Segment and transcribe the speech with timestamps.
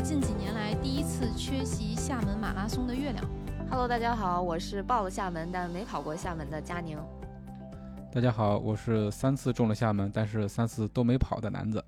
[0.00, 3.22] 是近几年来第一次缺席厦门马拉松的月亮。
[3.68, 6.98] Hello，大家好，我是报了厦门但没跑过厦门的佳宁。
[8.10, 11.84] 大家好，我是三次中了厦门，但是三次都没跑的男子。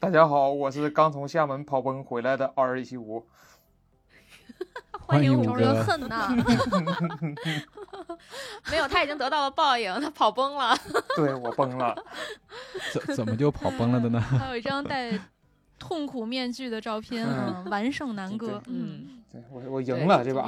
[0.00, 3.22] 大家好，我是刚从厦门跑崩回来的二一七五。
[5.04, 6.34] 欢迎五招人哥，恨呐！
[8.70, 10.74] 没有，他已经得到了报应，他跑崩了。
[11.14, 11.94] 对我崩了，
[12.94, 14.18] 怎怎么就跑崩了的呢？
[14.18, 15.12] 还有一张戴
[15.80, 17.26] 痛苦面具的照片，
[17.68, 20.46] 完胜南哥，嗯，嗯，对我我赢了这把。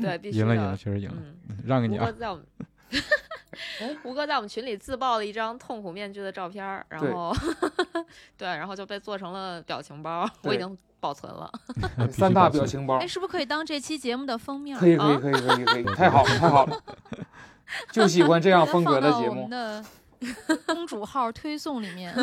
[0.00, 1.16] 对， 必须赢了，赢了，确实赢了，
[1.48, 2.04] 嗯，让给你啊！
[2.04, 2.44] 吴哥在我们。
[4.04, 7.34] 吴哥在我们群里自曝了一张痛苦面具的照片儿，然对后
[8.38, 11.50] 对，然后就被做成了表情包，我已经保存了。
[12.10, 14.78] 三大表情包哎，，是不是可以当这期节目的封面？
[14.78, 16.80] 可以可以啊可以可以可以，太好了太好了，
[17.90, 19.50] 就喜欢这样风格的节目放到我们。
[19.50, 19.84] 的
[20.66, 22.14] 公主号推送里面。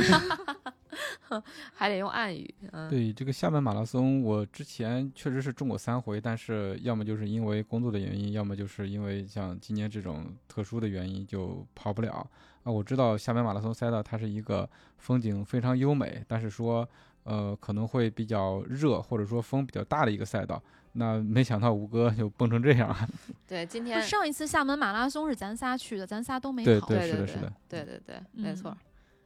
[1.73, 12.29] 还得用暗语，嗯，对这个厦门马拉松，我之前确实是中过三回，但是要么就是因为工作的原因，要么就是因为像今年这种特殊的原因就跑不了
[12.63, 12.71] 啊。
[12.71, 16.87] 我知道厦门马拉松赛道它是一个风景非常优美，但是说
[17.23, 20.61] 呃可能会比较热或者说风比较大的一个赛道。
[20.93, 23.07] 那没想到吴哥就蹦成这样啊！
[23.47, 26.87] 对，今天上一次厦门马拉松是咱仨去的，咱仨都没跑。
[26.87, 28.77] 对对对对是的是的对对对，没嗯错。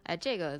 [0.03, 0.59] 哎，这个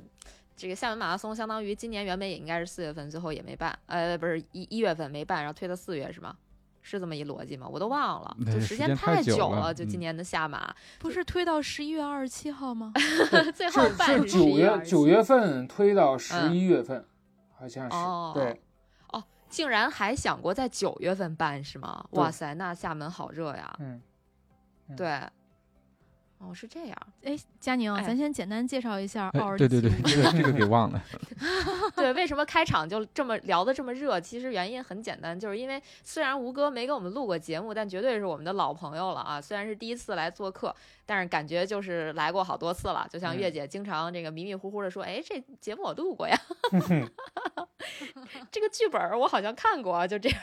[0.56, 6.36] 这个厦门马拉松，相当于今年原本也应该是四月份，最后也没办，呃，不是一一月份没办，然后推到四月是吗？
[6.82, 7.66] 是这么一逻辑吗？
[7.68, 12.92] 我都忘了，对就时间太太久了了，就今嗯年的厦马，不是推到十一月二十七号吗？
[13.54, 17.04] 最后是办是九月九月份推到十嗯一月份，
[17.58, 18.60] 好像哦是对。
[19.48, 22.04] 竟然还想过在九月份办是吗？
[22.12, 23.74] 哇塞，那厦门好热呀！
[23.80, 24.00] 嗯，
[24.88, 25.20] 嗯对，
[26.38, 31.02] 哦，是这样，哎，佳宁，哎咱先简单介绍一下哎奥尔对对对，这个这个给忘了。
[31.96, 34.20] 对，为什么开场就这么聊得这么热？
[34.20, 39.40] 其实原因很简单，就是因为虽然吴哥没给我们录过节目，但绝对是我们的老朋友了啊。
[39.40, 43.06] 虽然是第一次来做客，但是感觉就是来过好多次了。
[43.10, 46.38] 就像月嗯姐经常这个迷迷糊糊的说：“哎，这节目我录过呀
[48.52, 50.38] 这个剧本儿我好像看过啊。”就这样。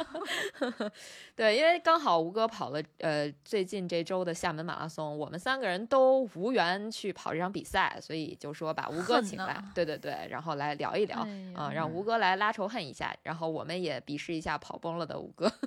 [1.36, 11.26] 对，因为刚好吴哥跑了呃最近这周的厦门马拉松，我们三个人都无缘去跑这场比赛，所以就说把吴哥请来，对对对，然后来聊一聊。
[11.54, 15.52] 啊，让吴哥来拉仇恨一下，然后我们也鄙视一下跑崩了的吴哥。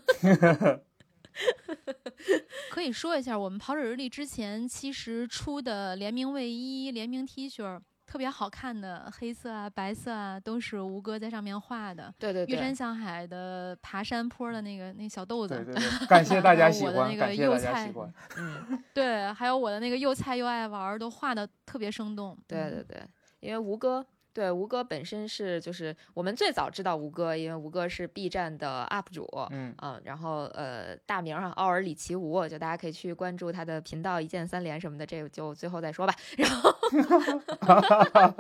[2.69, 12.13] 可以说一下，我们跑者日历之前其实出的联名卫衣、联名 T 恤，特别好看的，黑色啊、白色啊，都是吴哥在上面画的。
[12.19, 18.13] 对对岳山对，向海的爬山坡的那个那小豆子，对对 对，感谢大家喜欢，我的那个感谢大家喜欢。
[18.37, 22.33] 嗯， 对，还有我的那个又菜又爱玩儿，都画的特别生动。
[22.33, 23.01] 嗯对对对，
[23.39, 24.05] 因为吴哥。
[24.33, 36.15] 对，吴哥本身是就是我们最早知道吴哥，因为吴哥是 B 站的 UP 主，嗯，嗯，然后呃大名啊奥尔里奇吴，就大家可以去关注他的频道一键三连什么的，这个就最后再说吧。
[36.35, 36.75] 然后，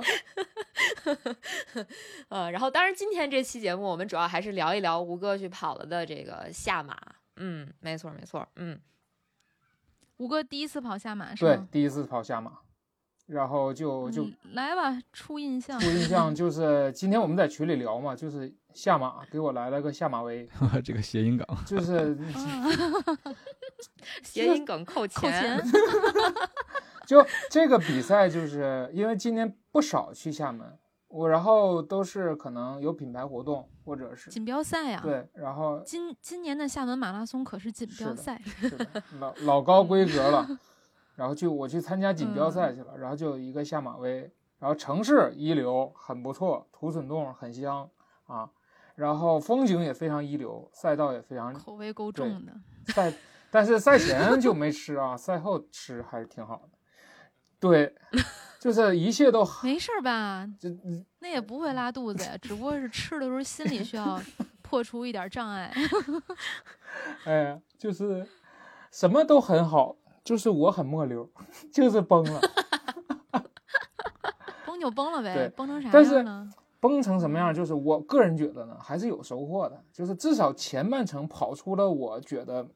[2.29, 6.97] 呃，然后当然今天这期节目我们主要还是聊一聊吴哥去跑了的这个下马。
[7.35, 8.79] 嗯，没错没错，嗯，
[10.17, 12.51] 吴哥第一次跑下马是吗对？，第一次跑下马，
[13.25, 15.89] 然后就就嗯来吧，出印象初。
[15.89, 20.47] 印象就是今天我们在群里聊嘛，就是下马给我来了个下马威，
[20.83, 22.67] 这个谐音梗，就是啊
[24.23, 25.61] 谐音梗扣钱扣钱，
[27.07, 30.77] 就这个比赛，就是因为今年不少去厦门，
[31.07, 38.87] 我然后都是可能有品牌活动或者是锦标赛呀、对，然后今今年的厦门马拉松可是锦是的标赛，是的
[39.19, 40.47] 老老高规格了，
[41.15, 47.89] 然后就我去参加锦标赛嗯去了，然后就有一个下马威，然后城市一流，很不错，土笋冻很香
[48.25, 48.49] 啊，
[48.95, 52.53] 然后风景也非常一流，赛道也非常口味够重的。
[52.93, 53.13] 赛，
[53.51, 56.77] 但是赛前就没吃啊，赛后吃还是挺好的。
[57.59, 57.95] 对，
[58.59, 60.45] 就是一切都没事儿吧？
[60.59, 64.21] 就嗯那也不会拉肚子呀，只不过是吃的时候心里需要
[64.61, 65.73] 破除一点障碍。
[67.23, 68.27] 哎，就是
[68.91, 71.29] 什么都很好，就是我很末流，
[71.71, 72.41] 就是崩了。
[74.65, 76.49] 崩就崩了对呗，崩成啥但是样呢？
[76.79, 79.81] 崩成什么样，就是我个人觉得呢，还是有收获的。
[79.91, 82.67] 就是至少前半程跑出了，我觉得，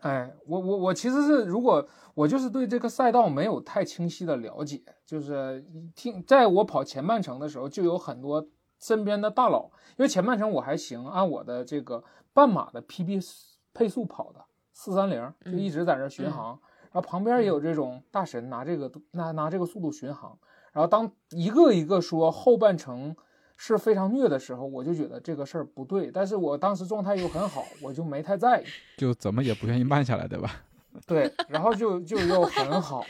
[0.00, 5.64] 哎，我我我其实是，如果我就是对这个赛道没有太清晰的了解，就是
[5.94, 8.44] 听在我跑前半程的时候，就有很多
[8.80, 12.02] 身边的大佬，因为前半程我还行，按我的这个
[12.32, 13.24] 半马的 PB
[13.72, 14.44] 配速跑的
[14.74, 16.58] 四三零，就一直在那巡航，
[16.92, 20.38] 然后旁边也有这种大神拿这个拿拿这个速度巡航。
[20.72, 23.14] 然后当一个一个说后半程
[23.56, 26.10] 是非常虐的时候，我就觉得这个事儿不对。
[26.10, 28.64] 但是我当时状态又很好，我就没太在意。
[28.98, 30.50] 就怎么也不愿意慢下来，对吧？
[31.06, 33.04] 对，然后就就又很好，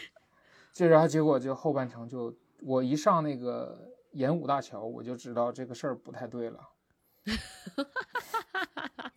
[0.72, 6.60] 这然后结果就后半程就我一上那个演武大桥，我就知道这个事儿不太对了。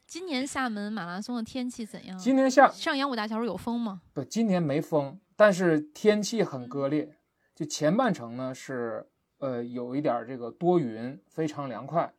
[0.07, 2.18] 今年厦门马拉松的天气怎样？
[2.18, 4.01] 今年下上演武大桥有风吗？
[4.13, 7.18] 不，今年没风，但是天气很割裂。
[7.54, 9.09] 就前半程呢是
[9.39, 12.13] 呃有一点儿这个多云，非常凉快，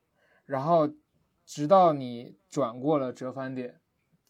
[0.44, 0.87] 然后
[1.46, 3.81] 直到你转过了折返点，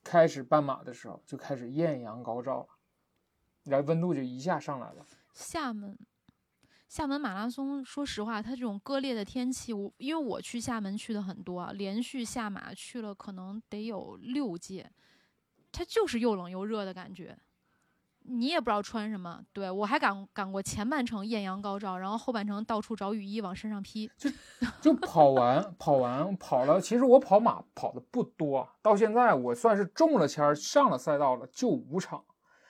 [0.05, 2.69] 开始半马的时候，就开始艳阳高照了，
[3.65, 5.05] 然后温度就一下上来了。
[5.35, 5.99] 厦门，
[6.89, 14.91] 厦门马拉松，说实话，它这种割裂的天气，我因为我去厦门去的很多啊，连续下马去了可能得有六届，
[15.71, 17.39] 它就是又冷又热的感觉。
[18.31, 24.11] 你也不知道穿什么，对我还赶赶过前半程艳阳高照，然后后半程到处找雨衣往身上披。
[24.17, 24.31] 就
[24.81, 26.81] 就跑完，跑完跑了。
[26.81, 32.25] 其实我跑马跑的不多，到现在我算是中了签，上了赛道了，就五场。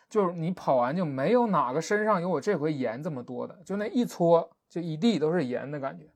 [0.08, 6.10] 就是你跑完就没有哪个身上有我这回盐这么多的，就那一搓就一地都是盐的感觉，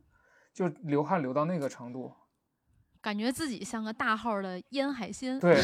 [0.53, 2.13] 就流汗流到那个程度。
[3.01, 5.61] 感觉自己像个大号的腌海鲜，对，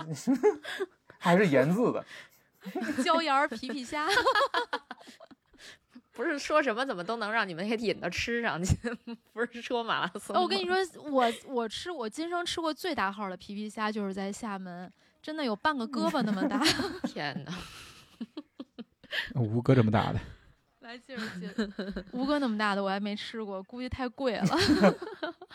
[1.18, 2.04] 还是盐渍的。
[3.04, 4.06] 椒盐儿皮皮虾。
[6.12, 8.76] 不是说什么怎么都能让你们给引到吃上去，
[9.32, 10.76] 不是说马拉松我跟你说，
[11.10, 14.90] 我我吃我今生吃过最大号的皮皮虾，就是在厦门，
[15.24, 16.62] 真的有半个胳膊那么大。
[17.08, 17.52] 天哪！
[19.36, 20.20] 吴哥这么大的，
[20.80, 21.50] 来劲儿劲，
[22.12, 24.46] 吴哥那么大的我还没吃过，估计太贵了。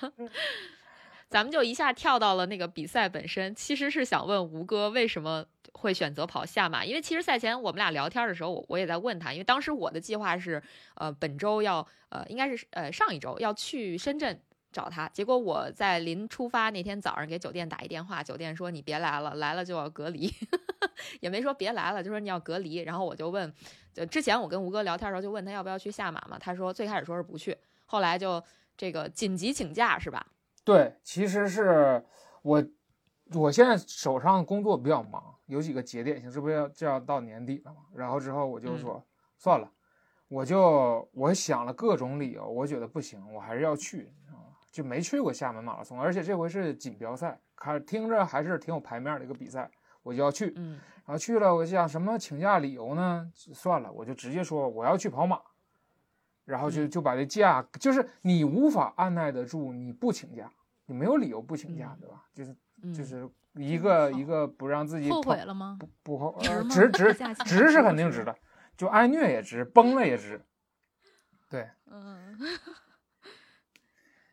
[1.30, 6.84] 咱们就一下跳到了那个比赛本身，其实是想问吴哥为什么会选择跑下马？
[6.84, 10.60] 因为其实赛前我们俩聊天的时候，我我也在问他，因为当时我的计划是，
[10.96, 20.32] 呃，本周要，呃，应该是呃上一周要去深圳找他，结果我在临出发那天早上给酒店打一电话，酒店说你别来了，来了就要隔离，
[21.22, 22.78] 也没说别来了，就说你要隔离。
[22.78, 23.52] 然后我就问，
[23.94, 28.44] 就之前我跟吴哥聊天的时候就问他要不要去下马嘛，他说最开始说是不去，后来就
[28.78, 30.26] 这个紧急请假是吧？
[30.64, 32.06] 对，其实是
[32.44, 32.64] 我，
[33.34, 37.82] 我现在手上工作比较忙，有几个节点性，这不要就要到年底了嘛。
[37.96, 39.04] 然后之后我就说、
[39.36, 39.72] 算了，
[40.28, 44.12] 我就我想了各种理由，我觉得不行，我还是要去？
[44.72, 49.70] 就没去过厦门马拉松，而且这回是锦标赛，看听着还是挺有牌面的一个比赛，
[50.04, 50.54] 我就要去。
[50.56, 53.32] 嗯然后去了，我想什么请假理由呢？
[53.34, 55.42] 算了，我就直接说我要去跑马，
[56.46, 60.52] 然后就嗯就把这假，就是你无法按耐得住，你不请假，
[60.86, 62.26] 你没有理由不请假，嗯对吧？
[62.36, 65.78] 就是嗯，就是一个一个不让自己后跑悔了吗？
[65.80, 66.38] 不不后
[66.70, 68.36] 值值值 值是肯定值的，
[68.78, 70.40] 就挨虐也值，崩了也值，
[71.50, 72.38] 对，嗯，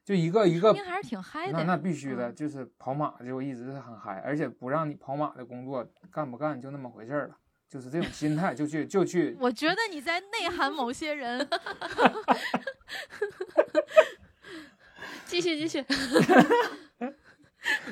[0.07, 1.53] 就一个一个还是挺嗨的。
[1.53, 7.37] 那那必须的，嗯就是跑马就一直是很嗨，而且不让你跑马的工作干不干就那么回事儿了，
[7.69, 11.45] 就是这种心态就去就去我觉得你在内涵某些人。
[15.27, 15.85] 继续继续，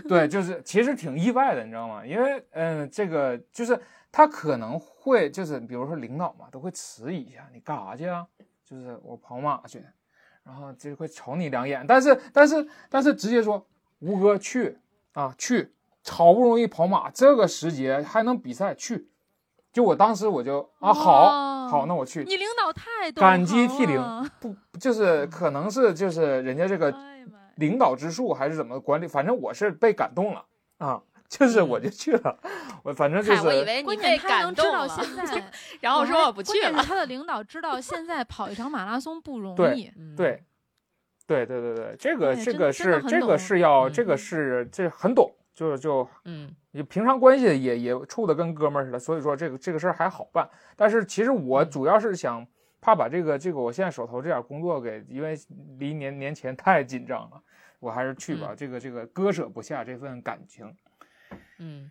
[0.08, 2.06] 对，就是其实挺意外的，你知道吗？
[2.06, 3.76] 因为嗯、呃这个就是
[4.12, 8.24] 他可能会就是比如说领导嘛，都会迟疑一下，你干啥去啊？
[8.64, 9.84] 就是我跑马去，
[10.44, 13.66] 然后就会瞅你两眼，但是但是但是直接说
[14.00, 14.78] 吴哥去
[15.12, 15.72] 啊去，
[16.06, 19.08] 好不容易跑马，这个时节还能比赛去，
[19.72, 24.00] 就我当时我就啊好哦好，那我去，你领导太懂感激涕零
[24.38, 26.94] 不就是可能是就是人家这个
[27.56, 30.44] 领导之术还是怎么管理，反正我是被感动了
[30.78, 32.38] 啊，就是我就去了，
[32.84, 35.50] 我反正就是，我以为你关被感动了，现在，
[35.80, 36.88] 然后说我不去了关键是。
[36.88, 39.90] 他的领导知道现在跑一场马拉松不容易。
[39.96, 40.44] 嗯，对，
[41.26, 50.48] 对对对对，这个这个是这个是要这嗯个是这很懂，就是就嗯你平常关系也也处的跟哥们儿似的，所以说这个这个事儿还好办。
[50.76, 52.46] 但是其实我嗯主要是想
[52.80, 55.36] 怕把这个这个我现在手头这点工作给，因为
[55.78, 57.42] 离年年前太紧张了，
[57.80, 60.72] 我还是去吧，嗯这个这个割舍不下这份感情。
[61.58, 61.90] 嗯，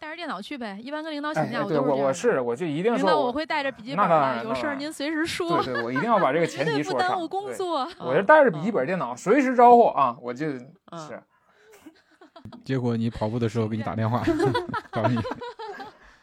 [0.00, 0.78] 带着电脑去呗。
[0.82, 7.08] 一般跟领导哎请假，对我我都是我就一定领导，我会带着笔记本有事儿您随时说，对对，我一定要把这个前绝对不提说 上。
[7.10, 7.88] 耽误工对作。
[7.98, 10.46] 我是带着笔记本电脑，随时招呼啊，我就
[10.92, 11.22] 嗯是。
[12.64, 14.22] 结果你跑步的时候给你打电话
[14.92, 15.18] 找你，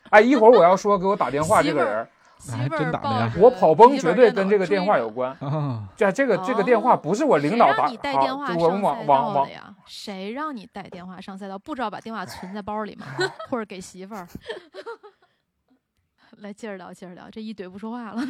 [0.10, 2.08] 哎，一会儿我要说给我打电话这个人，
[2.39, 5.32] 媳还妇儿抱真打的呀着我跑崩绝对跟这个电话有关。
[5.39, 9.75] 啊，这这个这个电话不是我领导打，谁让你带电话上赛往往往道的呀？
[9.86, 11.58] 谁让你带电话上赛道？
[11.58, 13.06] 不知道把电话存在包里吗？
[13.50, 14.27] 或者给媳妇儿？
[16.38, 17.29] 来，接着聊，接着聊。
[17.32, 18.22] 这一怼不说话了。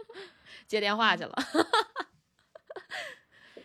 [0.66, 1.34] 接电话去了。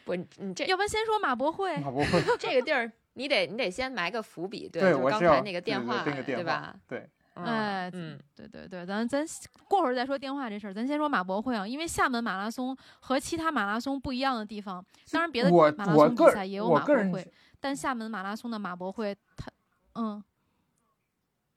[0.04, 6.76] 不，你你这要不然先说马博会，马博会，这个地儿，你得你得先埋个伏笔，对，对就刚才那个对对电话，那个电话吧？
[6.88, 7.10] 对，嗯
[7.46, 9.26] 哎嗯，对对对，咱咱
[9.68, 19.52] 过会儿再说电话这事儿，咱先说马博会啊，因为厦门马拉松和其他马拉松不一样的地方，当然别的我马拉松比赛也有我个人马博会，但厦门马拉松的马博会，它，
[19.96, 20.24] 嗯，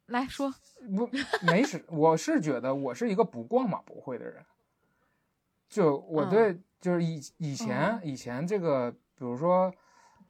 [0.06, 0.52] 来说，
[0.96, 1.08] 不
[1.42, 4.44] 没事，我是觉得我是一个不逛马博会的人，
[5.68, 8.06] 就我嗯对就是以以前嗯。
[8.06, 9.72] 以前这个，比如说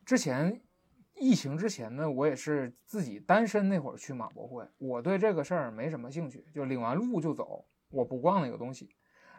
[0.04, 0.60] 之前
[1.20, 8.88] 疫情之前呢，我也是自己单身那会儿去马博会，我对这个事儿没什么兴趣，就领完路就走，我不逛那个东西。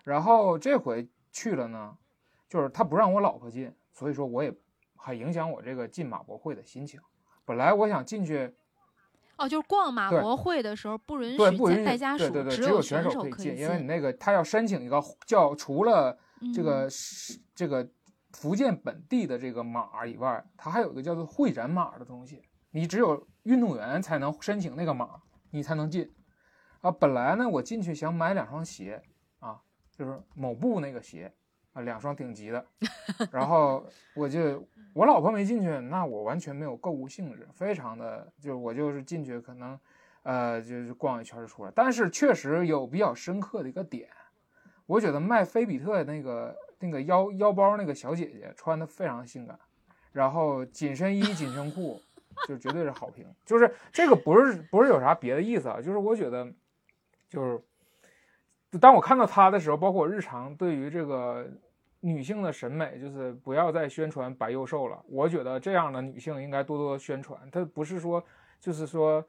[0.04, 1.98] 然后这回去了呢，
[2.48, 4.54] 就是他不让我老婆进，所以说我也
[4.96, 7.00] 很影响我这个进马博会的心情。
[7.44, 8.54] 本来我想进去。
[9.38, 16.16] 哦，就是逛马博会的时候不允对，许不允许带家属，对对对，只有选手以可以进因为你那个他要申请一个叫除了
[16.54, 17.90] 这嗯个是这个
[18.34, 25.22] 福建本地的这个码以外，它还有一个叫做会展码的东西，你只有运动员才能申请那个码，
[25.52, 26.12] 你才能进。
[26.82, 29.02] 啊，本来呢，我进去想买两双鞋
[29.40, 29.62] 啊，
[29.92, 31.32] 就是某部那个鞋
[31.74, 32.66] 啊，两双顶级的，
[33.32, 33.86] 然后
[34.16, 39.80] 我就我老婆没进去，那我完全没有购物性质，非常的就是我就是进去可能。
[40.24, 41.72] 呃，就是逛一圈就出来。
[41.74, 44.08] 但是确实有比较深刻的一个点，
[44.86, 49.58] 我觉得卖菲比特那个那个腰腰包那个小姐姐穿的非常性感，
[50.12, 52.02] 然后紧身衣、紧身裤
[52.48, 53.26] 就绝对是好评。
[53.46, 56.52] 就是这个不是不是有啥别的意思啊，就是我觉得
[57.30, 61.48] 就是当我看到她的时候，包括我日常对于这个
[62.02, 65.02] 女性的审美，就是不要再宣传白幼瘦了。
[65.08, 68.24] 我觉得这样的女性应该多多宣传，她不是说
[68.60, 69.26] 就是说。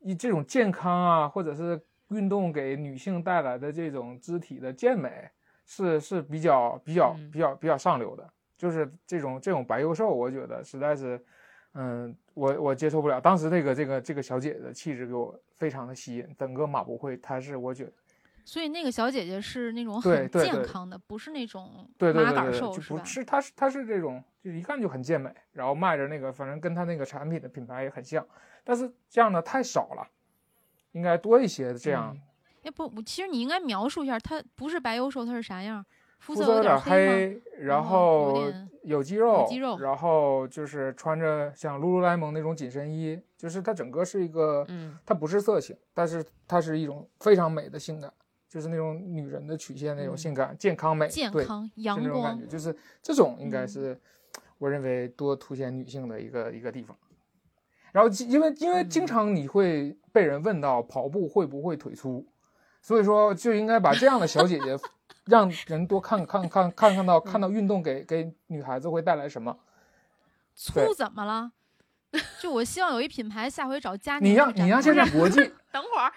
[0.00, 5.28] 以这种健康啊，或者是运动给女性带来的这种肢体的健美，
[5.66, 8.26] 是是比较比较比较比较上流的。
[8.56, 11.22] 就是这种这种白幼瘦，我觉得实在是，
[11.74, 13.20] 嗯，我我接受不了。
[13.20, 16.26] 当时那个这个这个小姐姐的气质给我非常的吸引。
[16.38, 17.92] 整个马博会，她是我觉得，
[18.46, 22.78] 所以那个小姐姐是那种很对对对健康的，不是那种对对对对，瘦吧？
[22.78, 28.26] 就不是她是她是这种，就一看就很健美，然后卖着那个，反正跟她那个产品的品牌也很像。
[28.64, 30.08] 但是这样的太少了，
[30.92, 32.16] 应该多一些这样。
[32.66, 35.84] 哎不，我其实你应该描述一下，她不是白幼瘦，她是啥样？
[36.18, 38.42] 肤肤色有点黑然后
[38.82, 48.12] 有肌肉，肌肉然后就是穿着像 lululemon 那种紧身衣，就是它整个是一个，嗯，它不是色情，但是它是一种非常美的性感，
[48.48, 54.00] 就是那种女人的曲线那种嗯性感、健康美，对，健康、阳光那种感觉，，就是这种应该嗯是
[54.58, 56.96] 我认为多凸显女性的一个一个地方。
[57.92, 62.26] 然后因为因为经嗯常你会被人问到跑步会不会腿粗，
[62.86, 64.78] 所以说就应该把这样的小姐姐，
[65.26, 69.58] 让人多看看看看看到看到运动给给女孩子会带来什么。
[70.72, 71.50] 对粗怎么了？
[72.40, 75.40] 就我希望有一品牌下回找佳你让你让现在国际
[75.72, 76.12] 等会儿，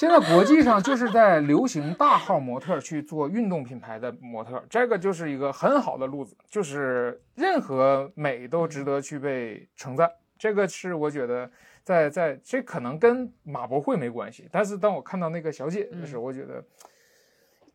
[0.00, 10.10] 现在国际上就是在流行大号模特去做运动品牌的模特，这个就是一个很好的路子，就是任何美都值得去被称赞。
[10.38, 11.48] 这个是我觉得
[11.84, 16.64] 在在这可能跟马博会没关系，但是当我看到那个小姐的时候，我觉得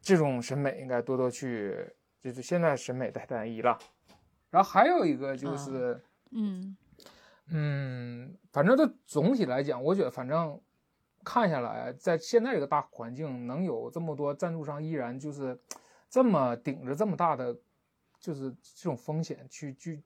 [0.01, 1.87] 这种审美应该多多去，
[2.19, 3.79] 就是现在审美太单一了。
[4.49, 5.97] 然后还有一个就是。
[6.31, 6.75] 嗯
[7.51, 10.61] 嗯，反正就总体来讲，我觉得反正
[11.23, 15.59] 看下来，在现在这个大环境，能有这么多赞助商依然就是
[16.07, 17.57] 这么顶着这么大的
[18.19, 20.03] 就是这种风险去去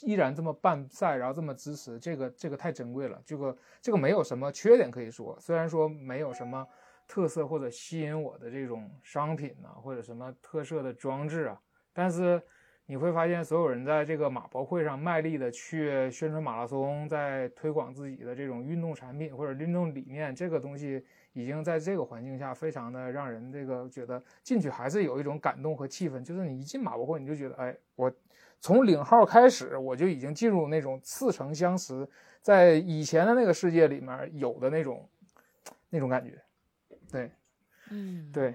[0.00, 3.20] 依然这么办赛，然后这么支持，这个这个太珍贵了。
[3.24, 6.66] 这个这个没有什么缺点可以说，虽然说没有什么
[7.06, 11.60] 特色或者吸引我的这种商品呐、或者什么特色的装置啊，
[11.92, 12.42] 但是。
[12.86, 26.22] 你会发现，所有人在这个马博会上卖力的去宣传马拉松，在推广自己的这种运动产品或者运动理念，这个东西已经在这个环境下非常的让人这个觉得进去还是有一种感动和气氛。
[26.24, 28.12] 就是你一进马博会，你就觉得，哎，我
[28.62, 32.08] 从领号开始，我就已经进入那种似曾相识，
[32.40, 35.08] 在以前的那个世界里面有的那种
[35.90, 36.40] 那种感觉。
[37.10, 37.32] 对，
[37.90, 38.54] 嗯，对，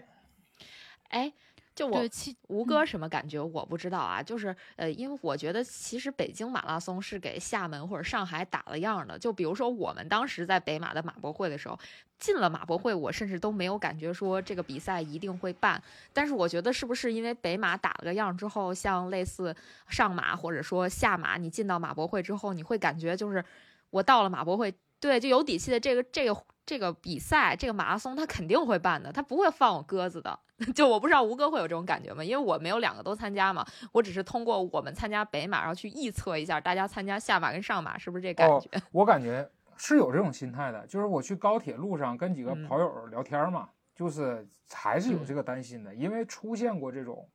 [1.09, 1.31] 哎。
[1.77, 2.03] 就我
[2.47, 9.19] 吴哥什么感觉我不知道啊，就是呃，因为我觉得其实北京马拉松是给厦门或者上海打了样的。
[9.19, 11.77] 就比如说我们当时在北马的马博会的时候，
[12.17, 15.79] 进了马博会，我甚至都没有感觉说这个比赛一定会办。
[16.11, 19.55] 但是我觉得是不是因为北马打了个样之后，像类似
[19.87, 23.45] 上马或者说下马，你进到马博会之后，你会感觉就是
[23.91, 26.35] 我到了马博会，对，就有底气的这个这个
[26.65, 30.39] 这个比赛，这个马拉松他肯定会办的，他不会放我鸽子的。
[30.73, 32.23] 就我不知道吴哥会有这种感觉吗？
[32.23, 38.67] 因为我没有两个都参加嘛，我只是通过我们参加北马，然后去臆测一下大家参加下马跟上马是不是这感觉。
[38.91, 47.29] 我感觉是有这种心态的，就是我去高铁路上跟几个嗯跑友聊天嘛，就是还是有这个担心的，因为出现过这种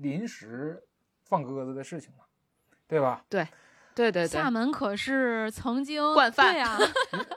[0.00, 0.82] 临时
[1.22, 2.24] 放鸽子的事情嘛，
[2.88, 3.24] 对吧？
[3.28, 3.46] 对
[3.94, 6.78] 对对对，厦门可是曾经惯犯对呀、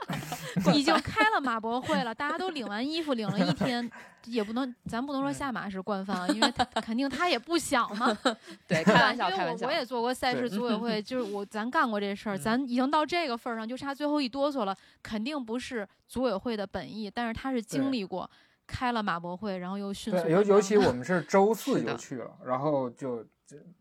[0.74, 3.90] 已经开了马博会了，大家都领完衣服，领了一天，
[4.26, 8.18] 也不能，咱不能说下马是惯犯啊，因为他肯定他也不小嘛，
[8.68, 9.68] 对，开玩笑，因为开玩笑。
[9.68, 18.30] 我我也做过赛事对组委会，就是我咱干过这事儿，嗯咱已经到这个份儿上，就差最后一哆嗦了，肯定不是组委会的本意，但是他是经对历过
[18.66, 23.24] 开了马博会，然后又迅速对，尤尤其我们是周四就去了，然后就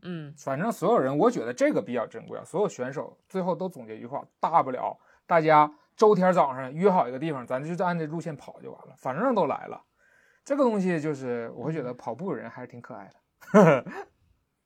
[0.02, 2.44] 嗯，反正所有人，我觉得这个比较珍贵啊。
[2.44, 9.82] 所有选手最后都总结一句话：大不了大家周天早上约好一个地方，咱就按这路线跑就完了，反正都来了。
[10.44, 13.84] 这个东西就是，我会觉得跑步的人还是挺可爱的。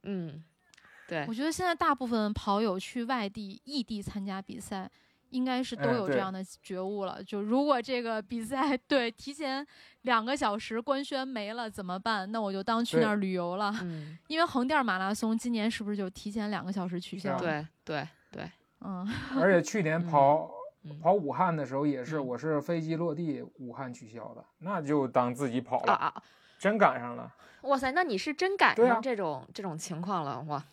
[0.02, 0.45] 嗯，
[1.09, 4.90] 对我，觉得现在大部分跑友去外地、异地参加比赛，
[5.31, 7.23] 应该是都有这样的觉悟了。
[7.25, 9.67] 就如果这个比赛对提前
[10.03, 12.31] 两个小时官宣没了怎么办？
[12.31, 13.75] 那我就当去那儿旅游了。
[13.83, 17.35] 嗯，因为横店马拉松今年是不是就提前两个小时取消？
[17.35, 19.09] 啊对对对，嗯，
[19.41, 20.51] 而且去年跑、
[20.83, 26.23] 嗯跑武汉的时候也是，嗯我是飞机落地武汉取消的，那就当自己跑了，啊啊，
[26.59, 27.31] 真赶上了。
[27.65, 30.64] 哇塞，那你是真赶上这种、这种情况了哇，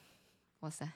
[0.61, 0.89] 哇塞！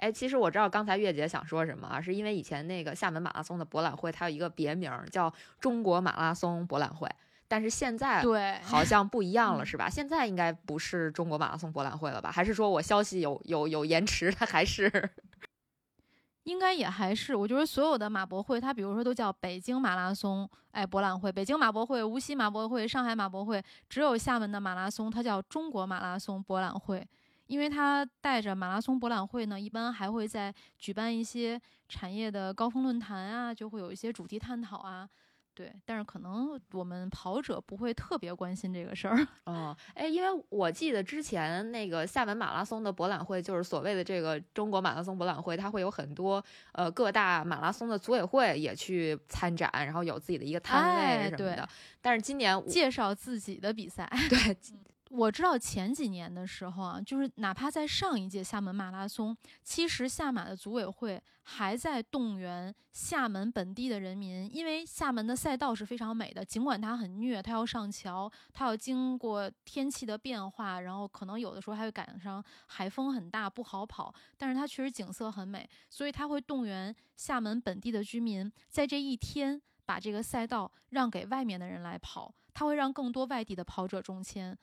[0.00, 7.06] 哎，其实我知道刚才月姐想说什么啊，是因为以前那个厦门马拉松的博览会，它有一个别名儿叫中国马拉松博览会，
[7.46, 9.90] 但是现在对，好像不一样了，嗯 是吧？
[9.90, 12.30] 现在应该不是中国马拉松博览会了吧？
[12.32, 14.32] 还是说我消息有有有延迟？
[14.32, 14.90] 它还是
[16.44, 27.06] 应该也还是，我觉得所有的马博会，它比如说都叫北京马拉松哎博览会、北京马博会、无锡马博会、上海马博会，只有厦门的马拉松它叫中国马拉松博览会，
[27.50, 35.08] 因为它带着马拉松博览会呢，一般还会在举办一些产业的高峰论坛啊，就会有一些主题探讨啊。
[35.52, 39.26] 对，但是可能我们跑者不会特别关心这个事儿。
[39.44, 51.68] 哦，哎，因为我记得之前那个厦门马拉松的博览会，就是所谓的这个中国马拉松博览会，它会有很多呃各大马拉松的组委会也去参展，然后有自己的一个摊位什么的。
[52.00, 54.08] 但是今年我介绍自己的比赛。
[54.30, 54.56] 对
[55.10, 84.56] 我知道前几年的时候啊，就是哪怕在上一届厦门马拉松，其实厦马的组委会还在动员厦门本地的人民，因为厦门的赛道是非常美的，尽管它很虐，它要上桥，它要经过天气的变化，然后可能有的时候还会赶上海风很大，不好跑，但是它确实景色很美，所以它会动员厦门本地的居民在这一天把这个赛道让给外面的人来跑，它会让更多外地的跑者中签。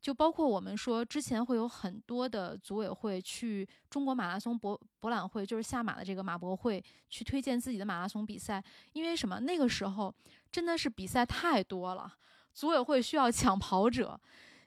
[0.00, 8.62] 就包括我们说，之前会有很多的组委会去中国马拉松博博览会，就是下马的这个马博会，去推荐自己的马拉松比赛。
[8.92, 9.40] 因为什么？
[9.40, 10.14] 那个时候
[10.50, 12.12] 真的是比赛太多了，
[12.54, 14.18] 组委会需要抢跑者。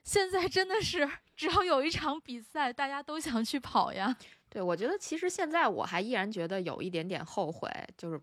[0.04, 4.14] 现在真的是只要有一场比赛，大家都想去跑呀。
[4.50, 8.20] 对，我觉得其实现在我还依然觉得有一点点后悔，就是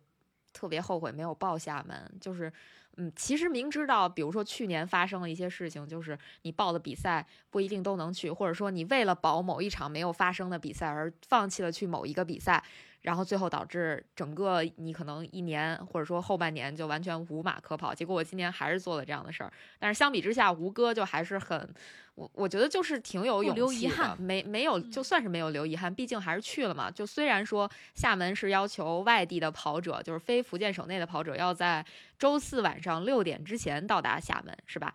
[0.54, 2.10] 特别后悔没有报厦门。
[2.22, 2.54] 就是，
[3.02, 12.64] 嗯，其实明知道，比如说去年发生了一些事情，就是你报的比赛不一定都能去，或者说你为了保某一场没有发生的比赛而放弃了去某一个比赛，
[13.02, 17.94] 然后最后导致整个你可能一年或者说后半年就完全无马可跑。
[17.94, 21.74] 结果我今年还是做了这样的事儿，但是相比之下，吴哥就还是很。
[22.16, 26.92] 我我觉得就是挺有勇气的，留遗憾没没有嗯就算是没有留遗憾，毕竟还是去了嘛。
[26.92, 31.84] 就虽然说厦门是要求外地的跑者，就是非福建省内的跑者，要在
[32.20, 34.94] 周四晚上六点之前到达厦门，是吧？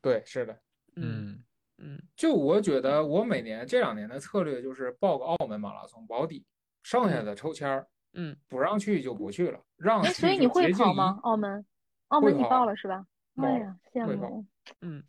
[0.00, 0.52] 对，是的。
[0.94, 1.42] 嗯
[1.78, 6.46] 嗯，嗯就我觉得，我每年这两年的策略就是报个澳门马拉松保底，
[6.88, 11.18] 剩下的抽签儿，嗯，不让去就不去了，让哎，去所以你会跑吗？
[11.22, 11.66] 澳门，
[12.08, 13.04] 澳门你报了是吧？
[13.36, 14.42] 哎呀，羡慕。
[14.80, 15.04] 嗯，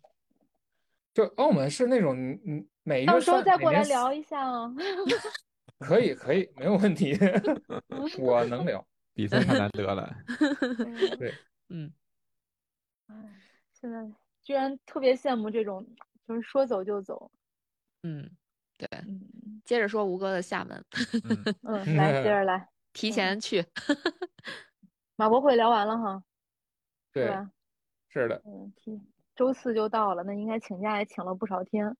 [1.14, 2.14] 就澳门是那种
[2.46, 4.70] 嗯每到时候再过来聊一下 啊。
[5.78, 7.16] 可以可以没有问题，
[8.20, 8.86] 我能聊。
[9.14, 10.14] 比赛太难得了。
[11.18, 11.34] 对，
[11.70, 11.90] 嗯，
[13.06, 13.14] 哎，
[13.72, 14.06] 现在
[14.42, 15.86] 居然特别羡慕这种，
[16.28, 17.30] 就是说走就走。
[18.02, 18.30] 嗯，
[18.80, 19.20] 对，嗯。
[19.64, 20.84] 接着说吴哥的厦门，
[21.24, 21.44] 嗯，
[21.84, 23.64] 嗯，来接着来，提前去，
[25.16, 26.22] 马博会聊完了哈，
[27.12, 27.50] 对，吧？
[28.08, 28.72] 是的，嗯，
[29.36, 31.94] 周四就到了，那应该请假也请了不少天，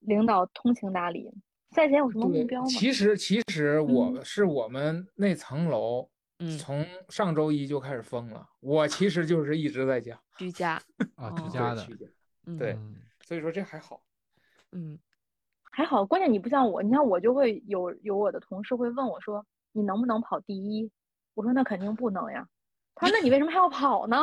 [0.00, 1.30] 领导通情达理。
[1.70, 2.66] 赛前有什么目标，吗？
[2.68, 4.24] 其实其实我嗯。
[4.24, 6.08] 是我们那层楼
[6.38, 10.72] 嗯，从上周一就开始封了，我其实就是一直在家，居家，
[11.16, 11.34] 啊，哦。
[11.36, 11.74] 居家。
[11.74, 11.86] 的
[12.58, 12.76] 对，
[13.24, 14.02] 所以说这还好。
[14.72, 14.98] 嗯
[15.76, 20.88] 还好，关键你不像我，你像我就会有有我的同事会问我说，你能不能跑第一？
[21.34, 22.46] 我说那肯定不能呀。
[22.94, 24.22] 他说那你为什么还要跑呢？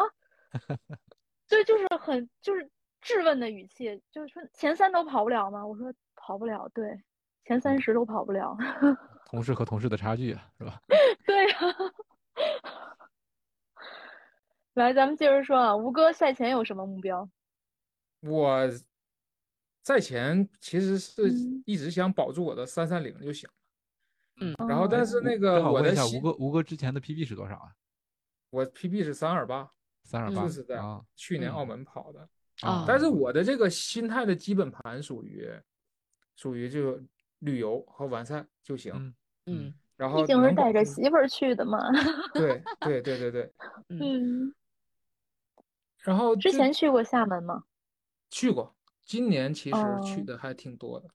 [1.50, 2.70] 对，就是很就是
[3.02, 5.66] 质问的语气，就是说前三都跑不了吗？
[5.68, 6.98] 我说跑不了，对，
[7.44, 8.56] 前三十都跑不了。
[9.26, 10.80] 同 事和同事的差距啊，是吧？
[11.28, 11.58] 对呀、
[14.76, 17.28] 来，咱们接着说啊，吴哥赛前有什么目标？
[18.22, 18.62] 我
[19.84, 21.64] 赛前其实是嗯。
[21.66, 23.54] 一直想保住我的三三零就行了，
[24.42, 27.76] 嗯然后但哦是那个我的好问一下，吴哥，吴哥之前的 PB 是多少啊？
[28.50, 29.72] 我 PB 是三二八，
[30.04, 30.80] 三二八就是在
[31.16, 32.28] 去年澳门跑的，
[32.62, 35.50] 啊但是我的这个心态的基本盘属于
[36.36, 37.00] 属于就
[37.40, 39.16] 旅游和完赛就行，嗯
[39.46, 39.74] 嗯。
[39.96, 41.78] 然后毕竟是带着媳妇儿去的嘛。
[42.34, 43.54] 对对对对对，
[43.90, 44.00] 嗯。
[44.48, 44.56] 嗯，
[46.00, 47.64] 然后之前去过厦门吗？
[48.32, 51.08] 去过，今年其实去哦的还挺多的。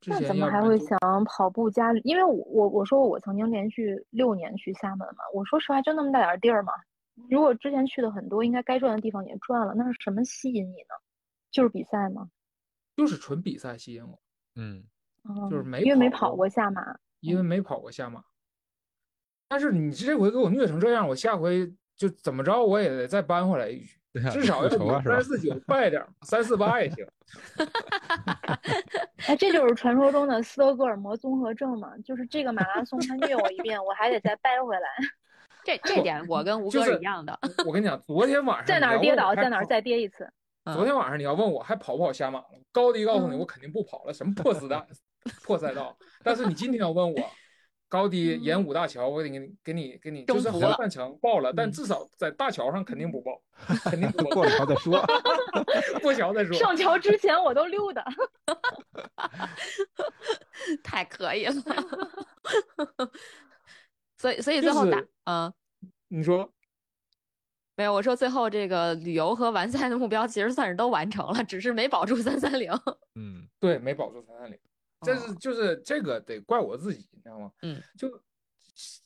[0.00, 1.92] 之那前怎么还会想跑步加？
[2.04, 6.72] 因为我我我说我曾经连续六年去厦门嘛，我说实话就那么大点儿地儿嘛。
[7.30, 10.94] 如果之前去的很多，应该该转的地方也转了，那是什么吸引你呢？
[11.50, 12.28] 就是比赛吗？
[12.96, 14.20] 就是纯比赛吸引我，
[14.56, 14.84] 嗯
[15.48, 16.96] 就是哦，没因为没跑过下马。
[17.20, 18.22] 因为没跑过下马。
[19.48, 23.98] 但是你这回给我虐成这样，我下回就怎么着我也得再扳回来一局，
[24.30, 24.68] 至少要
[25.02, 25.22] 三？
[25.22, 27.06] 四九快点儿，三四八也行。
[29.26, 34.88] 哎，这就是传说中的斯德哥尔摩综合症嘛，就是这个马拉松他虐我一遍，我还得再掰回来，
[35.64, 40.24] 这这点我跟吴哥就是一样的，我跟你讲，昨天晚上在哪儿跌倒，在哪儿跑再跌一次。
[40.24, 44.82] 嗯昨天晚上你要问我还跑不跑下马了，高低告诉你嗯我肯定不跑了，什么破子弹
[45.44, 45.94] 破赛道。
[46.22, 47.18] 但是你今天要问我
[47.88, 53.40] 高低沿五大桥，我得给你给你给你，就是征服了后半程报了，但嗯至少在大桥上肯定不爆，
[53.84, 55.04] 肯定不过了桥再说。
[56.02, 56.56] 过桥再说。
[56.56, 58.04] 上桥之前我都溜达。
[60.82, 61.54] 太可以了。
[64.16, 65.52] 所以所以最后打是，嗯。
[66.08, 66.48] 你说
[67.76, 72.70] 没有，我说最后这个旅游和完赛的目标其实算是都完成了，只是没保住三三零。
[73.14, 74.58] 嗯对，没保住三三零，
[75.04, 77.50] 这是哦就是这个得怪我自己，你知道吗？
[77.62, 78.08] 嗯，就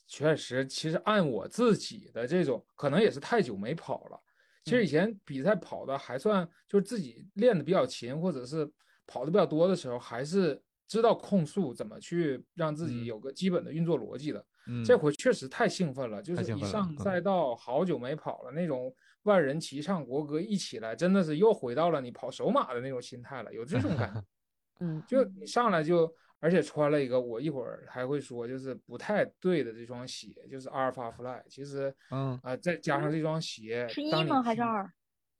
[0.07, 4.19] 确实，其实按我自己的这种，可能也是太久没跑了。
[4.65, 8.69] 其实嗯以前比赛跑的还算，就是自己练的比较勤，或者是
[9.05, 14.45] 跑的比较多的时候，还是知道控速，怎么去让自己嗯有个基本的运作逻辑的。
[14.67, 24.21] 嗯，这回确实太兴奋了，就是一上赛道好久没跑了，那种万人齐唱国歌一起来，真的是又回到了你跑首马的那种心态了，有这种感觉。
[24.79, 31.43] 嗯就你上来就，而且穿了一个我一会儿还会说，就是不太对的这双鞋，就是阿尔法 Fly。
[31.49, 34.41] 其实嗯啊、再加上这双鞋，是一吗？
[34.41, 34.61] 还是？
[34.61, 34.91] 二？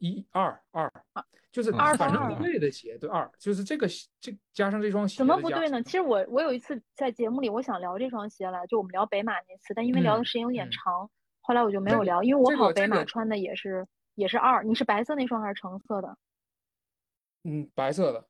[0.01, 0.89] 一二二，
[1.51, 3.85] 就是二反正二不对的鞋，对二，就是这个
[4.21, 5.83] 这加上这双鞋怎么不对呢？
[5.83, 16.17] 其实我我有一次在节目里，我想聊这双鞋来，就我们聊北马那次，但因为聊的嗯时间有点嗯长，后来我就没有聊，因为我跑北马穿的也是也是二，你是白色那双还是橙色的？
[17.43, 18.25] 嗯白色的，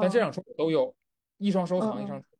[0.00, 0.20] 但这嗯。
[0.20, 0.94] 两双我都有，
[1.38, 2.04] 一双收藏，嗯。
[2.04, 2.22] 一双。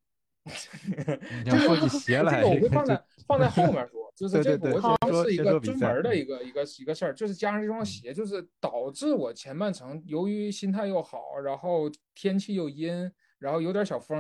[1.45, 6.17] 你要说起鞋这来， 个我会放在放在后面说，就是这个我觉得是一个专门的嗯。
[6.17, 14.19] 一个一个一个事儿，就是加上这双鞋，就是导致我前半程由于心态又好，然后天气又阴，然后有点小风，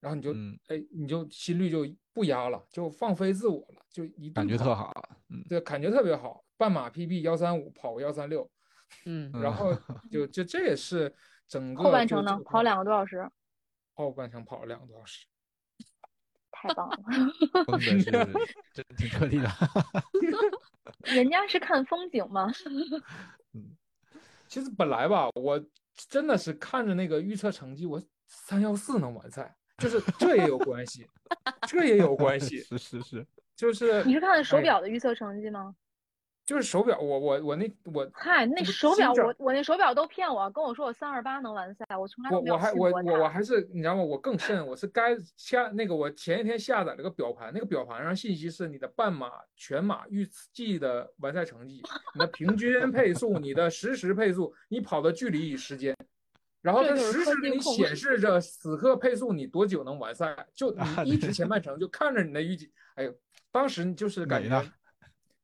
[0.00, 0.56] 然后你就嗯。
[0.68, 4.92] 哎你就心率就不压了，就放飞自我了，就一感觉特，好，
[5.28, 6.44] 嗯，对，感觉特别好。
[6.56, 8.48] 半马 PB 幺三五，跑个幺三六，
[9.06, 9.30] 嗯。
[9.34, 9.76] 嗯然后
[10.10, 11.12] 就就这也是
[11.48, 13.28] 整个后半程呢跑两个多小时，
[13.94, 15.26] 后半程跑了两个多小时。
[16.50, 16.96] 太棒了。
[17.78, 19.48] 真的是 真挺彻底的，
[21.14, 22.50] 人家是看风景吗？
[24.48, 25.62] 其实本来吧，我
[25.94, 31.06] 真的是看着那个预测成绩，我三幺四能完赛，就是这也有关系，
[31.68, 35.76] 这也有关系，是是是，就是你是看手哎表的预测成绩吗？
[36.48, 43.28] 就是手表，我我我那我嗨，那手表我我那手表都骗我，跟我说我三二八能完赛，我从来都没有我我还我我我。
[43.28, 44.02] 还是你知道吗？
[44.02, 51.82] 我更甚，我是该下那个我前一天下载了个表盘，那个表盘上信息是你的半马、全马预计的完赛成绩，
[52.14, 55.94] 你的平均配速、你的实时配速、你跑的距离与时间，
[56.62, 63.14] 然后它实时给你显示着此刻配速你多久能完赛，就啊你一直前半程就看着你的预计，哎呦，
[63.52, 64.48] 当时就是感觉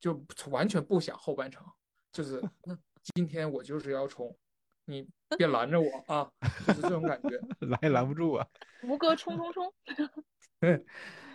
[0.04, 1.64] 就完全不想后半程，
[2.12, 2.76] 就是那
[3.14, 4.36] 今天我就是要冲，
[4.84, 6.30] 你 别拦着我啊，
[6.66, 7.30] 就是这种感觉。
[7.66, 8.46] 拦也拦不住啊。
[8.82, 9.72] 吴哥冲冲冲，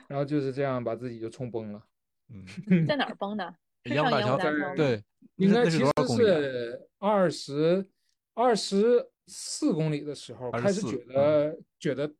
[0.07, 1.83] 然后就是这样把自己就冲崩了。
[2.27, 3.55] 嗯，在哪儿崩的？
[3.85, 4.75] 是杨大桥上烟雾大桥吗？
[4.75, 5.03] 对，
[5.37, 5.85] 应该其实？
[6.15, 7.89] 是二十
[8.35, 12.13] 二十四公里的时候开始觉得觉得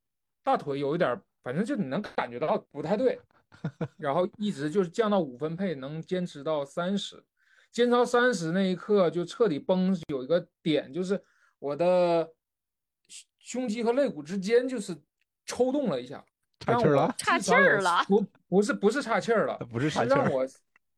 [0.44, 3.20] 大腿有一点，反正就你能感觉到不太对，
[3.98, 7.24] 然后一直就是降到五分配，能坚持到三十，
[7.72, 11.22] 坚持到三十那一刻就彻底崩，有一个点就是
[11.60, 12.32] 我的
[13.08, 14.96] 胸胸肌和肋骨之间就是
[15.46, 16.24] 抽动了一下，
[16.60, 17.16] 岔气儿了？
[17.18, 20.46] 岔气儿了不不是不是岔气儿了，不是岔气儿让我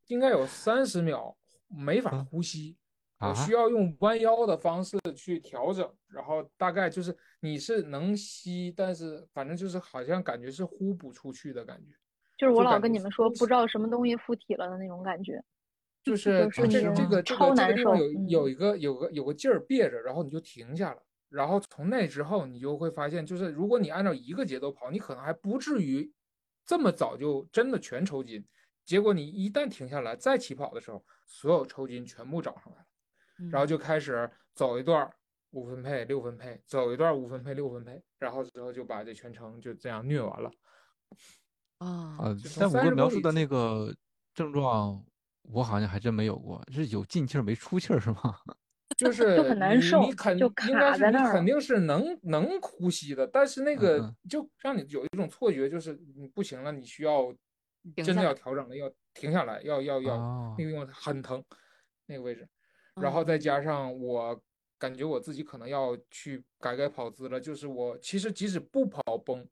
[0.08, 1.36] 应该有三十秒
[1.68, 2.78] 没法嗯呼吸，
[3.18, 11.94] 啊我需要用弯腰的方式去调整，然后大概就是你是能吸，但是反正就是好像感觉是呼不出去的感觉，
[12.42, 15.40] 就是我老跟你们说，不知道什么东西附体了的那种感觉。
[16.02, 26.12] 就是就是这个这超难受有有嗯一个有个有个劲儿憋着，然后你就停下了，然后从那之后你就会发现，就是如果你按照一个节奏跑，你可能还不至于
[26.66, 28.44] 这么早就真的全抽筋，
[28.84, 33.50] 结果你一旦停下来再起跑的时候，所有抽筋全部找上来了。
[33.52, 35.14] 然后就开始走一段儿
[35.52, 40.52] 五分配、六分配，走一段儿五分配、六分配，然后之后就把这全程就这样虐完了。
[41.82, 43.46] 啊，啊就，从30但五哥描述的那。
[43.48, 43.94] 个
[44.34, 45.04] 症状，
[45.42, 48.36] 我好像还真没有过，是有进气儿没出气儿是吗？
[48.98, 51.60] 就是很难你受你肯就应该是你卡在那儿了肯定。
[51.60, 54.16] 是能能呼吸的，但是那嗯个嗯。
[54.30, 57.34] 就让你有一种错觉，就是你不行了，你需要
[58.06, 61.44] 真的要调整了，要停下来，要要要哦那个地方很疼，
[62.06, 62.48] 那个位置，
[62.96, 63.38] 然嗯后再。
[63.38, 64.40] 加上我
[64.78, 69.46] 感觉我自己可能要去改改跑姿了，就是我其实即使不跑崩，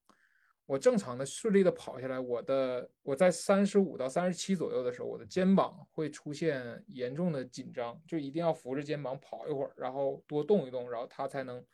[0.70, 11.66] 我正常的顺利的跑下来，我的我在三十五到三十七左右的时候，我的肩膀会出现严重的紧张，就一定要扶着肩膀跑一会儿，然后多动一动，然后它才能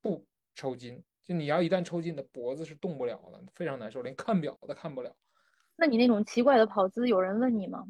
[0.00, 1.02] 不抽筋。
[1.24, 5.12] 就你要一旦抽筋，你的脖子是动不了的，非常难受，连看表都看不了。
[5.74, 7.84] 那你那种奇怪的跑姿，有人问你吗？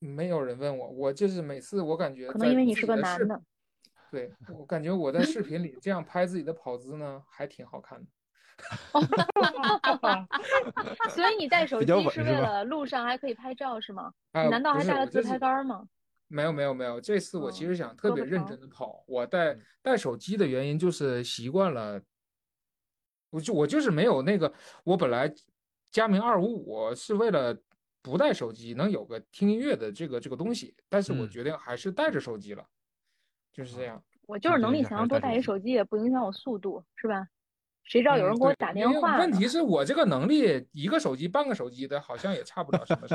[0.00, 3.42] 没有人问我，我就是每次我感觉可能因为你是个男的。
[4.12, 8.06] 对，我感觉我在视频里这样拍自己的跑姿呢，还挺好看的。
[11.10, 14.12] 所以你带手机是为了路上还可以拍照是吗？
[14.32, 15.86] 难道还带了自拍杆儿吗？
[16.28, 22.00] 没有没有没有，这次我其哦实想特别认真的跑，我带带手机的原因就是习惯了，
[23.30, 24.52] 我就我就是没有那个，
[24.84, 25.32] 我本来
[25.90, 27.54] 佳明二五五是为了
[28.00, 32.64] 不带手机能有个听音乐的这个这个东西，但是我嗯决定还是带着手机了，
[33.52, 34.02] 就是这样。
[34.26, 37.26] 我就是能力强，多带一手机也不影响我速度，是吧？
[37.84, 39.18] 谁知道有人给我打电话呢？
[39.18, 43.06] 问题是我这个能力，一个手机半个手机的，好像也差不了什么。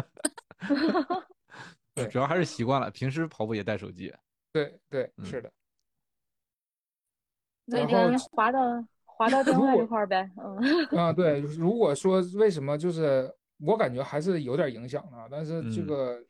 [1.95, 4.13] 对主要还是习惯了，平时跑步也带手机。
[4.51, 5.51] 对对，嗯是的。
[7.67, 8.60] 所以然后咱滑到
[9.03, 16.23] 滑到电话这块儿呗，嗯，啊， 对，如果说为什么就是我感觉还是有点影响的，但是这嗯个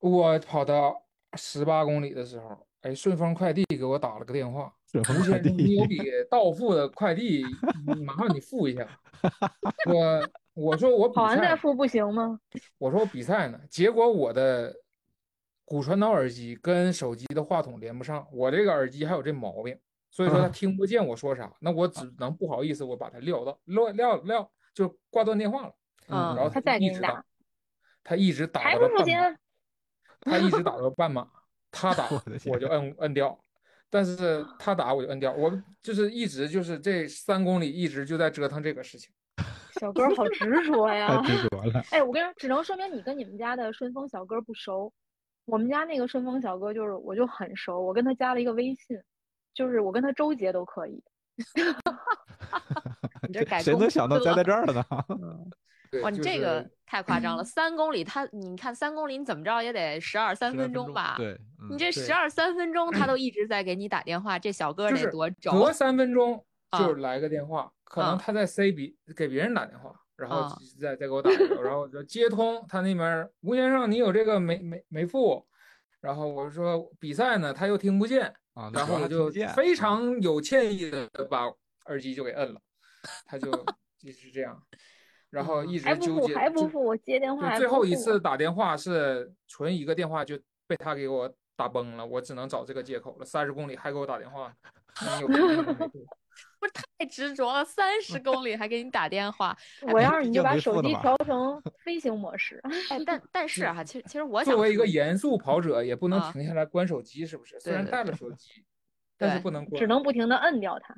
[0.00, 7.44] 我跑到十八公里的时候，哎，顺丰快递给我打了个电话，顺丰吴先生，你有笔到付的快递，
[7.86, 8.86] 你麻烦你付一下。
[9.86, 12.40] 我我说我比跑完再赛，付不行吗？
[12.78, 14.74] 我说我比赛呢，结果我的
[15.64, 19.78] 骨传导耳机跟手机的话筒连不上，我这个耳机还有这毛病，
[20.10, 25.72] 所以说他嗯听不见我说啥，那我只能不好意思，我把他撂到撂撂撂，就挂断电话了。
[26.08, 27.24] 嗯然后他再给你打一直打，
[28.02, 29.36] 他一直打还到半马，不行？
[30.22, 31.28] 他一直打到半马，
[31.70, 32.08] 他 打
[32.46, 33.38] 我就摁摁掉，
[33.90, 39.12] 但是他打我就摁掉，我就是一直就是这三公里一直就在折腾这个事情。
[39.80, 41.22] 小哥儿好执着太呀！
[41.22, 41.82] 执着了。
[41.90, 44.92] 哎，我跟你说，只能说明你跟你们家的顺丰小哥不熟。
[45.46, 49.00] 我们家那个顺丰小哥就是，我就很熟，我跟他加了一个微信，
[49.54, 51.02] 就是我跟他周结都可以。
[53.26, 54.84] 你这改谁公司了能想到栽在这儿了呢？
[55.08, 55.16] 对，
[56.02, 61.14] 哇，你这个太夸张了，三公里他，你看三公里你怎么着也得十二三分钟吧？
[61.16, 61.36] 对，
[61.68, 65.72] 你这十二三分钟他都 一直在给你打电话，这小哥得多隔轴？
[65.72, 75.44] 三分钟啊就来个电话，可能啊他在 C 比给别人打电话，然后啊再再给我打一个，然后我就接通他那边，吴先生，你有这个没没没付？
[76.00, 81.46] 然后我说比赛呢，他又听不见，啊，然后我就非常有歉意的把
[81.86, 82.60] 耳机就给摁了，
[83.26, 83.50] 他就
[84.00, 84.62] 一直这样，
[85.30, 93.24] 然后一还不付直纠结，就还不付，我接电话，最后一次打电话是纯一个电话就被他给我打崩了，我只能找这个借口了。
[93.24, 94.52] 三十公里还给我打电话，
[96.58, 99.56] 不是太执着了，三十 公里还给你打电话，
[99.92, 102.60] 我要是你就把手机调成飞行模式。
[102.88, 107.60] 哎，但但是啊，其实其实我想作为一个严肃跑者，也不能啊停下来关手机，是不是？
[107.60, 108.64] 虽然带了手机，
[109.16, 109.78] 但是不能关。
[109.78, 110.94] 只能不停的摁掉它。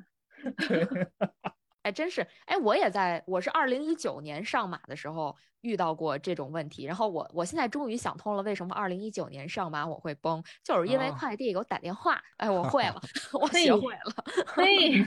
[1.83, 13.01] 哎，真是，哎，我也在，我是二零一九年上马的时候遇到过这种问题，然后我我现在终于想通了，为什么二零一九年上马我会崩，就是因为哦快递给我打电话，哎，我会了，
[13.33, 14.15] 我嘿学会了，
[14.47, 15.03] 嘿，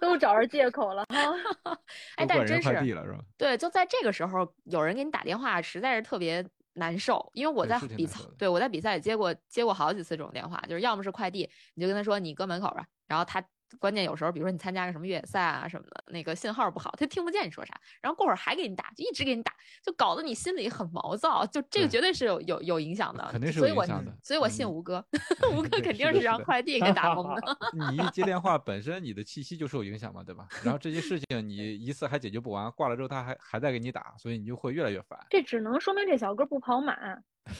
[0.00, 1.76] 都找着借口了哈。
[2.16, 3.18] 哎，但真是快递了是吧？
[3.38, 7.30] 对，就在这个时候，有人给你打电话，实在是特别难受。
[7.32, 13.42] 因为我在比赛难受的，对我在比赛里接过接过好几次这种电话，就是要么是快递，你就跟他说你搁门口吧，然后他
[13.78, 19.52] 关键有时候，比如说你参加个什么越野赛啊什么的，那个信号不好，他听不见你说啥，然后过会儿还给你打，就一直给你打，
[19.82, 25.04] 就搞得你心里很毛躁，就这个绝对是有有有影响的，肯定是所以我有影响的所以我信嗯吴哥，
[25.56, 27.58] 吴哥肯定是让快递给打崩的。
[27.90, 30.46] 你一接电话本身你的气息就受影响嘛，对吧？
[30.64, 35.18] 然后这些事情你一次还解决不完，挂了之后他还还在给你打，所以你就会越来越烦。
[35.30, 36.94] 这只能说明这小哥不跑马，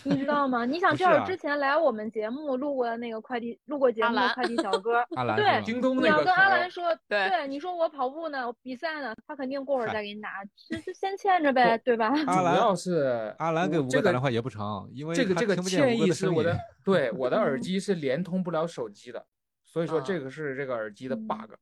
[0.04, 0.64] 你知道吗？
[0.64, 12.08] 你想，这要是之前来我们节目录过的那个快递录过节目的快递小哥， 阿兰对京东你要跟那个可能阿兰说，对你说我跑步呢，我比赛呢，他肯定过会儿再给你拿，就就先欠着呗，对吧？
[12.26, 19.24] 阿兰主要是阿兰给吴哥打电话也不成，因为这个这个他听不见歉意吴哥的声音是我的， 对我的耳嗯机是连通不了手机的，
[19.64, 21.52] 所以说啊这个是这个耳机的嗯 bug。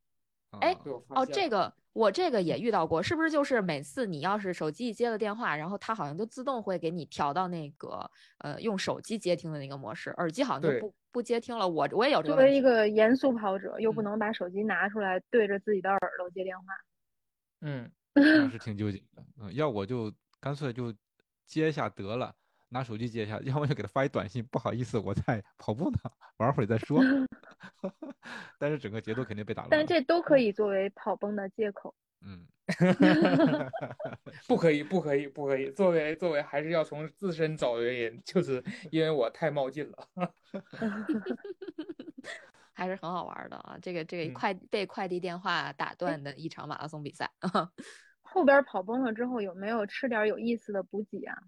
[0.61, 0.75] 哎
[1.11, 11.67] 哦，这个我这个也遇到过，是不是就是每次你要是手机一接了电话，然后它好像就自动会给你调到那个呃用手机接听的那个模式，耳机好像就不不接听了。
[11.67, 16.65] 我我也有这作为一个严肃跑者，又不嗯能把手机拿出来对着自己的耳朵接电话，
[17.63, 19.25] 嗯， 那是挺纠结的。
[19.41, 20.93] 嗯，要我就干脆就
[21.47, 22.35] 接一下得了，
[22.69, 25.99] 拿手机接一下，要么就给他发一短信，不好意思，我在 跑步呢，
[26.39, 27.01] 玩会儿再说。
[28.59, 29.71] 但是整个节奏肯定被打乱。
[29.71, 31.95] 但这都可以作为跑崩的借口。
[32.23, 32.47] 嗯，
[34.49, 35.71] 不可以，不可以，不可以。
[35.71, 40.09] 作为作为，还是要从自身找原因，就是因为我太冒进了。
[42.73, 43.79] 还是很好玩的啊！
[43.81, 47.31] 这个这个嗯快被快递电话打断的一场马拉松比赛，
[48.23, 51.39] 后边跑崩了之后，有没有吃点有意思的补给啊？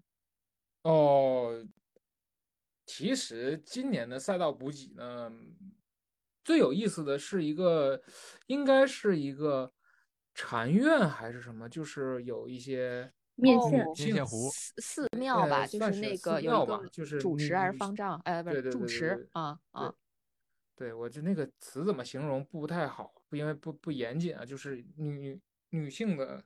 [0.83, 1.65] 哦，
[2.85, 5.31] 其实今年的赛道补给呢，
[6.43, 8.01] 最有意思的是一个，
[8.47, 9.71] 应该是一个
[10.33, 19.93] 禅院还是什么，就是有一些哦面线性面线糊寺寺庙吧，就是寺那个有庙一个吧就是主持还是女方丈，哎，不是主持对啊啊，
[20.75, 25.39] 对我就那个词怎么形容不太好，因为不不严谨啊，就是女
[25.69, 26.43] 女性的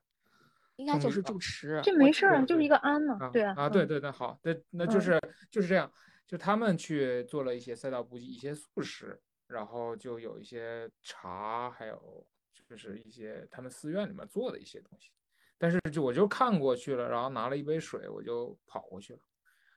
[0.75, 1.81] 应该就是住持。
[1.83, 5.19] 这没事儿就是一个安嘛啊，对啊，啊，对嗯对对，好，那那就嗯是
[5.51, 5.91] 就是这样，
[6.27, 12.25] 就他们去做了一些赛道补给，一些素食，然后就有一些茶，还有
[12.67, 15.11] 就是一些他们寺院里面做的一些东西，
[15.57, 19.19] 但是就我就看过去了，然后拿了一杯水，我就跑过去了。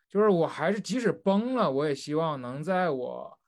[0.09, 3.39] 就是我还是即使崩了，我也希望能在我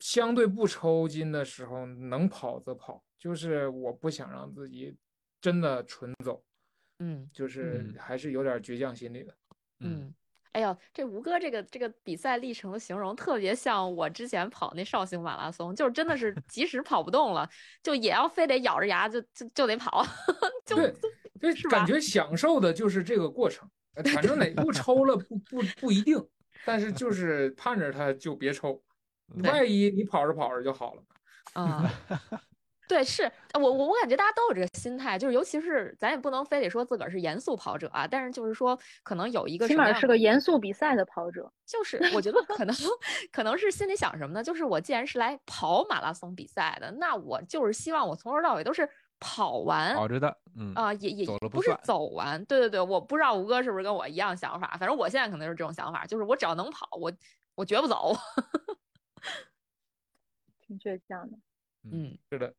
[0.00, 4.96] 相对不抽筋的时候能跑则跑，就是我不想让自己
[5.38, 6.42] 真的纯走，
[7.04, 9.34] 嗯就是嗯还是有点倔强心理的。
[9.80, 10.14] 嗯，
[10.52, 17.48] 哎呦，这吴哥这个这个比赛历程的形容特别像我之前跑那绍兴马拉松，就是真的是即使跑不动了，
[17.82, 20.06] 就也要非得咬着牙就就就得跑，
[20.64, 20.94] 就对，
[21.40, 23.68] 对，是感觉享受的就是这个过程。
[23.94, 26.16] 呃反正哪步抽了不不不一定，
[26.64, 28.82] 但是就是盼着他就别抽，
[29.34, 31.02] 嗯万一你跑着跑着就好了。
[31.52, 31.90] 啊，
[32.88, 41.50] 对，是我我我感觉大家都有这个心态，就是尤其是咱也不能非得说自个儿是严肃跑者啊，但是就是说可能有一个起码是个严肃比赛的跑者。
[41.64, 42.76] 就是我觉得 可能
[43.30, 44.42] 可能是心里想什么呢？
[44.44, 48.86] 就是我既然是来跑马拉松比赛的，那我就是希望我从头到尾都是
[49.18, 52.44] 跑完跑着的，嗯啊、也也不不是走完。
[52.44, 57.10] 对对对，我不知道吴哥是不是跟我一样想法，反正我现在可能是这种想法，就是我只要能跑，我
[57.54, 58.14] 我绝不走。
[60.66, 61.38] 挺倔强的。
[61.90, 62.52] 嗯，是的，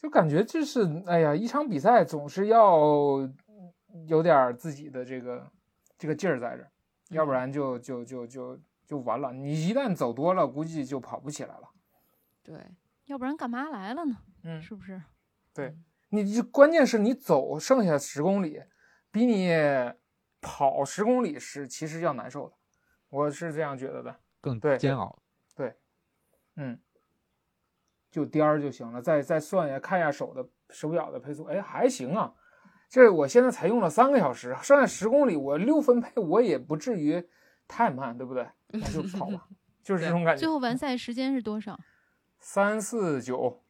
[0.00, 3.18] 就感觉就是，哎呀，一场比赛总是要
[4.06, 5.46] 有点儿自己的这个
[5.98, 6.70] 这个劲儿在这儿，
[7.10, 9.30] 要不嗯然就就就就就完了。
[9.30, 11.68] 你一旦走多了，估计就跑不起来了。
[12.42, 12.58] 对，
[13.04, 14.16] 要不然干嘛来了呢？
[14.44, 15.02] 嗯，是不是？
[15.52, 15.76] 对，
[16.08, 18.62] 你就关键是你走剩下十公里，
[19.10, 19.52] 比你
[20.40, 22.56] 跑十公里是其实要难受的，
[23.10, 24.16] 我是这样觉得的。
[24.40, 25.20] 更对煎熬。
[25.54, 25.76] 对
[26.56, 26.80] 嗯，
[28.10, 32.32] 就颠儿就行了，再再算一下，看一下手的手表的配速，哎，还行啊。
[32.88, 37.24] 这我现在才用了三个小时，剩下十公里，我六分配，我也不至于
[37.68, 38.48] 太慢，对不对？
[38.68, 39.46] 那就跑吧，
[39.82, 40.40] 就是这种感觉。
[40.40, 41.78] 最后完赛时间是多少？
[42.40, 43.62] 三四九，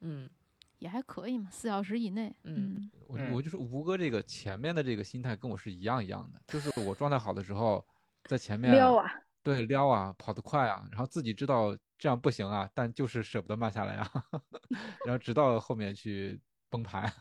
[0.00, 0.30] 嗯
[0.78, 2.32] 也还可以嘛，四小时以内。
[2.44, 7.84] 嗯嗯，我嗯我就是吴哥这个前面的这个心态跟我是一样一样的，就是我状态好的时候，
[8.24, 9.10] 在前面撩啊，
[9.42, 14.10] 对撩啊，跑得快啊，然后自己知道这样不行啊，但就是舍不得慢下来啊，
[15.04, 16.40] 然后直到后面去
[16.70, 17.12] 崩盘。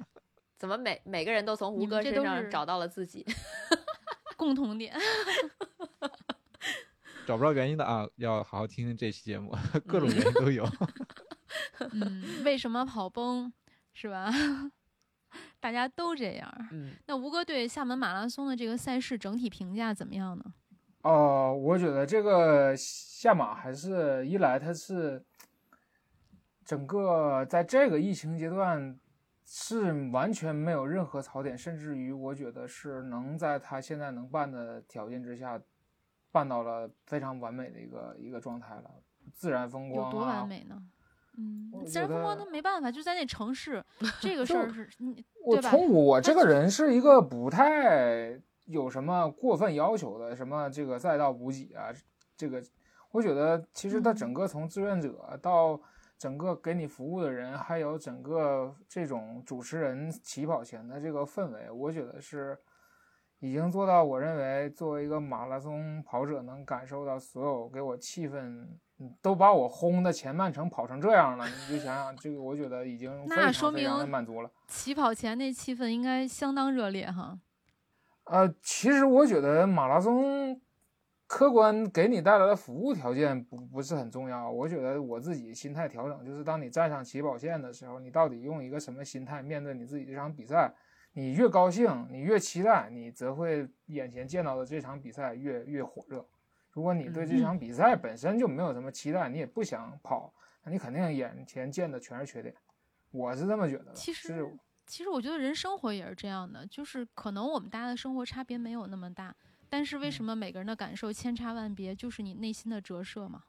[0.58, 3.24] 怎么每每个人都从吴哥身这都是上找到了自己？
[4.36, 4.94] 共同点。
[7.26, 9.52] 找不着原因的啊，要好好听听这期节目，
[9.86, 10.64] 各种原因都有。
[11.92, 13.52] 嗯，为什么跑崩
[13.92, 14.30] 是吧？
[15.58, 16.68] 大家都这样。
[16.70, 20.44] 嗯那吴哥对厦门马拉松的这个赛事整体评价怎么样呢？
[21.06, 25.24] 哦，我觉得这个下马还是一来它是
[26.64, 28.98] 整个在这个疫情阶段
[29.44, 35.60] 是完全没有任何槽点，甚至于我觉得是能在他现在能办的条件之下，
[36.32, 38.90] 办到了非常完美的一个一个状态了，
[39.32, 40.82] 自然风光有多啊完美呢？
[41.38, 43.80] 嗯，自然风光它没办法，就在那城市，
[44.20, 45.70] 这个事儿是你我对吧？
[45.70, 51.88] 从我这个人是一个不太有什么过分要求的，什么这个赛道补给啊，
[52.36, 52.62] 这个
[53.10, 55.80] 我觉得其实它嗯整个从志愿者到
[56.18, 62.58] 整个给你服务的人，还有整个这种主持人起跑前的这个氛围，我觉得是
[63.38, 68.66] 已经做到我认为作为一个马拉松跑者能感受到所有给我气氛。
[68.98, 74.50] 嗯都把我轰的前半程跑成这样了，你就想想这个，我觉得已经非那说常非常的明满足了。
[74.68, 77.38] 起跑前那气氛应该相当热烈哈。
[78.26, 80.60] 呃，其实我觉得马拉松
[81.26, 84.50] 客观给你带来的服务条件不不是很重要。
[84.50, 90.72] 我觉得我自己心态调整，就是当你站上起跑线的时候，你到底用一个什么心态面对你自己这场比赛？
[91.12, 96.26] 你越高兴，你越期待，你则会眼前见到的这场比赛越越火热。
[96.70, 102.54] 如果你对这场比赛本身就没有什么期待，你也不想跑，那你肯定眼前见的全是缺点。
[103.10, 103.92] 我是这么觉得的。
[103.94, 109.34] 其是实其实我觉得人生活也是这样的，就是可能我们大家的生活差别没有那么大，
[109.68, 111.94] 但是为什嗯么每个人的感受千差万别？
[111.94, 113.42] 就是你内心的折射嘛。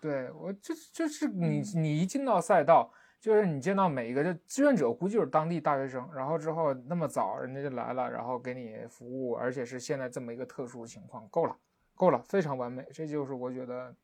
[0.00, 11.56] 对我就就是你嗯你一进到赛道，就是你见到每一个就志愿者，估计就是当地大学生，然后之后那么早人家就来了，然后给你服务，而且是现在这么一个特殊情况，够了，
[11.94, 13.94] 够了，非常完美，这就是我觉得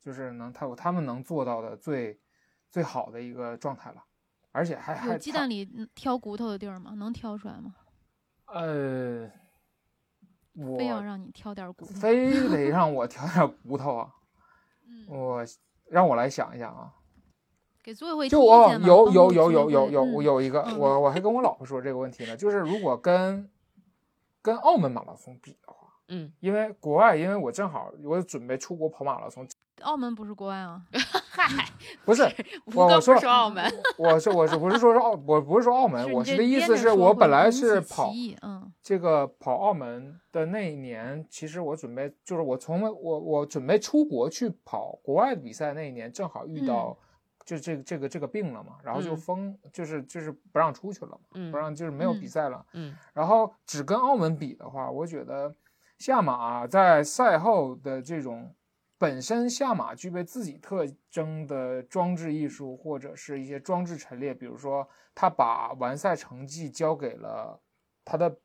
[0.00, 2.18] 就是能他他们能做到的最
[2.70, 4.02] 最好的一个状态了，
[4.52, 6.92] 而且还还有鸡蛋里嗯挑骨头的地儿吗？
[6.96, 7.74] 能挑出来吗？
[8.46, 9.30] 呃，
[10.54, 11.92] 我非要让你挑点骨头。
[11.94, 14.10] 非得让我挑点骨头啊，
[14.86, 15.44] 嗯，我
[15.88, 16.92] 让我来想一想啊。
[17.82, 23.50] 给组委会提就我意见嘛有有有有有有我有一个，嗯我我还跟我老婆说这个问题呢，就是如果跟
[24.40, 29.48] 跟澳门马拉松比的话，嗯，因为国外，因为我正好我准备出国跑马拉松，
[29.82, 30.82] 澳门不是国外啊？
[31.34, 31.66] 嗨，
[32.04, 32.22] 不是
[32.66, 33.64] 我不我说是说澳门，
[33.98, 38.12] 我是我是不是说是澳，我不是说澳门，我是的意思是我本来是跑
[38.42, 46.96] 嗯这个跑澳门的那一年，其实我准备就是我从我我准备出国去跑国外的比赛那一年，正好遇到
[47.44, 52.64] 就这个这个这个病了嘛，然后就嗯封就是就是不让出去了嘛，嗯不让就是没有嗯比赛了。
[52.74, 55.54] 嗯然后只跟澳门比的话，我觉得
[55.98, 58.54] 下马在赛后的这种
[59.02, 67.60] 本身下马具备自己特征的装置艺术，或者是一些装置陈列，比如说他把完赛成绩交给了
[68.04, 68.38] 他的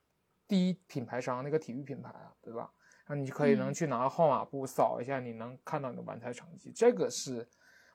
[0.47, 2.71] 第一品牌商那个体育品牌啊，对吧？
[3.05, 3.73] 然后你可以能嗯。
[3.75, 7.47] 去拿号码布扫一下，你能看到你的完赛成绩，这个是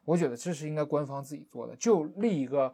[0.04, 2.72] 我觉得这是应该官方自己做的，就立一个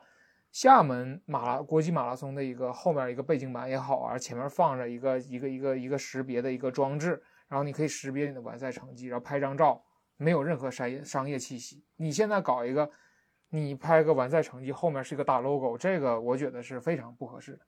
[0.53, 9.82] 厦门马拉国际马拉松的一个后面一个背景板也好啊，前面放着一个一个一个一个识别的一个装置，然后你可以识别你的完赛成绩，然后拍张照，
[10.16, 11.84] 没有任何商业商业气息。
[11.96, 12.90] 你现在搞一个，
[13.51, 17.61] 你拍个完赛成绩，后面是一个大 logo，这个我觉得是非常不合适的。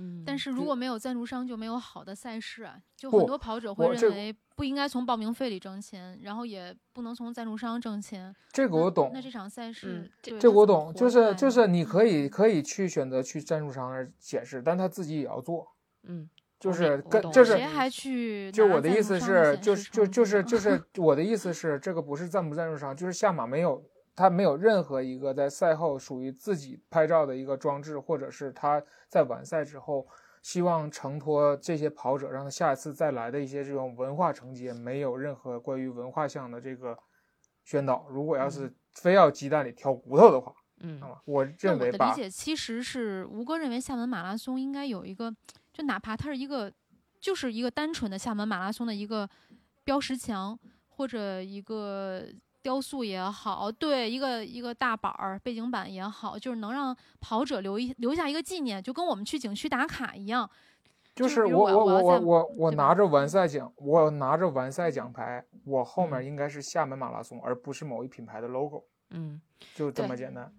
[0.00, 2.80] 嗯，但是如果没有赞助商，就没有好的赛事啊。
[2.96, 8.32] 就很多跑者会认为不应该从报名费里挣钱，然后也不能从赞助商挣钱。
[8.52, 15.66] 这个我懂那，这场赛事嗯，这对这它怎么活我懂，就是就是你可嗯以可以去选择去赞助商那儿显示，但他自己也要做，
[16.04, 23.84] 嗯，就是跟就是谁还去就我的意思是，就是就就是就是我的意思是，这个不是赞不赞助商，就是下马没有
[24.16, 30.06] 他没有任何一个在赛后属于自己拍照的一个装置，或者是他在完赛之后
[30.42, 36.98] 希望承托这些跑者，让他下一次再来的一些这种文化承接，没有任何关于文化项的这个
[37.64, 38.06] 宣导。
[38.10, 45.34] 如果要是非要鸡蛋里挑骨头的话，嗯我认为那我的理认为把解其实是吴哥认为厦门马拉松应该有一个，
[45.78, 46.72] 就哪怕它是一个，
[47.20, 49.28] 就是一个单纯的厦门马拉松的一个
[49.84, 50.58] 标识墙
[50.88, 52.24] 或者一个
[52.60, 60.50] 雕塑也好，对，一个一个大板儿背景板也好，就是能让跑者留一留下一个纪念，就跟我们去景区打卡一样。
[61.14, 69.40] 就就是我我我我我拿着完赛奖，我拿着完赛奖牌，我后面嗯应该是厦门马拉松，而不是某一品牌的 logo，嗯，
[69.76, 70.52] 就这么简单。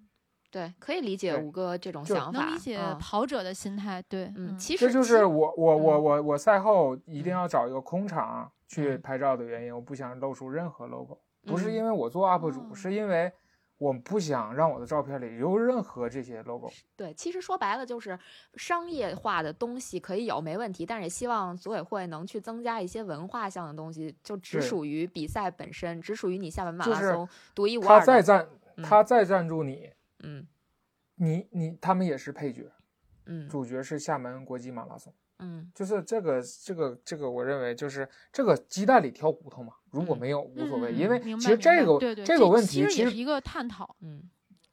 [0.51, 2.97] 对，可以理解五哥这种想法，能理解嗯。
[2.97, 6.03] 跑者的心态，对，嗯，嗯，其实这就是我我我嗯。
[6.03, 7.35] 我我赛后一定嗯。
[7.35, 9.01] 要找一个空场去嗯。
[9.01, 11.73] 拍照的原因，我不想露出任何 logo，不是嗯。
[11.73, 13.31] 因为我做 UP 哦主，是因为
[13.77, 16.69] 我不想让我的照片里有任何这些 logo。
[16.97, 18.17] 对，其实说白了就是
[18.55, 28.05] 商业化的东西可以有没问题，但是也希望组委会能去增加一些文化项的东西，就只属于比赛本身，只属于你厦门马拉松独一无二他。
[28.05, 28.47] 再赞
[28.77, 28.83] 嗯。
[28.83, 29.89] 他再赞助你，
[30.23, 30.47] 嗯
[31.15, 32.71] 你你他们也是配角，
[33.25, 35.13] 嗯主角是厦门国际马拉松。
[35.41, 39.73] 嗯就是这个这个这个，我认为就是这个鸡蛋里挑骨头嘛。
[39.91, 43.95] 如果嗯没有无所谓，嗯因为其实这个对对这个问题其实其实也是一个探讨。
[44.01, 44.29] 嗯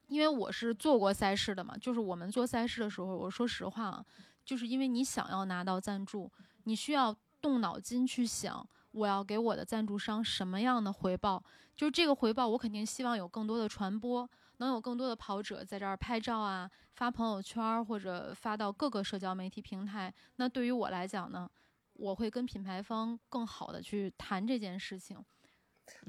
[0.09, 4.05] 因为我是做过赛事的嘛，就是我们做赛事的时候，我说实话啊，
[4.45, 6.31] 就是因为你想要拿到赞助，
[6.63, 11.43] 你需要动脑筋去想，我要给我的赞助商什么样的回报。
[11.75, 20.13] 就是这个回报，我肯定希望有更多的传播，能有更多的跑者在这儿拍照啊，发朋友圈或者发到各个社交媒体平台。
[20.37, 21.49] 那对于我来讲呢，
[21.95, 25.17] 我会跟品牌方更好的去谈这件事情。
[25.19, 25.25] 嗯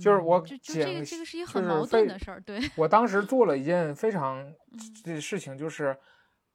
[0.02, 5.96] 就是我就就这个这个是一个很矛盾的事儿，对，我当时做了一件非常嗯这事情，就是，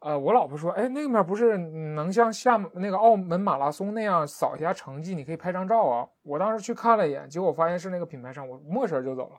[0.01, 6.09] 呃，我老婆说，哎，那面不是能像厦门那个澳门马拉松那样扫一下成绩，你可以拍张照啊。
[6.22, 9.36] 我当时去看了一眼，结果发现是那个品牌商，我没事儿就走了。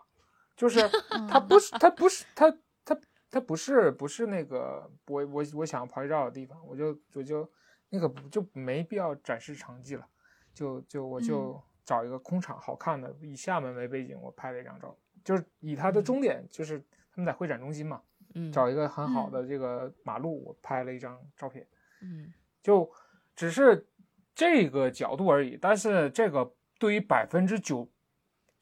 [0.56, 0.80] 就是
[1.30, 2.52] 他嗯不是他不是他
[2.86, 3.00] 他
[3.30, 7.50] 他不是不是那个我我我想拍照的地方，我就我就
[7.90, 10.08] 那个就没必要展示成绩了，
[10.54, 16.80] 就就我就找一个空场好看的，以厦门为背景，我拍了一张照，就是以它的终点就是
[17.12, 18.02] 他们在会展中心嘛，
[18.36, 21.68] 嗯找一个很好的这个马路，我拍了一张照片，
[22.02, 22.34] 嗯。
[22.64, 22.90] 就
[23.36, 23.86] 只是
[24.34, 26.50] 这个角度而已，但是这个
[26.80, 27.86] 对于百分之九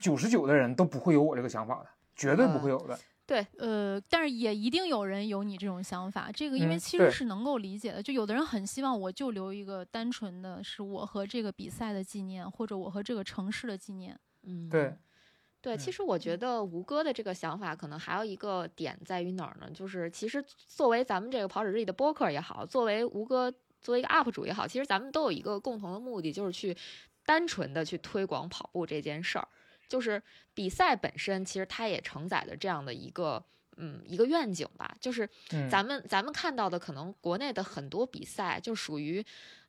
[0.02, 2.99] 九十九的人都不会有我这个想法的，绝对不会有的。
[3.24, 8.04] 对呃，但是也一定有人有你这种想法，这个因为嗯其实是能够理解的。
[8.04, 14.20] 就有的人很希望我就留一个单纯的是我和这个比赛的纪念，或者我和这个城市的纪念。
[14.43, 14.93] 嗯对，
[15.62, 19.70] 对，其嗯实我觉得吴哥的这个想法可能还有一个点在于哪儿呢？
[19.72, 23.49] 就是其实作为咱们这个跑者日历的播客也好，作为吴哥
[23.80, 26.76] 作为一个 UP 主也好，其实咱们都有一个共同的目的，就是去
[27.26, 29.47] 单纯的去推广跑步这件事儿。
[29.92, 30.24] 就是
[30.54, 33.44] 比赛本身，其实它也承载着这样的一个
[33.76, 39.22] 嗯一个愿景吧，就是嗯，咱们咱们看到的可能国内的很多比赛就属于，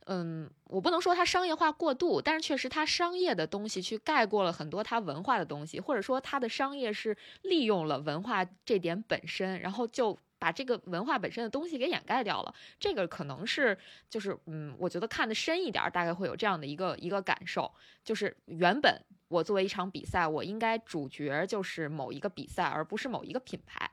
[0.06, 12.54] 嗯，我不能说它商业化过度，但是确实它商业的东西去盖过了很多它文化的东西，或者说它的商业是利用了文化这点本身，然后就把这个文化本身的东西给掩盖掉了。
[12.78, 13.76] 这个可能是
[14.10, 17.72] 就是嗯，我觉得看得深一点儿，大概会有这样的一个一个感受，
[18.04, 19.00] 就是原本
[19.32, 23.90] 我作为一场比赛，我应该主角就是某一个比赛，而不是某一个品牌。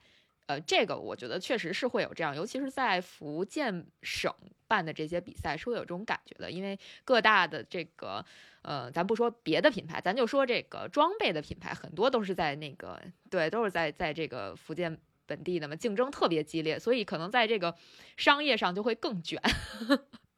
[0.47, 4.33] 呃，这个我觉得确实是会有这样，尤其是在福建省
[4.67, 8.25] 办的这些比赛是会有这种感觉的，因为各大的这个，
[8.63, 17.75] 呃，咱不说别的品牌，咱就说这个装备的品牌，很多都是在那个对，都是在在这个福建本地的嘛，竞争特别激烈，所以可能在这个
[18.17, 19.39] 商业上就会更卷。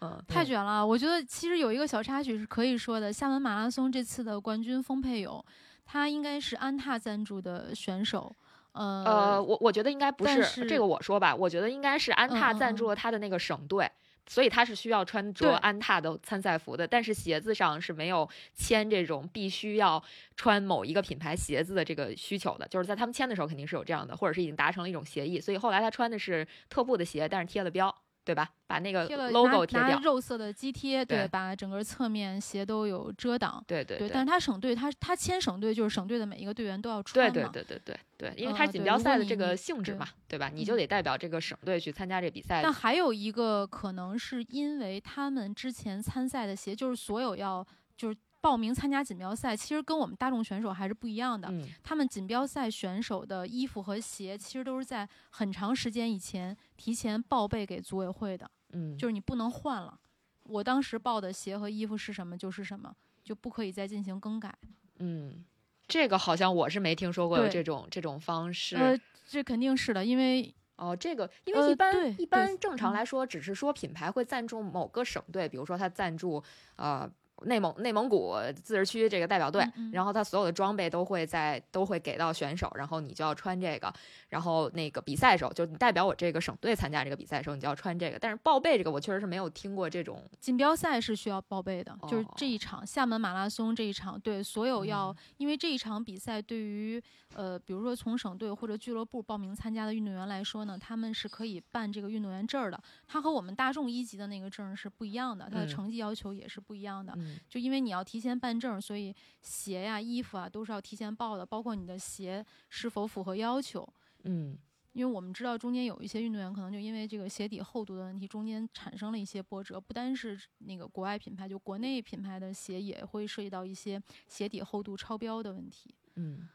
[0.00, 0.86] 嗯，太卷了！
[0.86, 5.44] 我觉得其实有一个小插曲是可以说的，厦门马拉松这次的冠军丰沛勇，
[5.84, 8.34] 他应该是安踏赞助的选手。
[8.72, 13.90] 呃呃，我我觉得应该不是是这个，我说吧，我觉得应该是安踏赞助了他的那个省队。
[14.26, 20.00] 所以他是需要穿着安踏的参赛服的，但是鞋子上是没有签这种必须要
[20.36, 22.68] 穿某一个品牌鞋子的这个需求的。
[22.68, 25.40] 就是在他们签的时候肯定是有这样的，或者是已经达成了一种协议。
[25.40, 27.92] 所以后来他穿的是特步的鞋，但是贴了标，
[28.24, 28.48] 对吧？
[28.66, 30.00] 把那个 logo 拿拿贴掉。
[30.00, 33.62] 肉色的肌贴，对，对把整个侧面鞋都有遮挡。
[33.66, 37.50] 对对对，但是他省队，他他签省队就是省队的每一个队员都要对对穿嘛。
[37.52, 40.50] 对对对对，因为他锦标赛的这个性质嘛，对吧？
[40.52, 42.60] 你就嗯得代表这个省队去参加这比赛。
[42.62, 47.66] 但还有一个可能是因为他们之前参赛的鞋，就是所有要
[47.96, 51.48] 就是报名参加锦标赛，其实跟我们大众选手还是不一样的。
[51.50, 59.98] 嗯他们锦标赛选手的衣服和鞋，其实都是在很长时间以前提前报备给组委会的，嗯，就是你不能换了。
[60.44, 64.52] 我当时报的鞋和衣服是什么就是什么，就不可以再进行更改。
[64.98, 65.44] 嗯，
[65.86, 68.76] 这个好像我是没听说过有这种这种方式。
[68.76, 76.42] 呃，这肯定是的，因为哦，这个因为呃一般、对一般正常嗯来说，只是说品牌会赞助某个省队，比如说他赞助
[76.76, 77.08] 呃
[77.42, 83.92] 内蒙内蒙古自治区这个代表队，嗯嗯然后他所有的装备都会在都会给到选手，然后你就要穿这个，
[84.28, 88.18] 然后那个比赛的时候，就你代表我这个省队参加这个比赛的时候，你就要穿这个。
[88.18, 90.22] 但是报备这个，我确实是没有听过这种。
[90.38, 97.02] 锦标赛是需要报备的，就是哦这一场厦门马拉松这一场，对所有要，嗯因为这一场比赛对于
[97.34, 102.80] 呃，比如说从省队或者俱乐部报名参加的运动员来说呢，他们是可以办这个运动员证儿的。
[103.06, 107.12] 它和我们大众一级的那个证儿是不一样的，它的嗯成绩要求也是不一样的。
[107.16, 113.86] 嗯就因为你要提前办证，所以鞋呀、衣服啊都是要提前报的，包括你的鞋是否符合要求。
[114.24, 114.56] 嗯
[114.92, 119.80] 因为我们知道中间有一些运动员可能就因为这个鞋底厚度的问题，中间产生了一些波折。
[119.80, 125.94] 不单是那个国外品牌，就国内品牌的鞋也会涉及到一些鞋底厚度超标的问题。
[126.16, 126.48] 嗯。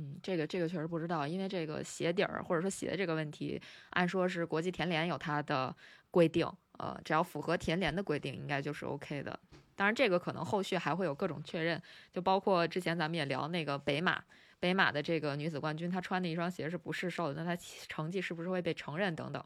[0.00, 3.60] 嗯，这个这个确实不知道，因为这个鞋底儿或者说鞋这个问题，
[3.90, 5.74] 按说是国际田联有它的
[6.10, 6.46] 规定，
[6.78, 9.40] 呃，只要符合田联的规定，应该就是 OK 的。
[9.78, 11.80] 当然，这个可能后续还会有各种确认，
[12.12, 14.20] 就包括之前咱们也聊那个北马，
[14.58, 19.44] 北马的这个女子冠军，她穿的一双鞋是不适售的，那她成绩是不是会被承认等等，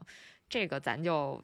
[0.49, 1.39] 这个咱就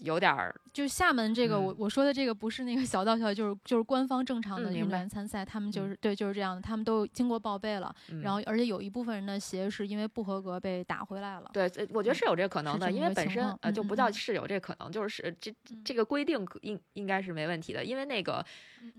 [0.00, 11.50] 有点儿就厦门这个，嗯我我说的这个不是那个小道消息，就是就是官方正常的运动嗯明白员参赛，他们就嗯是、对就是这样的，他们都经过报备了，嗯然后而且有一部分人的鞋是因为不合格被打回来了。
[11.52, 18.44] 对，呃我觉得是有这个可能的，因为本身呃就不叫是有这可能，就是是这嗯这个规定应应该是没问题的，因为那个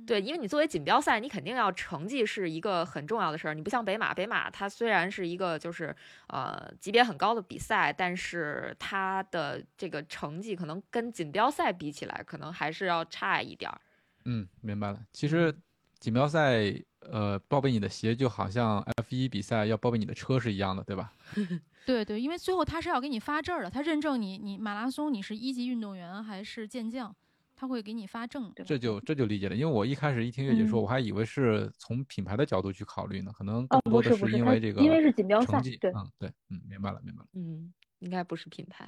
[0.06, 3.54] 对，因为你作为锦标赛，你肯定要成绩是一个很重要的事儿。
[3.54, 5.96] 你不像北马，北马它虽然是一个就是
[6.28, 13.82] 呃级别很高的比赛，但是它的这个成绩可能跟锦标赛比起来，可能还是要差一点儿。
[14.26, 15.04] 嗯，明白了。
[15.14, 15.56] 其实
[15.98, 21.14] 锦标赛，呃，报备你的鞋就好像 F 一比赛要报备你的车是一样的，对吧？
[21.88, 27.16] 对对，因为最后他是要给你发证的，他认证你你马拉松你是一级运动员还是健将，
[27.56, 28.52] 他会给你发证。
[28.64, 37.28] 这就这就理解了，因为我一开始一听月姐说，嗯我还以为是从品牌的角度去考虑呢，可能哦更多的是因为这个因为是锦标赛，对嗯，对，嗯，明白了，明白了。
[37.34, 38.88] 嗯，应该不是品牌。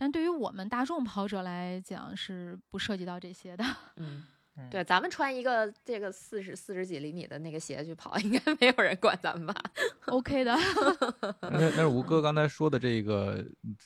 [0.00, 3.62] 但对于我们大众跑者来讲是不涉及到这些的。
[3.96, 4.24] 嗯。
[4.56, 9.54] 嗯对，咱们穿一个这个四十四十几厘米的那个鞋去跑， 应该没有人管咱们吧
[10.06, 10.54] ？OK 的，
[11.40, 13.36] 那那是吴哥刚才说的这个，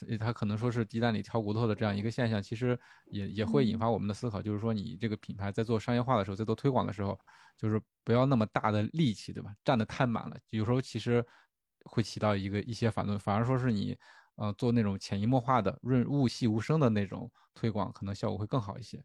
[0.08, 7.16] 嗯他可能说是鸡蛋里挑骨头的这样一个现象，其实也也会引发我们的思考，就是说你这个品牌在做商业化的时候，在做推广的时候，
[7.58, 9.52] 就是不要那么大的力气，对吧？
[9.64, 11.24] 站得太满了，有时候其实
[11.84, 13.96] 会起到一个一些反动，反而说是你
[14.36, 19.02] 呃做那种潜移默化的、润物细无声的那种推广，可能效果会更好一些。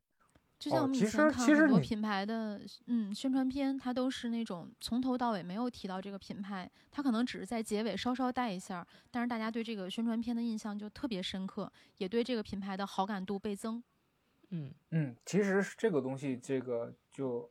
[0.60, 13.82] 就像我们以其前实其实你看很多品牌的嗯宣传片，它都是那种从头到尾没有提到这个品牌，它可能只是在结尾稍稍带一下，但是大家对这个宣传片的印象就特别深刻，也对这个品牌的好感度倍增。
[14.50, 17.50] 嗯嗯，其实这个东西，这个就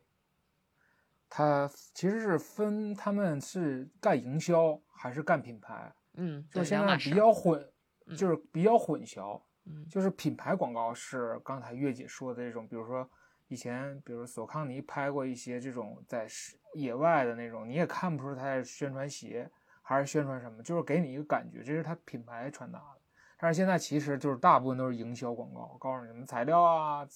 [1.27, 7.61] 它其实是分他们是干营销还是干品牌，嗯，就现在比较混，
[8.05, 9.41] 嗯就是比较混淆。
[9.65, 13.07] 嗯就是品牌广告是刚才月姐说的这种，比如说
[13.49, 16.27] 以前，比如索康尼拍过一些这种在
[16.73, 19.47] 野外的那种，你也看不出他在宣传鞋
[19.83, 23.01] 还是宣传什么，就是给你一个感觉，这是他品牌传达的。
[23.37, 27.07] 但是现在其实就是大部分都是营销广告，告诉你什么材料啊，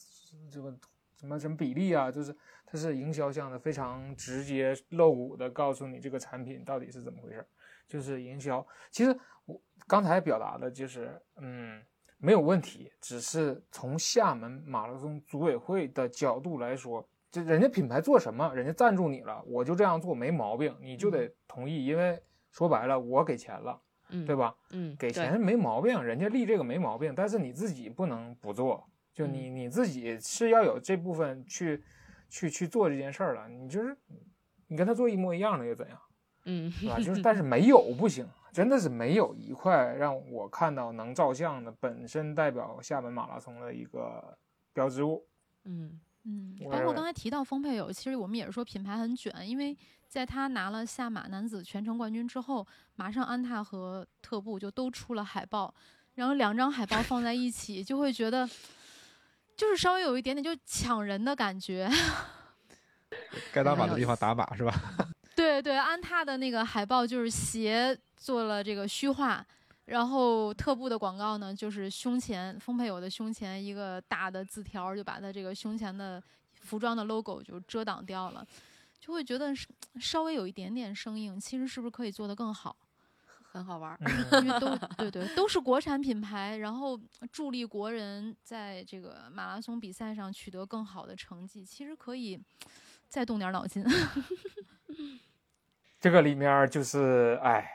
[0.52, 0.72] 这个
[1.16, 2.36] 什么什么比例啊，就是
[2.66, 7.48] 它是营销向的，非常直接露骨的告诉你这个产品到底是怎么回事儿，
[7.88, 8.66] 就是营销。
[8.92, 11.82] 其实我刚才表达的就是，嗯。
[12.26, 22.18] 没有问题，只是从厦门马拉松组委会的角度来说，这人家品牌做什么，人家赞助你了，我就这样做没毛病，你就得同意，因为
[22.50, 23.78] 说白了，我给钱了，
[24.08, 24.56] 嗯，对吧？
[24.70, 31.84] 嗯，给钱没毛病，人家立这个没毛病，但是你自己不能不做，就你嗯你自己是要有这部分去
[32.30, 33.98] 去去做这件事儿了，你就是
[34.68, 36.00] 你跟他做一模一样的又怎样？
[36.46, 36.98] 嗯是吧？
[37.02, 44.38] 就是，但是没有不行，真的是没有一块让我看到能照相的，本身代表厦门马拉松的一个
[44.74, 45.26] 标志物。
[45.66, 49.78] 嗯嗯，包括刚才提到丰沛友，其实我们也是说品牌很卷，因为
[50.08, 52.66] 在他拿了下马男子全程冠军之后，
[52.96, 55.74] 马上安踏和特步就都出了海报，
[56.16, 58.48] 然后两张海报放在一起，就会觉得
[59.58, 61.90] 就是稍微有一点点就抢人的感觉。
[63.52, 64.74] 该打码的地方打码是吧？
[65.36, 69.46] 对对，安踏的那个海报就是鞋做了这个虚化，
[69.86, 76.22] 然后特步的广告呢，就是胸前丰沛友的胸前一个大的字条，就把他这个胸前的
[76.62, 78.46] 服装的 logo 就遮挡掉了，
[79.00, 79.54] 就会觉得
[80.00, 82.76] 稍微有一点点生硬，其实是不是可以做得更好？
[83.52, 83.96] 很好玩
[84.42, 87.00] 因为都对对都是国产品牌，然后
[87.32, 92.40] 助力国人在这个马拉松比赛上取得更好的成绩，其实可以
[93.14, 93.86] 再动点脑筋。
[96.02, 97.70] 这个里面就是， 哎，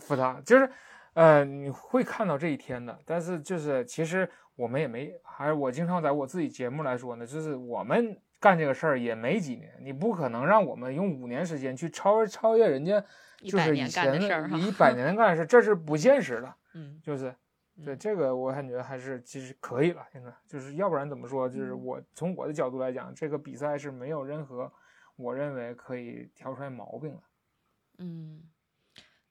[0.00, 0.68] 复杂，就是，
[1.14, 13.00] 呃，你会看到这一天的，但是就是其实我们也没，还是我经常在我自己节目来说呢，就是我们干这个事儿也没几年，你不可能让我们用五年时间去超超越人家，
[13.44, 17.32] 就是以百年干前的事儿哈，一百年干的事儿，这是不现实的，嗯，就是。
[17.84, 20.06] 对嗯这个，我感觉还是其实可以了。
[20.12, 21.48] 现在就是要不然怎么说？
[21.48, 24.72] 就是嗯我从我的角度来讲，这个比赛是没有任何
[25.16, 27.22] 我认为可以挑出来毛病的。
[27.98, 28.42] 嗯，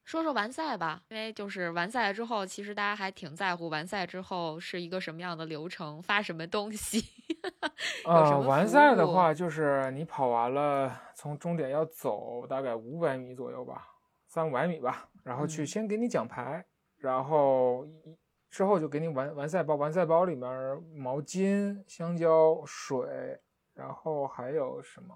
[0.04, 7.00] 说说完赛吧，因为就是完赛之后，其实大家还挺在乎完赛之后是一个什么样的流程，发什么东西。
[8.06, 13.88] 有什呃，完赛的话，就是你跑完了，从终点要走大概五百米左右吧，
[14.28, 16.66] 三五百米吧，然后去嗯先给你奖牌，
[16.98, 18.18] 然后一
[18.58, 23.40] 之后就给你完完赛包，完赛包里面毛巾、香蕉、水，
[23.76, 25.16] 然后还有什么？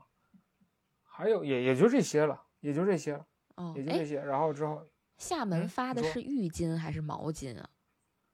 [1.01, 3.25] 还有也也就这些了，也就这些了，
[3.55, 4.21] 哦，哎，也就这些。
[4.21, 4.87] 然后之后
[5.17, 7.67] 厦门发的是浴巾还是毛巾啊？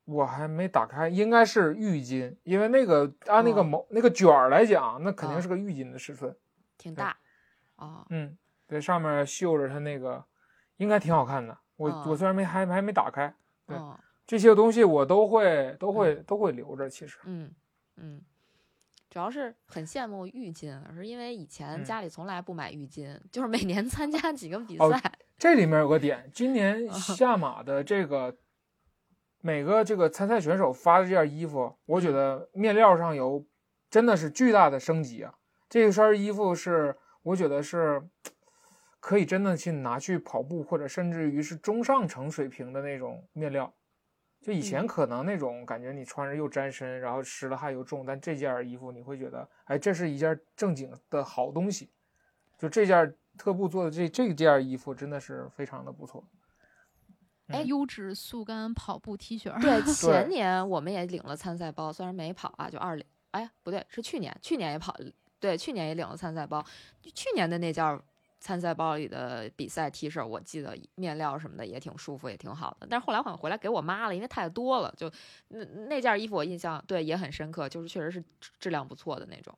[0.04, 6.30] 我还没打开，应该是浴巾，因为那个按那个哦毛、那个卷儿来讲，那肯定哦是个浴巾的尺寸。
[6.34, 6.38] 对
[6.78, 7.18] 挺大。
[7.78, 8.38] 哦，嗯，
[8.68, 10.26] 对，上面绣着它那个，
[10.76, 11.58] 应该挺好看的。
[11.78, 13.34] 我、哦我虽然没还还没打开，
[13.66, 13.98] 对哦，
[14.28, 16.90] 这些东西我都会都会、都会留着。
[16.90, 17.50] 其实，嗯
[17.96, 18.22] 嗯，
[19.10, 25.02] 主要是很羡慕浴巾，是因为以前嗯家里从来不买浴巾，就是每年参加几个比哦赛。
[25.38, 28.36] 这里面有个点，今哦年 下马的这个
[29.42, 33.46] 每个这个参赛选手发的这件衣服，我嗯觉得面料上有
[33.90, 35.34] 真的是巨大的升级啊！
[35.70, 38.02] 这身衣服是我觉得是
[39.00, 43.74] 可以真的去拿去跑步，或者甚至于是中上层水平的那种面料。
[44.42, 51.90] 就以前嗯可能那种感觉，你穿着又沾身，然后湿了汗又重，但这件衣服你会觉得，哎，这是一件正经的好东西。
[52.58, 56.24] 就这件特步做的这这件衣服真的是非常的不错。
[57.48, 64.94] 哎优质速干跑步 T 恤儿，对， 前年我们也领了参赛包，虽然没跑啊，就二零，哎，不对，是去年，去年也跑，
[65.40, 66.66] 对，去年也领了参赛包。
[67.14, 68.04] 去年的那件儿
[68.40, 72.88] 参赛包里的比赛 T 恤，我记得面料什么的也挺舒服，也挺好的。
[72.90, 75.12] 但是后来好像回来给我妈了，因为太多了，就
[75.50, 79.54] 那那件衣服我印象对也很深刻，就是确实是质质量不错的那种。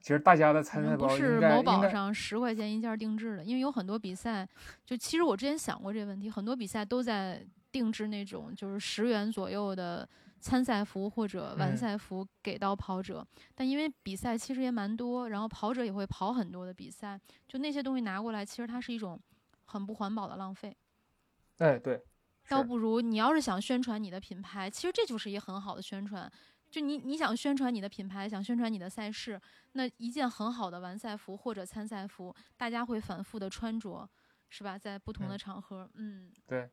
[0.00, 4.48] 其实大家的参赛包不是某宝上十块钱一件儿定制的，因为有很多比赛，
[4.84, 10.08] 就其实我之前想过这个问题，很多比赛都在定制那种就是十元左右的
[10.40, 19.20] 参赛服或者完嗯赛服给到跑者，但因为比赛其实也蛮多，然后跑者也会跑很多的比赛，就那些东西拿过来，其实它是一种
[19.66, 20.76] 很不环保的浪费。
[21.58, 22.02] 哎对，
[22.48, 26.30] 倒不如你要是想宣传你的品牌，其实这就是一个很好的宣传。
[26.70, 29.40] 就你你想宣传你的品牌，想宣传你的赛事，
[29.72, 34.08] 那一件很好的完赛服或者参赛服，大家会反复的穿着，
[34.48, 34.78] 是吧？
[34.78, 36.70] 在不同的嗯场合，嗯，对，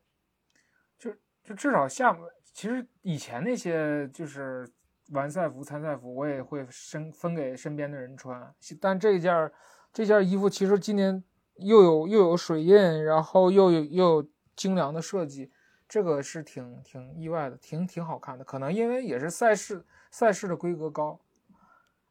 [1.48, 2.14] 就就至少下
[2.52, 4.68] 其实以前那些就是
[5.12, 8.54] 完赛服、参赛服，我也会分分给身边的人穿。
[8.78, 9.50] 但这件儿
[9.92, 11.24] 这件衣服其实今年
[11.56, 15.50] 又有又有水印，然后又有又有精良的设计，
[15.88, 18.44] 这个是挺挺意外的，挺挺好看的。
[18.44, 21.18] 可能因为也是赛事赛事的规格高，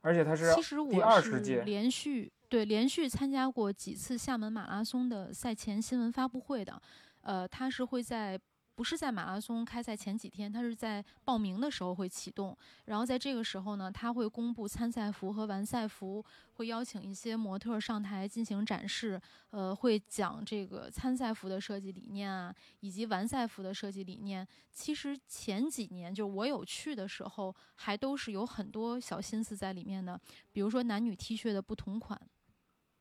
[0.01, 0.51] 而且它是
[0.89, 6.81] 第二十届，连续对连续参加过几次厦门马拉松的赛前新闻发布会的，
[7.21, 8.39] 呃，它是会在
[8.77, 12.55] 不是在马拉松开赛前几天，它是在报名的时候会启动，
[12.85, 16.23] 然后在这个时候呢，它会公布参赛服和完赛服，
[16.53, 19.19] 会邀请一些模特儿上台进行展示，
[19.49, 24.47] 呃，会讲这个参赛服的设计理念啊，以及完赛服的设计理念。
[24.71, 30.21] 其实前几年就我有去的时候，还都是有很多小心思在里面的，
[30.51, 32.21] 比如说男女 T 恤的不同款，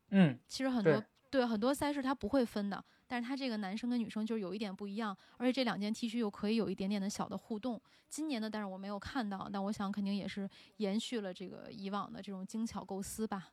[0.09, 7.81] 嗯，其实很对多对很多赛事它不会分的，但是它这个男生跟女生就有一点不一样，而且这两件 T 恤又可以有一点点的小的互动。
[8.09, 13.49] 今年的，但是我没有看到，但我想肯定也是延续了这个以往的这种精巧构思吧。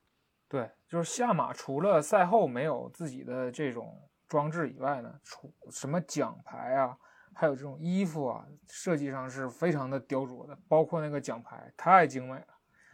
[0.48, 6.96] 对，就是下马除了赛后没有自己的这种装置以外呢，除什么奖牌啊，
[7.34, 12.48] 还有这种衣服啊，设计上是非常的雕琢的，包括那个奖牌太精美了。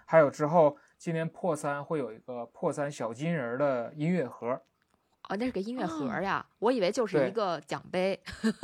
[0.05, 4.61] 还有之后今年破三会有一个破三小金人儿的音乐盒，
[5.29, 8.19] 哦，那是个音乐盒哦呀，我以为就是一个奖杯。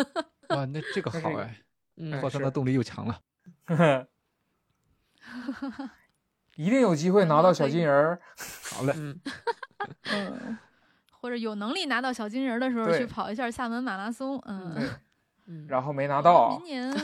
[0.49, 1.61] 哇，那这个好哎，
[1.97, 3.21] 嗯破三的动力又强了。
[6.55, 8.21] 一定有机会拿到小金人儿。
[8.71, 9.19] 好嘞，嗯，
[10.11, 10.57] 嗯，
[11.11, 14.89] 或者有能力拿到小金人儿的时候去跑一下厦门马拉松，嗯，
[15.45, 16.95] 嗯，然后没拿到明，年，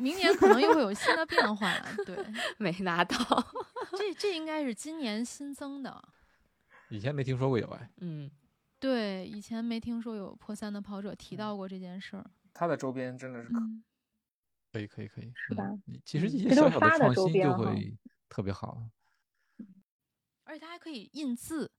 [0.00, 1.72] 明年可能又会有新的变化，
[2.06, 2.16] 对，
[2.58, 3.16] 没拿到。
[3.98, 6.02] 这这应该是今年新增的。
[6.88, 7.90] 以前没听说过有哎。
[7.98, 8.30] 嗯，
[8.80, 12.24] 对，以前没听说有破三的跑者提到过这件事儿。
[12.52, 13.84] 他的周边真的是可嗯，
[14.72, 15.64] 可以可以可以，是吧
[16.04, 17.96] 其实嗯一些小小的创新就会
[18.28, 18.82] 特别好。
[20.44, 21.70] 而且它还可以印字，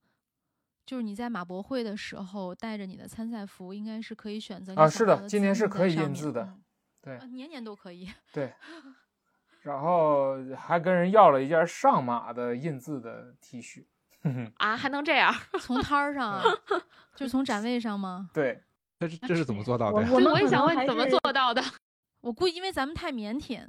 [0.86, 6.64] 就是你在马博会的时候带着你的参赛服，应该是可以选择啊是的今年是可以印字的嗯
[7.02, 8.10] 对呃年年都可以。
[8.32, 8.54] 对。
[9.64, 13.86] 然后还跟人要了一件上马的印字的 T 恤，
[14.58, 15.34] 啊，还能这样？
[15.60, 16.44] 从摊儿上啊，
[17.16, 18.30] 就是从展位上吗？
[18.34, 18.62] 对，
[19.00, 20.10] 这是这是怎么做到的呀？
[20.12, 21.62] 我我也想问怎么做到的。
[22.22, 23.68] 我估计因为咱们太腼腆，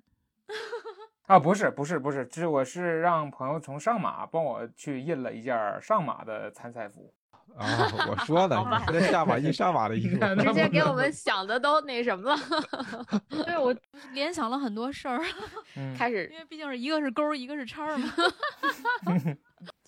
[1.26, 7.12] 啊，不是不是不是，这我是让朋友从上马帮我去印了一件上马的参赛服。
[7.56, 7.66] 啊，
[8.08, 12.38] 我说的，你说下马印上马的衣服，直接给我们想的都那什么了，
[13.44, 13.74] 对我
[14.14, 15.22] 联想了很多事儿，
[15.76, 18.10] 嗯，开始因为毕竟是一个是勾，一个是叉嘛。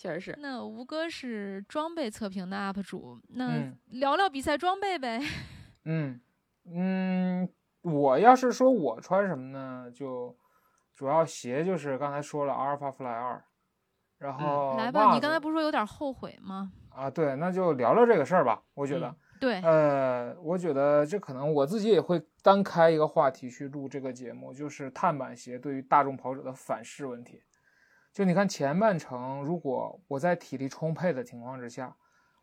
[0.05, 0.39] 确实是。
[0.39, 5.19] 那吴哥是装备测评的 UP 主，那嗯聊聊比赛装备呗。
[5.87, 6.21] 嗯
[6.67, 7.49] 嗯，
[7.81, 10.37] 我要是说我穿什么呢，就
[10.95, 13.43] 主要鞋就是刚才说了阿尔法 Fly 二，
[14.19, 16.71] 然后来吧，你刚才不是说有点后悔吗？
[16.91, 18.63] 啊，对，那就聊聊这个事儿吧。
[18.75, 27.43] 我觉得，嗯对，呃，我觉得这可能我自己也会单开一个话题去录这个节目，就是碳板鞋对于大众跑者的反噬问题。
[28.15, 31.95] 就你看前半程，如果我在体力充沛的情况之下，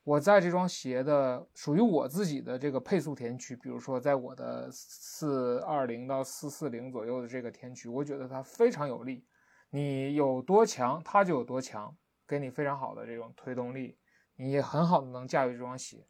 [0.04, 9.26] 我在这双鞋的属于我自己的这个配速田区，比如说在我的四二零到四四零左右的这个田区，我觉得它非常有力。
[9.70, 11.96] 你有多强，它就有多强，
[12.28, 13.98] 给你非常好的这种推动力，
[14.36, 16.06] 你也很好的能驾驭这双鞋。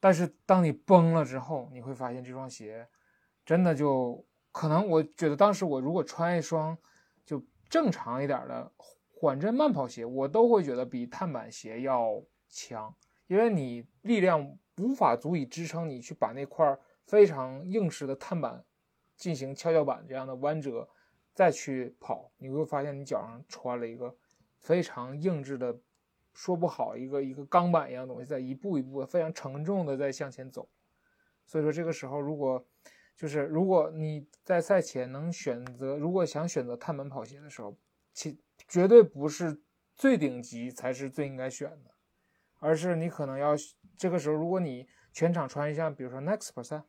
[0.00, 2.88] 但是当你崩了之后，你会发现这双鞋
[3.44, 6.74] 真的就可能，我觉得当时我如果穿一双
[7.26, 8.72] 就正常一点的
[9.22, 12.92] 缓震慢跑鞋，我都会觉得比碳板鞋要强，
[13.28, 18.64] 因为你力量无法足以支撑你去把那块非常硬实的碳板
[19.16, 20.88] 进行跷跷板这样的弯折，
[21.32, 24.12] 再去跑，你会发现你脚上穿了一个
[24.58, 25.78] 非常硬质的。
[26.34, 30.66] 说不好，一个一个钢板一样东西，在一步一步非常沉重的在向前走。
[31.44, 32.66] 所以说这个时候，如果
[33.14, 37.76] 就是如果你在赛前能选择，如果想选择碳板跑鞋的时候，
[38.14, 38.40] 其
[38.72, 39.60] 绝对不是
[39.94, 41.90] 最顶级才是最应该选的，
[42.58, 43.52] 而是你可能要
[43.98, 46.84] 这个时候，如果你全场穿一下比如说 Next Percent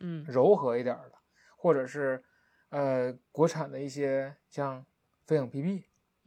[0.00, 1.12] 嗯柔和一点的，
[1.58, 2.24] 或者是
[2.70, 4.86] 呃国产的一些像
[5.26, 5.82] 飞影 PB，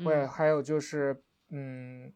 [0.05, 2.13] 或者嗯还有就是嗯。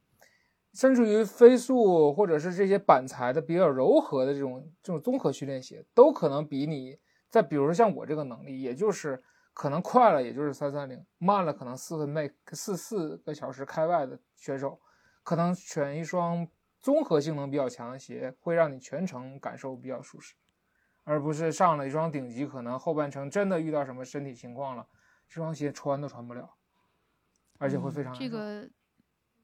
[0.76, 9.24] 甚至于飞速或者是这些板材的比较柔和的这种这种综合训练鞋，都可能比你再比如说像我这个能力，也就是
[9.56, 14.78] 可能快了也就是三三零，慢了可能四分贝四四个小时开外的选手，
[15.24, 16.46] 可能选一双
[16.82, 20.36] 综合性能比较强的鞋，会让你全程感受比较舒适，
[21.06, 24.86] 而不是上了一双顶级，可能后半程真的遇到什么身体情况了，
[25.30, 26.54] 这双鞋穿都穿不了，
[27.58, 28.70] 而且会非常这个，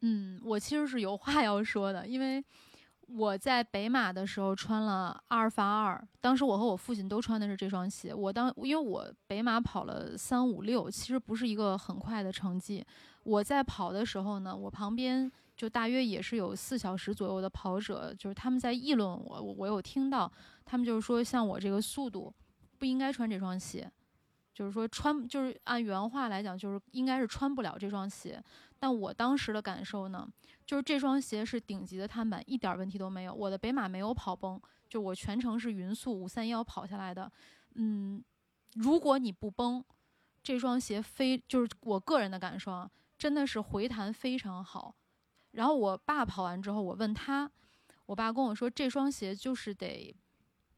[0.01, 2.43] 嗯，我其实是有话要说的，因为
[3.13, 8.13] 我在北马的时候穿了阿尔法二，当时我和我父亲都穿的是这双鞋。
[8.13, 12.85] 我当因为我北马跑了三五六，其实不是一个很快的成绩。
[13.23, 20.31] 我在跑的时候呢，我旁边就大约也是有四小时左右的跑者，就是他们在议论我，我我有听到
[20.65, 22.33] 他们就是说，像我这个速度
[22.79, 23.91] 不应该穿这双鞋。
[24.53, 28.41] 就是说穿，就是按原话来讲，就是应该是穿不了这双鞋。
[28.81, 30.27] 但我当时的感受呢，
[30.65, 33.31] 就是这双鞋是顶级的碳板，一点问题都没有。
[33.31, 34.59] 我的北马没有跑崩，
[34.89, 37.31] 就我全程是匀速五三幺跑下来的。
[37.75, 38.23] 嗯，
[38.73, 39.85] 如果你不崩，
[40.41, 44.95] 这双鞋非就是我个人的感受啊，真的是回弹非常好。
[45.51, 47.51] 然后我爸跑完之后，我问他，
[48.07, 50.15] 我爸跟我说，这双鞋就是得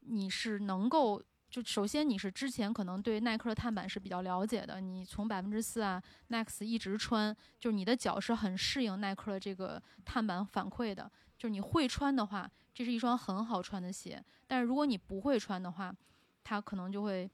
[0.00, 1.22] 你是能够。
[1.54, 11.08] 就首先你是之前可能对耐克的碳板是比较了解的，你从百分之四啊 Next 一直穿，就是你的脚是很适应耐克的这个碳板反馈的。
[11.38, 14.20] 就是你会穿的话，这是一双很好穿的鞋。
[14.48, 15.94] 但是如果你不会穿的话，
[16.42, 17.30] 它可能就会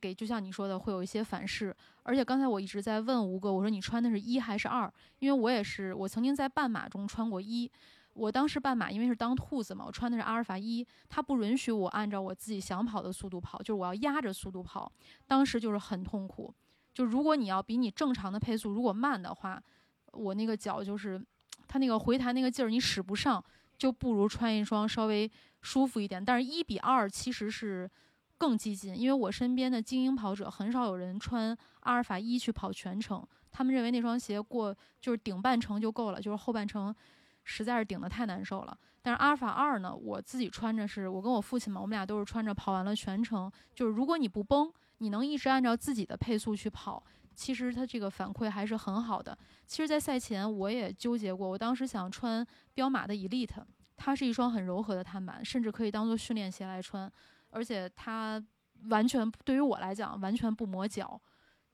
[0.00, 1.76] 给就像你说的会有一些反噬。
[2.04, 4.90] 而且刚才我一直在问吴哥，我说你穿的是一还是二？
[5.18, 7.70] 因为我也是，我曾经在半马中穿过一。
[8.14, 14.90] 我当时半马因为是当兔子嘛，我穿的是阿尔法一，它不允许我按照我自己想跑的速度跑，就是我要压着速度跑。
[15.26, 16.54] 当时就是很痛苦。
[16.94, 19.62] 就如果你要比你正常的配速如果慢的话，
[20.12, 21.22] 我那个脚就是
[21.66, 23.42] 它那个回弹那个劲儿你使不上，
[23.78, 25.30] 就不如穿一双稍微
[25.62, 26.24] 舒服一点。
[26.24, 27.90] 但是一比二其实是。
[28.38, 36.92] 更激进，因为我身边的精英跑者很少有人穿阿尔法一去跑全程，他们认为那双鞋过就是顶半程就够了，就是后半程
[37.44, 38.76] 实在是顶得太难受了。
[39.00, 43.50] 但是阿尔法二呢，我自己穿着是我跟我父亲嘛，我们俩都是穿着跑完了全程。
[43.74, 47.02] 就是如果你不崩，你能一直按照自己的配速去跑，
[47.34, 49.36] 其实它这个反馈还是很好的。
[49.66, 53.64] 其实，在赛前我也纠结过，我当时想穿彪马的 Elite，
[53.96, 57.10] 它是一双很柔和的碳板，甚至可以当做训练鞋来穿。
[57.50, 58.42] 而且它
[58.88, 61.20] 完全对于我来讲完全不磨脚，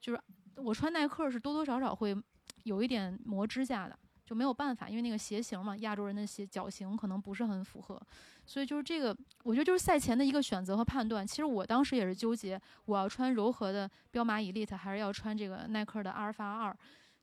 [0.01, 0.21] 就是
[0.57, 2.16] 我穿耐克是多多少少会
[2.64, 3.99] 有一点磨指甲的，
[4.29, 7.99] 就没有办法，因为那个鞋型嘛，亚洲人的鞋脚型可能不是很符合，
[8.45, 11.26] 所以就是这个，我觉得就是赛前的一个选择和判断。
[11.26, 16.76] 其实我当时也是纠结，我要穿柔和的彪马 Elite 还是要穿这个耐克的阿尔法二，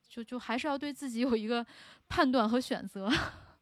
[0.10, 1.64] 就就还是要对自己有一个
[2.10, 3.08] 判断和选择。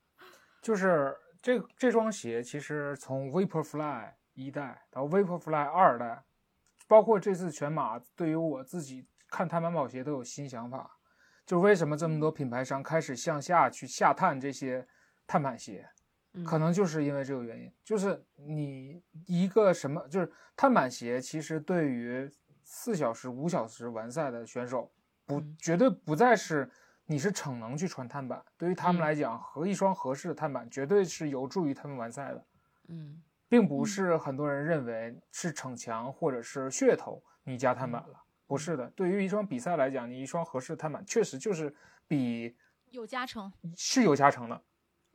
[0.63, 4.13] 就是这这双鞋其实从 Vaporfly。
[4.35, 6.23] 一代到 Vaporfly 二代，
[6.87, 10.97] 包括这次全马，对于我自己看碳板跑鞋都有新想法。
[11.45, 14.87] 就为什么这么多品牌商开始向下去下探这些
[15.27, 15.87] 碳板鞋，
[16.45, 17.71] 可能就是因为这个原因。
[17.83, 22.31] 就是你一个什么，就是碳板鞋，其实对于
[22.63, 24.91] 四小时、五小时完赛的选手，
[25.25, 26.69] 不绝对不再是
[27.05, 28.43] 你是逞能去穿碳板。
[28.57, 32.45] 对于他们来讲，和一双合适的碳板，绝对是有助于他们完赛的。
[32.87, 33.21] 嗯。
[33.49, 38.87] 并不是很多人认为是逞强或者是噱头，你加碳板了，不是的。
[38.95, 41.73] 对于一双比赛来讲，你一双合适的碳板确实就是
[42.07, 42.55] 比
[42.91, 44.61] 有加成，是有加成的。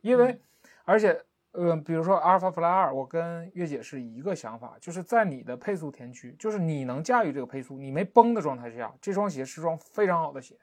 [0.01, 0.41] 因为，
[0.85, 1.21] 而且，
[1.51, 10.57] 呃，比如说阿尔法 Fly 二，我跟月姐是一个想法，就是在你的配速田区，就是你能驾驭这个配速，你没崩的状态下，这双鞋是双非常好的鞋。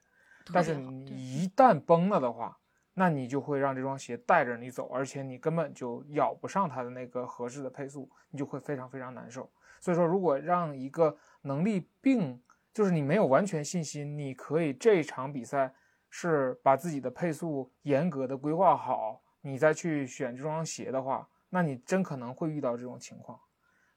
[0.52, 2.58] 但是你一旦崩了的话，
[2.94, 9.50] 那你就会让这双鞋带着你走，而且你根本就咬不上它的那个合适的配速，你就会非常非常难受。
[9.80, 12.40] 所以说，如果让一个能力并
[12.76, 15.72] 就是你没有完全信心，你可以这场比赛
[16.10, 23.40] 是把自己的配速严格的规划好，你再去选这双鞋的话，那你真可能会遇到这种情况。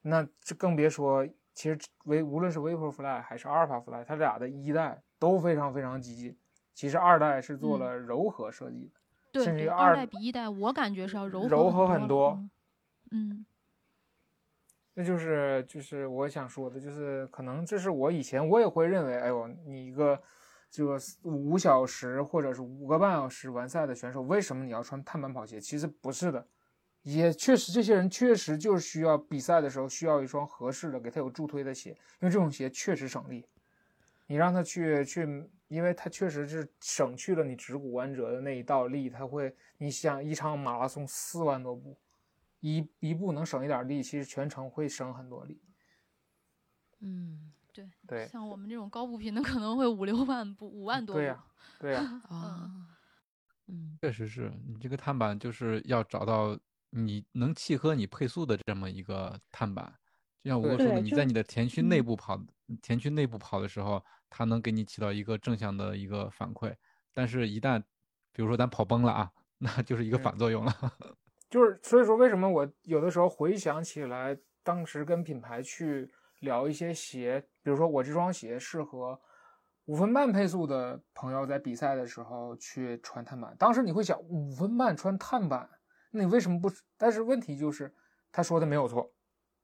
[0.01, 6.37] 那这更别说，其实为无论是 Vaporfly 还是阿尔法 Fly，它俩的一代都非常非常激进。
[6.73, 8.93] 其实二代是做了柔和设计
[9.33, 12.41] 的，甚至于二代比一代，我感觉是要柔柔和很多。
[13.11, 13.45] 嗯，
[14.99, 20.21] 那就是就是我想说的，就是可能这是我以前我也会认为，哎呦，你一个
[20.69, 25.57] 这个五小时或者是五个半小时完赛的选手，为什么你要穿碳板跑鞋？
[25.57, 26.45] 其实不是的，
[27.03, 33.45] 也确实这些人确实就是需要比赛的时候需要一双合适的给他有助推的鞋，因为这种鞋确实省力。
[34.27, 35.49] 你让他去去。
[35.69, 41.95] 因为他确实是省去了你指骨弯折的那一道力，他会，你想一场马拉松四万多步，
[42.59, 45.61] 一一步能省一点力，其实全程会省很多力。
[46.99, 51.19] 嗯，对对，像我们这种高步频的可能会五六万步，五万多步。
[51.19, 51.45] 对呀，
[51.79, 52.71] 对呀，啊，
[53.67, 56.57] 嗯，确实是你这个碳板就是要找到
[56.89, 59.93] 你能契合你配速的这么一个碳板，
[60.43, 62.39] 就像我说的，你在你的田区内部跑，
[62.81, 64.03] 田区内部跑的时候。
[64.31, 66.71] 它能给你起到一个正向的一个反馈，
[67.11, 67.81] 但是，一旦
[68.31, 70.71] 比如说咱跑崩了啊，那就是一个反作用了。
[71.49, 79.19] 就是所以说，为什么我有的时候回想起来，当时跟品牌去聊一些鞋，比如说我这双鞋适合
[79.85, 83.55] 五分半配速的朋友在比赛的时候去穿碳板。
[83.57, 85.67] 当时你会想，五分半穿碳板，
[86.11, 86.69] 那你为什么不？
[86.97, 87.91] 但是问题就是，
[88.31, 89.11] 他说的没有错。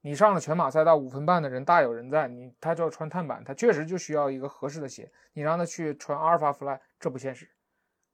[0.02, 5.12] 你上了全马赛道五分半的人大有人在，你他就要穿碳板，他确实就需要一个合适的鞋。
[5.34, 7.50] 你让他去穿阿尔法 Fly，这不现实。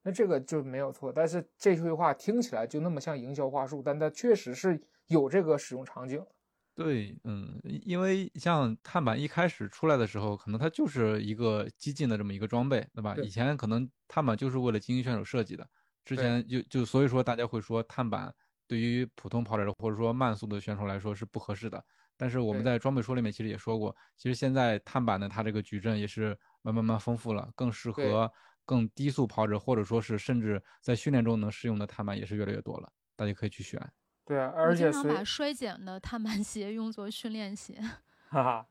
[0.03, 6.25] 那这个就没有错，但是这句话听起来就那么像营销话术，但它确实是有这个使用场景。
[6.73, 13.15] 对，嗯，因为像碳板一开始出来的时候，可能它就是一个激进的这么一个装备，对吧？
[13.17, 15.67] 以前可能碳板就是为了精英选手设计的，
[16.05, 18.33] 之前就就所以说大家会说碳板。
[18.67, 21.83] 对于普通跑者或者说慢速的选手来说是不合适的，
[22.15, 26.29] 但是我们在装备说里面其实也说过，其实现在碳板的它这个矩阵也是
[26.61, 28.31] 慢慢慢丰富了，更适合
[28.71, 33.77] 更低速跑者或者说是甚至在训练中能适用的碳板也是越来越多了，大家可以去选。
[34.23, 37.81] 对啊，而且经常把衰减的碳板鞋用作训练鞋。
[38.31, 38.67] 哈哈，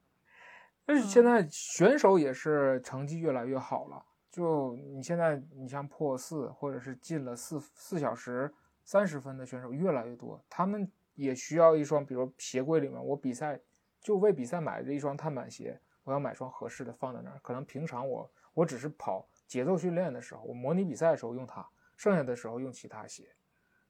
[0.86, 4.02] 但是现在选手也是成绩越来越好了。
[4.30, 8.50] 就你现在，你像破四或者是进了四四小时
[8.82, 13.60] 三十分的选手越来越多，他们也需要一双，比如鞋柜里面，我比赛
[14.00, 17.38] 就为比赛买的一双碳板鞋，我要买双合适的放在那儿。
[17.42, 23.34] 可能平常我我只是跑节奏训练的时候，我模拟比赛的时候用它，剩下的时候用其他鞋。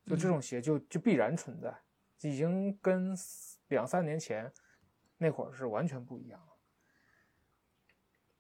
[0.07, 1.71] 就这种鞋就就必然存在，
[2.23, 3.15] 已经跟
[3.69, 4.51] 两三年前
[5.19, 6.47] 那会儿是完全不一样了。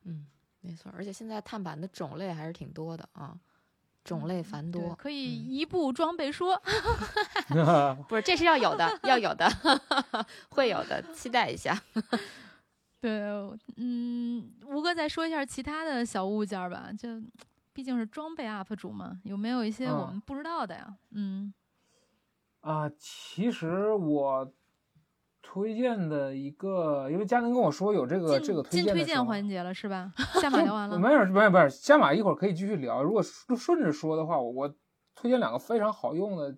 [0.05, 0.27] 嗯。
[0.63, 3.35] 没错，而且现在碳板的种类还是挺多的啊，
[4.05, 6.61] 种类繁多，可以一步装备说，
[8.09, 9.49] 不是，这是要有的，要有的，
[10.51, 11.83] 会有的，期待一下。
[13.01, 13.21] 对，
[13.77, 17.09] 嗯，吴哥再说一下其他的小物件吧，就
[17.73, 20.97] 毕竟是装备 UP 主嘛，有没有一些我们不知道的呀？
[21.13, 21.53] 嗯，
[22.61, 24.53] 啊，其实我。
[25.43, 30.13] 推荐的一个，因为佳能跟我说有这个这个推荐推荐环节了是吧？
[30.41, 33.03] 下马聊完了，没有没有没有，下马一会儿可以继续聊。
[33.03, 34.73] 如果顺着说的话，我
[35.17, 36.55] 推荐两个非常好用的，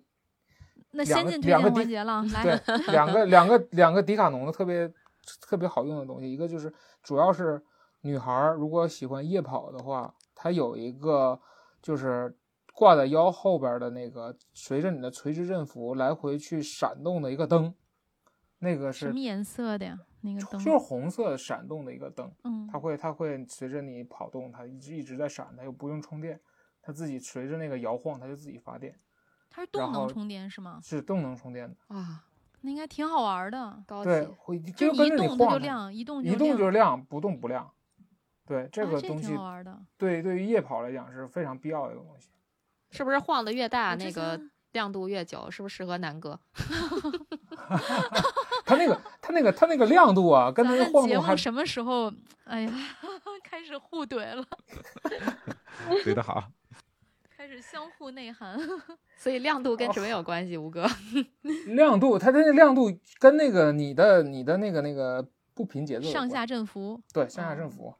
[0.91, 4.93] 那先进推荐环节了，来，两个两个两个迪卡侬的特别
[5.41, 7.63] 特别好用的东西，一个就是主要是
[8.01, 11.39] 女孩如果喜欢夜跑的话，它有一个
[11.81, 12.37] 就是
[12.73, 17.73] 挂在腰后边的那个，随着你的垂直振幅来回去闪动的一个灯。
[18.59, 19.99] 那个是什么颜色的呀？
[20.21, 26.39] 那个灯就是红色闪动的一个灯，嗯，它会它会随着你跑动，它一直一直在闪，它又不用充电，
[26.81, 28.97] 它自己随着那个摇晃，它就自己发电。
[29.49, 30.79] 它是动能充电是吗？
[30.81, 32.25] 是动能充电的啊，
[32.65, 33.83] 那应该挺好玩的。
[34.03, 37.69] 对，会就一动它就亮，一动一动就亮，不动不亮。
[38.45, 39.77] 对这个东西，挺好玩的。
[39.97, 42.29] 对，对于夜跑来讲是非常必要的一个东西。
[42.91, 44.39] 是不是晃的越大，那个
[44.71, 45.49] 亮度越久？
[45.51, 46.39] 是不是适合南哥？
[48.65, 52.11] 他那个，他那个，他那个亮度啊，跟它的晃动还什么时候？
[52.45, 52.71] 哎呀，
[53.43, 54.45] 开始互怼了，
[56.05, 56.43] 怼得好，
[57.71, 58.59] 相互内涵。
[59.17, 60.57] 所以亮度跟什么有关系？
[60.57, 60.85] 吴哥，
[61.67, 67.95] 亮度，它的那个亮度跟那个你的你的那个那个不平节奏，上下振幅，对，上下振幅，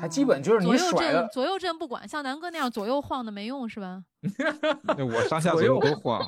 [0.00, 4.02] 它基本就是你甩的左右震不管，像南哥那样左右晃的没用是吧？
[4.98, 6.26] 我上下左右都晃。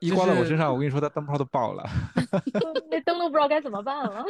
[0.00, 1.82] 一刮在我身上，我跟你说，它灯泡都爆了，
[2.90, 4.22] 那灯都不知道该怎么办了。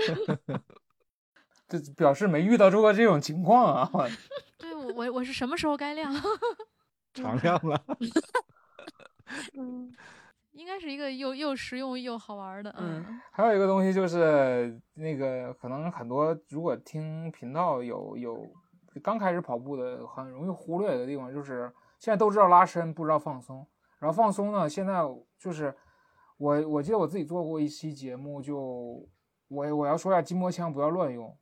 [1.66, 3.90] 这表示没遇到过这种情况啊！
[4.58, 6.14] 对我，我我是什么时候该亮？
[7.14, 7.82] 常亮了。
[9.56, 9.90] 嗯，
[10.52, 12.74] 应该是一个又又实用又好玩的。
[12.78, 18.46] 嗯，还有一个东西就是那个，可能很多如果听频道有有
[19.02, 23.66] 刚开始跑步的，很容易忽略的地方，就是现在都知道拉伸，不知道放松。
[23.98, 24.68] 然后放松呢？
[24.68, 25.00] 现在
[25.38, 25.74] 就是
[26.36, 28.56] 我，我记得我自己做过一期节目，就
[29.48, 31.34] 我我要说一下筋膜枪不要乱用。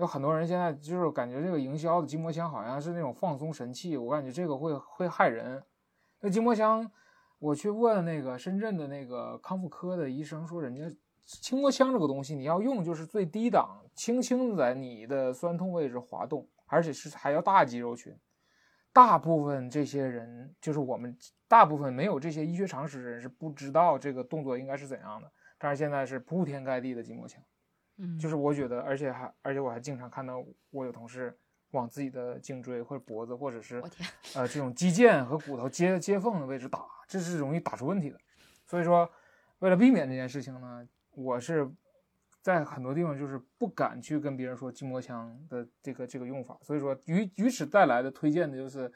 [0.00, 5.62] 有很多人现在就是感觉这个营销的筋膜枪好像是那种放松神器，我感觉这个会会害人。
[6.20, 6.90] 那筋膜枪，
[7.38, 10.82] 我去问那个深圳的那个康复科的医生说，人家
[11.24, 18.16] 筋膜枪这个东西你要用就是最低档，轻轻的在你的酸痛位置滑动，而且是还要大肌肉群。
[18.92, 21.16] 大部分这些人就是我们。
[21.50, 25.28] 大部分没有这些医学常识的人是不知道这个动作应该是怎样的，
[25.58, 27.42] 但是现在是铺天盖地的筋膜枪，
[28.00, 31.36] 嗯，就是我觉得，而且还而且我还经常看到我有同事
[31.72, 33.82] 往自己的颈椎或者脖子或者是
[34.34, 38.18] 呃这种肌腱和骨头接接缝的位置打，这是容易打出问题的。
[38.66, 39.08] 所以说，
[39.60, 41.70] 为了避免这件事情呢，我是
[42.42, 46.58] 在很多地方就是不敢去跟别人说筋膜枪的这个这个用法。
[46.62, 48.92] 所以说，于于此带来的推荐的就是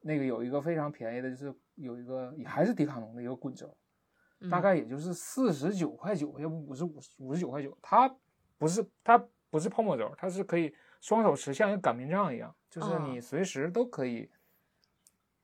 [0.00, 1.54] 那个有一个非常便宜的，就是。
[1.78, 3.72] 有一个也还是迪卡侬的一个滚轴，
[4.50, 7.76] 大概也就是四十九块九，要不五十五五十九块九。
[7.82, 8.08] 它
[8.56, 9.16] 不是它
[9.50, 14.30] 不是泡沫轴，它是可以双手持，像一个擀面杖一样，就是你随时都可以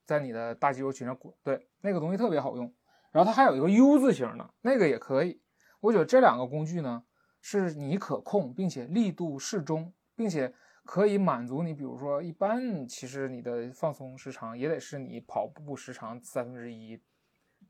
[0.04, 1.32] 在你的大肌肉群上滚。
[1.42, 2.72] 对，那个东西特别好用。
[3.10, 5.40] 然后它还有一个 U 字形的，那个也可以。
[5.80, 7.04] 我觉得这两个工具呢，
[7.40, 10.54] 是你可控，并且力度适中，并且。
[10.86, 17.00] 可以满足你，比如说，一般其实你的放松时长也得是你跑步时长三分之一，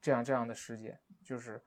[0.01, 1.61] 这样这样的时间，就是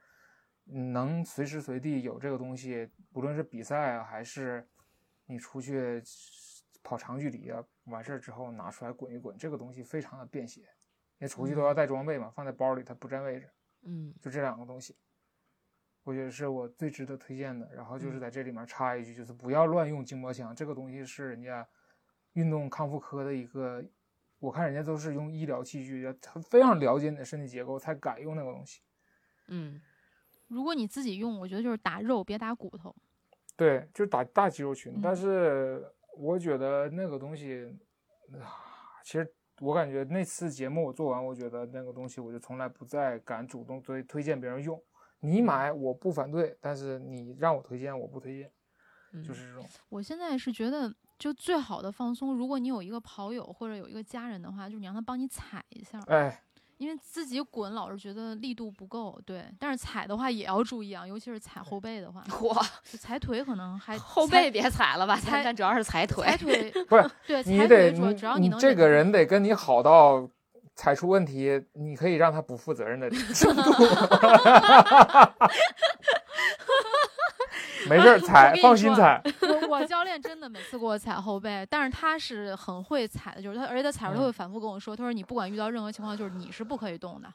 [0.64, 4.66] 能随时随地有这个东西，无论是比赛啊，还是
[5.26, 6.02] 你出去
[6.84, 10.68] 跑长距离啊，完事儿之后拿出来滚一滚，这个东西非常的便携，因
[11.26, 13.50] 为出去都要带装备嘛，放在包里它不占位置，
[13.84, 14.96] 嗯，就这两个东西。
[16.04, 21.68] 我觉得是我最值得推荐的，然后就是在这里面插一句，就是不要乱用筋膜枪，这个东西是人家
[22.32, 23.84] 运动康复科的一个，
[24.40, 28.82] 我看人家都是用医疗器具，他非常了解你的身体结构才敢用那个东西。
[29.48, 29.82] 嗯，
[30.48, 32.96] 如果你自己用，我觉得就是打肉别打骨头。
[33.56, 35.16] 对，就是打大肌肉群，但嗯。
[35.16, 37.78] 是我觉得那个东西，
[38.34, 44.82] 啊，其实我感觉那次节目我做完，我觉得那个东西我就从来不再敢主动推推荐别人用。
[45.20, 48.52] 你买我不反对，但是你让我推荐我不推荐，
[49.14, 49.24] 嗯。
[49.24, 49.68] 就是这种。
[49.90, 56.44] 我现在是觉得，就最好的放松，如果你有一个跑友或者有一个家人的话，就是你让他帮你踩一下，哎，
[56.78, 59.44] 因为自己滚老是觉得力度不够，对。
[59.60, 66.26] 但是踩的话也要注意啊，尤其是踩后背的话，哇，就踩腿可能还后背别踩了吧，踩主要是踩腿。
[66.26, 70.30] 踩腿 不是对，你踩腿主要只要能你这个人得跟你好到
[70.76, 73.72] 踩出问题，你可以让他不负责任的 程度。
[77.88, 79.22] 没事儿 踩，放心踩。
[79.42, 84.26] 我我教练真的每次给我踩后背，但是他是很会踩的，就是他，而且他踩着他嗯。
[84.26, 87.34] 会反复跟我说，他说你不管遇到任何情况，就是你是不可以动的，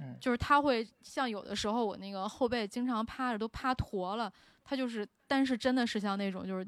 [0.00, 0.16] 嗯。
[0.20, 4.32] 就是他会像有的时候我那个后背经常趴着都趴驼了，
[4.64, 6.66] 他就是，但是真的是像那种就是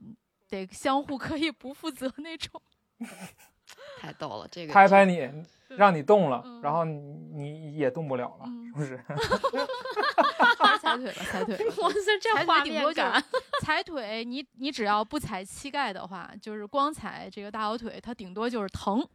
[0.49, 2.61] 得相互可以不负责那种，
[4.01, 5.29] 太逗了，这个拍拍你，
[5.69, 7.03] 让你动了，嗯然后你
[7.35, 9.01] 你也动不了了，嗯是不是？
[10.81, 11.65] 踩腿了，踩腿吧。
[11.83, 13.23] 哇塞，这踩画面感，
[13.63, 19.07] 踩腿，你你只要不踩膝盖的话，就是光踩这个大小腿，它顶多就是疼，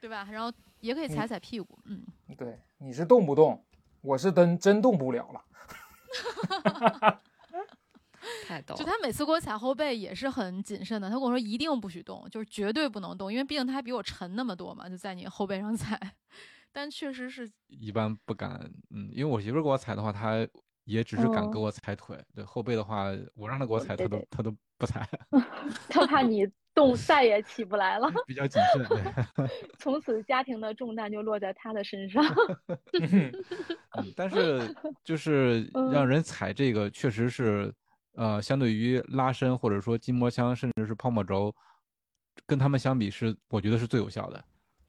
[0.00, 0.26] 对吧？
[0.30, 2.02] 然后也可以踩踩屁股，嗯。
[2.36, 3.62] 对，你是动不动，
[4.02, 7.20] 我是真真动不了了。
[8.46, 8.78] 太逗了。
[8.78, 15.98] 就他每次给我踩后背也是很谨慎的，他跟我说一定不许动，就是绝对不能动，因为毕竟他还比我沉那么多嘛，就在你后背上踩。
[16.72, 20.46] 但确实是，一般不敢，嗯，因为我媳妇儿给我踩的话，她
[20.84, 25.08] 也只是敢给哦我踩腿，对后背的话，我让她给我踩，她都她都不踩，
[25.88, 28.84] 他怕你动 再也起不来了，比较谨慎。
[28.88, 29.48] 对，
[29.80, 32.22] 从此家庭的重担就落在他的身上。
[32.92, 37.72] 嗯，但是就是让嗯人踩这个，确实是，
[38.16, 41.54] 呃，相对于拉伸或者说筋膜枪，甚至是泡沫轴，
[42.46, 44.44] 跟他们相比是，我觉得是最有效的。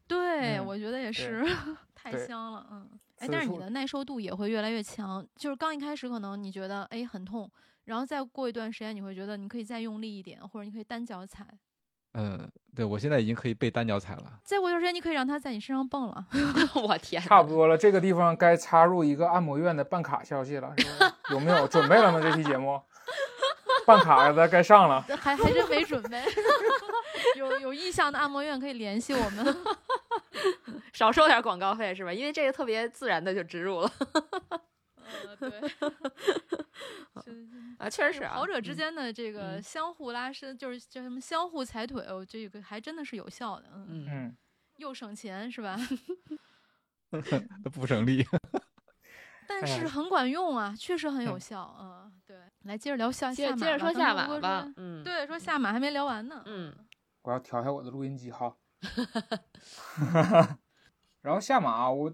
[0.07, 1.45] 对、嗯我觉得也是
[1.93, 2.89] 太香了，嗯。
[3.19, 7.51] 哎，但是你的耐受度也会越来越强，就是刚一开始可能你觉得哎很痛，
[7.85, 11.43] 然后再过一段时间你会觉得你可以再用力一点，或者你可以单脚踩，
[12.13, 14.39] 嗯，对我现在已经可以被单脚踩了。
[14.43, 16.27] 再过一段时间你可以让它在你身上蹦了。
[16.87, 22.19] 我天，差不多了，这个地方该插入一个按摩院的办卡消息了，是吧有没有准备了吗？
[22.21, 22.79] 这期节目
[23.88, 25.01] 办卡的该上了。
[25.18, 26.23] 还还真没准备，
[27.38, 29.57] 有有意向的按摩院可以联系我们。
[30.93, 32.11] 少收点广告费是吧？
[32.14, 33.91] 因为这个特别自然的就植入了
[35.26, 35.49] 呃，对，
[37.23, 37.47] 就是
[37.80, 44.38] 啊，确实是啊跑者之嗯间的这个嗯相互拉伸，就是叫什么相互踩腿，我，这个还真的是有效的，嗯，嗯，嗯，
[44.77, 45.77] 又省钱是吧？
[47.73, 48.26] 不省力。
[49.47, 52.06] 但是很管用啊，确实很有嗯效，嗯，对。
[52.68, 56.76] 来接着聊下接下马接着说下马吧，嗯，对，说下马还没聊完呢，嗯，
[57.22, 58.57] 我要调一下我的录音机哈。
[61.22, 62.14] 然后下马我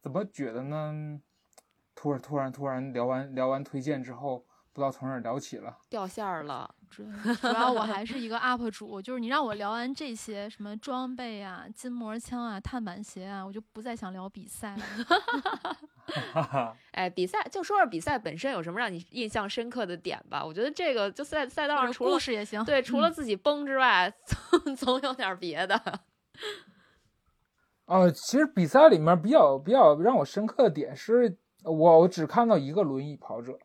[0.00, 1.20] 怎么觉得呢？
[1.94, 5.78] 突然突然突然聊完聊完推荐之后，不知道从哪儿聊起了。
[5.88, 7.04] 掉线儿了，主
[7.40, 14.82] 主要我还是一个 UP 主，就是你让我聊完这些什么装备啊、筋膜枪啊、碳板鞋啊，我就不再想聊比赛了。
[16.32, 20.44] 哈哈，哎，比赛就说说比赛本身有什么让你印象深刻的点吧？
[20.44, 25.80] 我觉得这个就赛赛道上除了故事也行，对除了嗯自己崩之外，总 总有点别的。
[27.86, 33.58] 呃，其实比赛里面比较比较让我深刻的点是，我我只看到一个轮椅跑者，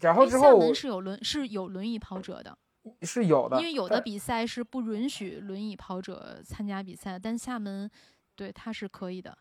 [0.00, 2.56] 然后之后厦门是有轮是有轮椅跑者的，
[3.02, 7.90] 是有的，因为有的比赛是不允许轮椅跑者参加比赛，但厦门
[8.34, 9.36] 对他是可以的。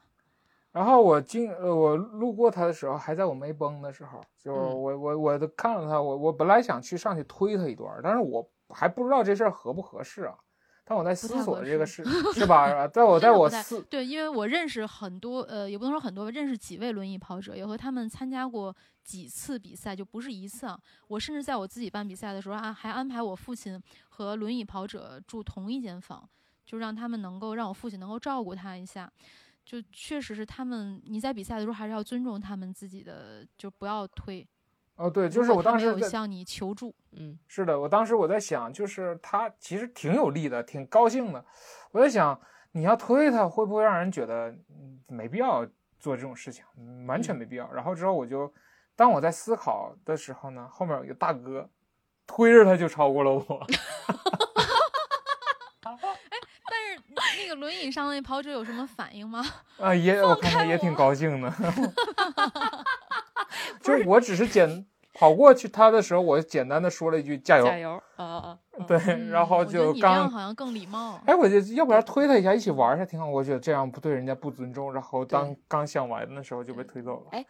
[0.71, 10.35] 然后我经呃我路过他的时候，还在我没崩的时候，就嗯我我我都看了他，我我本来想去上去推他一段儿，但是我还不知道这事儿合不合适啊。
[10.89, 12.87] 但我在思索这个适事 是吧？
[12.87, 18.73] 在我在我思对，因为我认识很多，呃，也不能说很多吧，认识几位轮椅跑者，也和他们参加过
[19.03, 20.79] 几次比赛，就不是一次啊。
[21.09, 26.27] 我甚至在我自己办比赛的时候啊，还安排我父亲和轮椅跑者住同一间房，
[26.65, 29.11] 就让他们能够让我父亲能够照顾他一下。
[29.65, 34.47] 就确实是他们，你在比赛的时候还是要尊重他们自己的，就不要推。
[34.97, 41.45] 哦，对，就是我当时在有向你求助，嗯，是的，我当时我在想，就是他其实挺有力的，挺高兴的。
[41.91, 42.39] 我在想，
[42.71, 45.65] 你要推他，会不会让人觉得嗯没必要
[45.99, 47.71] 做这种事情，嗯完全没必要。
[47.71, 48.51] 然后之后我就，
[48.95, 51.69] 当我在思考的时候呢，后面有一个大哥
[52.25, 53.67] 推着他就超过了我。
[56.69, 57.01] 但是
[57.41, 59.43] 那个轮椅上的跑者有什么反应吗？
[59.79, 61.49] 啊，也我看他也挺高兴的，
[63.87, 68.37] 就是我只是简跑过去他的时候，我简单的说了一句加油，加油啊啊
[68.77, 68.85] 啊！
[68.87, 71.19] 对，嗯 然后就刚，好像更礼貌。
[71.25, 73.25] 哎，我就要不然推他一下，一起玩一下挺好。
[73.27, 77.27] 我觉得这样不对人家不尊重，然后当刚想玩的时候就被推走了。
[77.31, 77.43] 哎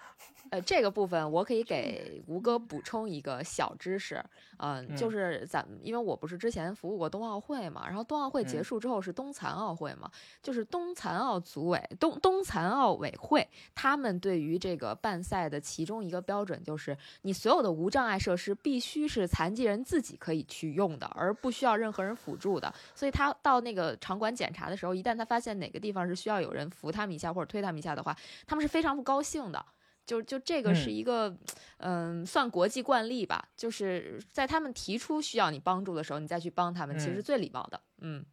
[0.52, 4.24] 呃，这个部分我可以给吴哥补充一个小知识，
[4.58, 10.10] 嗯、就嗯是咱们因为我不是之前服务过冬奥会嘛，然后冬奥会结嗯束之后是冬残奥会嘛，
[10.42, 22.74] 就是冬残奥组委、冬冬残奥委会，他们对于这个办赛的其中一个标准就是，你所有的无障碍设施必须是残疾人自己可以去用的，而不需要任何人辅助的。
[22.96, 28.16] 所以他到那个场馆检查的时候，一旦他发现哪个地方是需要有人扶他们一下或者推他们一下的话，
[28.46, 29.66] 他们是非常不高兴的。
[30.08, 31.38] 就就这个是嗯一个，
[31.78, 33.50] 嗯，算国际惯例吧。
[33.56, 37.80] 就是在他们提出需要你帮助的时候，你再去帮他们，其实最礼貌的。
[38.00, 38.26] 嗯，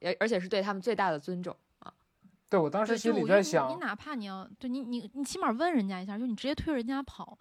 [0.00, 1.92] 而而且是对他们最大的尊重啊。
[2.48, 7.38] 对我当时心里在想你哪怕你要对你你你起码问人家一下，就你直接推人家跑，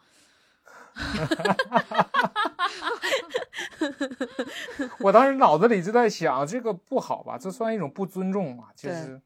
[4.99, 7.37] 我当时脑子里就在想，这个不好吧？
[7.37, 8.67] 这算一种不尊重嘛？
[8.75, 9.21] 其对实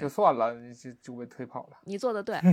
[0.00, 1.76] 就算了，就就被推跑了。
[1.84, 2.40] 你做的对，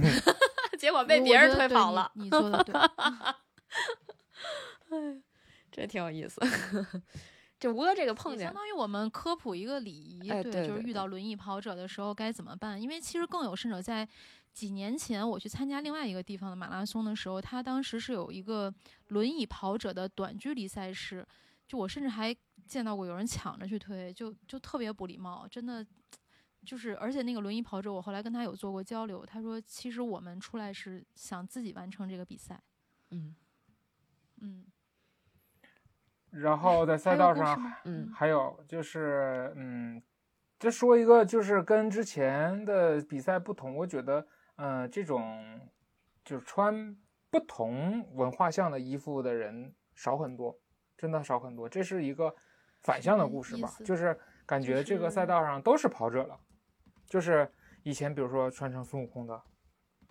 [0.83, 2.75] 结果被别人推跑了， 你做的对。
[5.71, 6.41] 这挺有意思。
[7.57, 12.81] 这吴哥这个碰见相，当于我们科普一个礼仪，哎对就是遇到轮椅跑者的时候该怎么办。
[12.81, 14.05] 因为其实更有甚者，在
[14.51, 18.73] 几年前我去参加另外一个地方的马拉松的时候，他当时是有一个
[19.07, 21.25] 轮椅跑者的短距离赛事，
[21.65, 22.35] 就我甚至还
[22.67, 25.85] 见到过有人抢着去推，就就特别不礼貌，真的。
[26.65, 32.61] 就是，而且那个轮椅跑者，我后来跟他有做过交流，他说，其实我们出来是想自己完成这个比赛，
[33.11, 33.35] 嗯
[34.41, 34.65] 嗯。
[36.31, 37.73] 然后在赛道上？
[37.83, 40.01] 嗯还有就是，嗯，
[40.57, 44.25] 这说一个就是跟之前的比赛不同，我觉得，
[44.55, 45.61] 呃，这种
[46.25, 46.97] 就是穿
[47.29, 50.57] 不同文化向的衣服的人少很多，
[50.97, 51.69] 真的少很多。
[51.69, 52.35] 这是一个
[52.81, 56.39] 反向的故事吧，就是感觉这个赛道上都是跑者了，
[57.07, 57.51] 就是
[57.83, 59.41] 以前比如说穿成孙悟空的，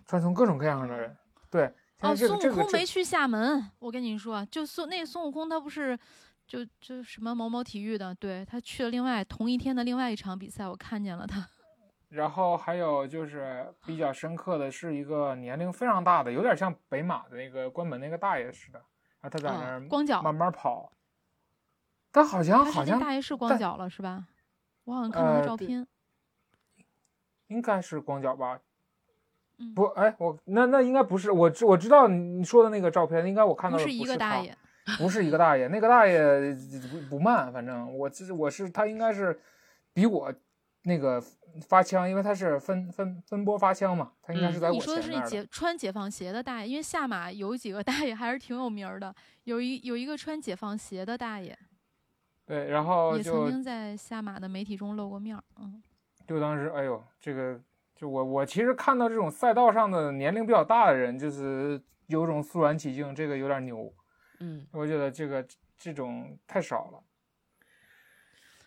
[0.05, 1.17] 穿成各种各样的人，
[1.49, 1.65] 对。
[2.01, 5.97] 哦，在这个孙悟空没去厦门，我跟你说，就孙那个孙悟空他不是
[6.45, 11.47] 就就什么某某体育的，对他去了另外同一天的另外一场比赛，我看见了他。
[12.09, 18.79] 然后还有就是比较深刻的是一个年龄非常大的，有点像北马的那个关门那个大爷似的，
[19.21, 20.91] 然后他在那儿光脚，慢慢跑，
[22.11, 24.27] 但好像好像大爷是光脚了是吧？
[24.83, 25.87] 我好像看到照片，
[27.47, 28.59] 应该是光脚吧？
[29.59, 34.57] 嗯，不，哎，我那那应该不是，我知我知道你说的那个照片，应该我看到的不是一个大爷，
[34.97, 36.55] 不是一个大爷，那个大爷
[36.91, 39.39] 不不慢，反正我这我是他应该是
[39.93, 40.33] 比我
[40.85, 41.21] 那个
[41.67, 45.11] 发枪，因为他是分分分波发枪嘛，他应该嗯是在我你说的是。
[45.21, 49.13] 解穿解放鞋的大爷，因为下马有几个 大爷还是挺有名儿的，
[49.43, 51.55] 有一有一个穿解放鞋的大爷，
[52.47, 55.81] 对，然后也曾经在下马的媒体中露过面儿，嗯。
[56.27, 57.59] 就当时，哎呦，这个
[57.95, 63.93] 就我我其实看到这种赛道上的年龄比较大的人，就是有种肃然起敬，这个有点牛。
[64.39, 65.45] 嗯我觉得这个
[65.77, 67.03] 这种太少了。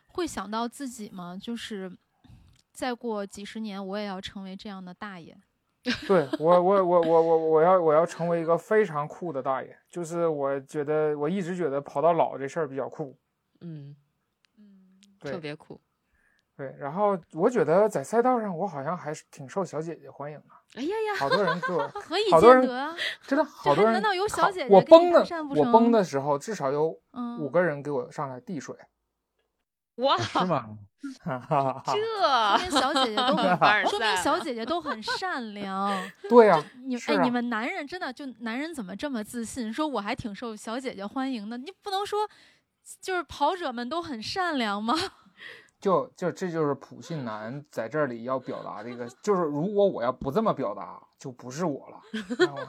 [0.09, 1.37] 会想到自己吗？
[1.41, 1.91] 就是
[2.73, 5.37] 再过几十年，我也要成为这样的大爷。
[6.07, 13.17] 对我 我我我我我要我要成为一个非常酷的大爷，就是我觉得我一直觉得跑到老这事儿比较酷。
[13.61, 13.95] 嗯，
[14.59, 15.81] 嗯，特别酷。
[16.57, 22.97] 对，然后我觉得在赛道上，我好像还是挺受小姐姐欢迎的，哎呀呀，好多人给我， 何以好多人见得啊？
[23.27, 23.93] 真的好多人。
[23.93, 28.75] 难道有小姐姐我崩的我崩的时候，至少有嗯，五个人给我上来递水，
[29.97, 30.67] 哇，是吗？
[31.23, 31.93] 哈哈哈哈。
[31.95, 35.93] 这说明小姐姐都很，说明小姐姐都很善良。
[36.29, 39.71] 对呀、你哎，你们男人真的就男人怎么这么自信？
[39.71, 42.27] 说我还挺受小姐姐欢迎的，你不能说
[43.01, 44.95] 就是跑者们都很善良吗？
[45.87, 52.01] 就就这就是普信男在这里要表达的一个，就是如果我要不这么表达，就不是我了。
[52.11, 52.63] 知道吗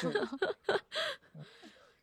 [0.00, 0.10] 就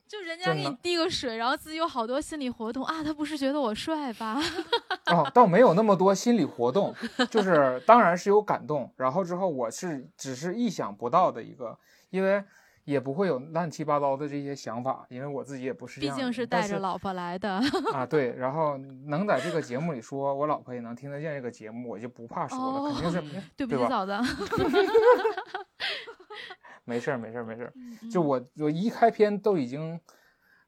[0.07, 4.39] 就人家给你递个水，然后自己有好多心理活动啊，他不是觉得我帅吧？
[5.11, 6.93] 哦，倒没有那么多心理活动，
[7.31, 11.75] 就是当然是有感动，然后之后我是只是意想不到的一个，
[12.11, 12.43] 因为
[12.89, 17.61] 也不会有乱七八糟的这些想法，因为我自己也不是这样的人，竟是带着老婆来的。
[17.93, 22.57] 啊，对，然后能在这个节目里说，我老婆也能听得见这个节目，我就不怕说
[22.89, 23.21] 了，肯定是、
[23.55, 23.89] 对不起，对吧？
[23.89, 24.13] 嫂子。
[26.83, 27.73] 没事儿，没事儿，没事儿。
[27.75, 29.99] 嗯就我我一开篇都已经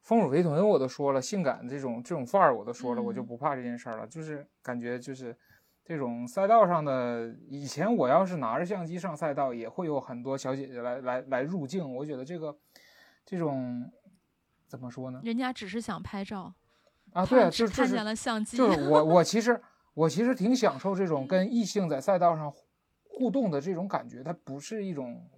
[0.02, 4.06] 丰乳肥臀我都说了，性感这种这种范儿我都说了，我就嗯不怕这件事儿了。
[4.06, 5.36] 就是感觉就是
[5.92, 11.94] 这种赛道上的，以前我要是拿着相机上赛道，也会有很多小姐姐来来来入镜。
[11.96, 12.58] 我觉得这个
[13.26, 13.92] 这种
[14.70, 15.20] 怎么说呢？
[15.22, 16.54] 人家只是想拍照
[17.12, 19.62] 啊，对啊，就就是看见了相机，就是我我其实
[19.94, 22.50] 我其实挺享受这种跟异性在赛道上
[23.04, 25.30] 互动的这种感觉，它不是一种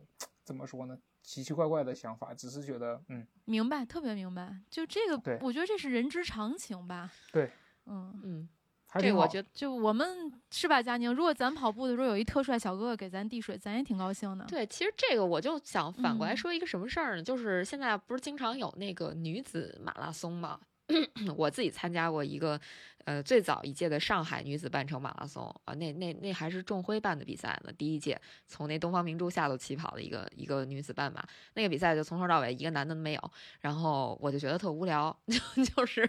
[0.44, 4.56] 怎么说呢奇奇怪怪的想法，只是觉得嗯明白，特别明白。
[4.70, 7.12] 就这个，我觉得这是人之常情吧。
[7.32, 7.50] 对，
[7.88, 8.50] 嗯，嗯。
[9.00, 11.14] 这我觉得就我们是吧，佳宁？
[11.14, 14.46] 如果咱跑步的时候有一特帅小哥哥给咱递水，咱也挺高兴的。
[14.46, 17.24] 对，其实这个我就想反过来嗯说一个什么事儿呢？
[17.24, 20.60] 就是现在不是经常有那个女子马拉松嘛？
[21.38, 22.60] 我自己参加过一个，
[23.06, 31.24] 呃，最早一届的上海女子半程马拉松啊，那那那还是仲辉办的比赛呢，第一届从那东方明珠下头起跑的一个一个女子半马，
[31.54, 33.32] 那个比赛就从头到尾一个男的都没有，
[33.62, 36.06] 然后我就觉得特无聊， 就就是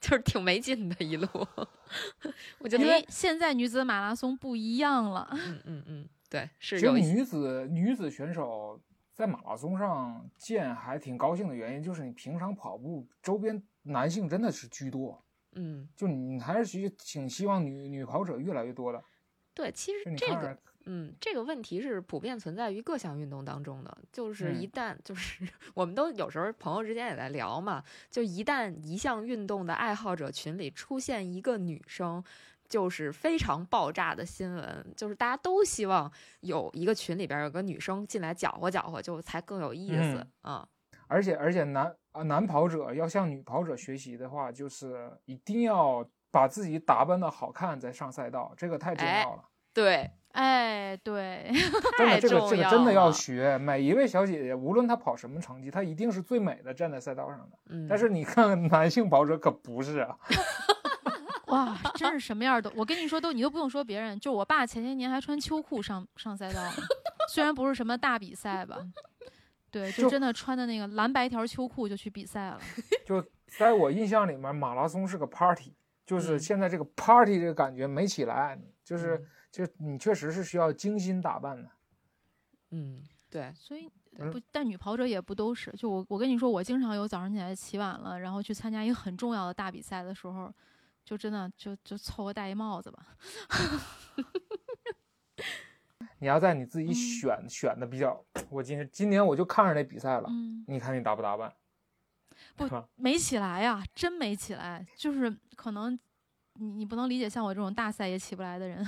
[0.00, 1.28] 就是挺没劲的一路，
[2.60, 8.80] 我觉得因为现在女子马拉松不一样了，嗯嗯嗯，对，是其实有女子女子选手
[9.12, 15.22] 在马拉松上见还挺高兴的原因，就是你平常跑步周边男性真的是居多，
[15.52, 15.88] 嗯。
[15.96, 19.02] 就你还是挺希望女女跑者越来越多的。
[19.54, 20.56] 对，其实这个
[20.86, 32.22] 嗯，这个问题是普遍存在于各项运动当中的，就是一嗯旦就是我们都有时候朋友之间也在聊嘛，就一旦一项运动的爱好者群里出现一个女生。
[32.68, 36.10] 就是非常爆炸的新闻，就是大家都希望
[36.40, 40.68] 有一个群里边有个女生进来搅和搅和，就才更有意思嗯啊、
[41.06, 49.42] 而且而且男啊男跑者要向女跑者学习的话，就是一定要把自己打扮的好看再上赛道，这个太重哎要了。
[49.74, 51.50] 对，哎，对，
[51.96, 53.56] 真的，这个这个真的要学。
[53.56, 57.56] 每一位小姐姐，无论她跑什么成绩，她一定是最美的站在赛道上的。
[57.70, 60.18] 嗯，但是你看 男性跑者可不是啊，
[61.48, 66.60] 哇，真是什么样都，我跟你说都你都不用说别人，就我爸前些年还穿秋裤上上赛道，
[67.28, 68.76] 虽然不是什么大比赛吧，
[69.72, 72.60] 对，就就真的穿的那个蓝白条秋裤就去比赛了。
[73.06, 73.24] 就
[73.58, 75.74] 在我印象里面，马拉松是个 party，
[76.04, 81.70] 就是嗯现在这个 party 这个感觉没起来，就是嗯就你确实是需要精心打扮的。
[82.70, 85.72] 嗯，对，所以嗯不，但女跑者也不都是。
[85.72, 90.52] 就我我跟你说，我经常有早上起来起晚了，然后去参加一个很重要的大比赛的时候，
[91.04, 93.06] 就真的就就凑合戴一帽子吧。
[96.22, 101.52] 你要在你自己嗯选、选的比较，我今今年我就看着那比赛了，嗯，你看你打不打扮？
[102.54, 105.98] 不没起来呀，真没起来，就是可能
[106.54, 108.86] 你你不能理解像我这种大赛也起不来的人。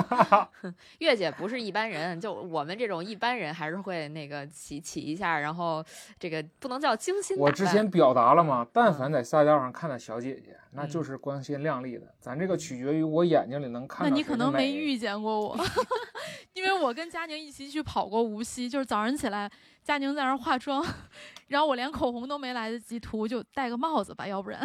[0.98, 5.84] 月姐不是一般人，就我们这种一般人还是会那个起起一下，然后
[6.18, 12.14] 这个不能叫精心我之前表达了嘛，但嗯凡在赛道上看到小姐姐，那嗯就是光鲜亮丽的。
[12.20, 15.58] 咱这个取决于我眼睛里能看那到那你可能没遇见过我，
[16.52, 19.50] 因为我跟佳宁一起去跑过无锡，就是早上起来，
[19.82, 20.84] 佳宁在那儿化妆，
[21.48, 24.60] 然后我连口红都没来得及涂，就戴个帽子吧，要不然。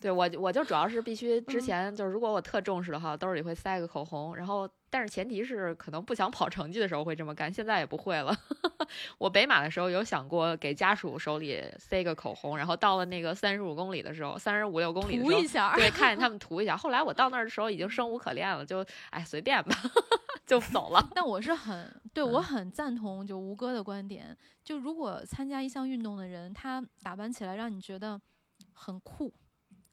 [0.00, 8.34] 对我我就主要是必须之嗯前就是如果我特重视的话，兜里会塞个口红，然后但是前提是可能不想跑成绩的时候会这么干，现在也不会了。
[9.18, 15.46] 我北马的时候有想过给家属手里塞个口红，然后到了那个三十五公里的时候，三十五六公里的时候涂一。
[15.46, 16.74] 下，对，看见他们涂一下。
[16.76, 19.76] 后来我到那儿的时候已经生无可恋了，就哎随便吧，
[20.46, 21.10] 就走了。
[21.14, 28.20] 但我是很对我嗯很赞同就吴哥的观点，就如果参加一项运动的人，他打扮起来让你觉得
[28.72, 29.32] 很酷、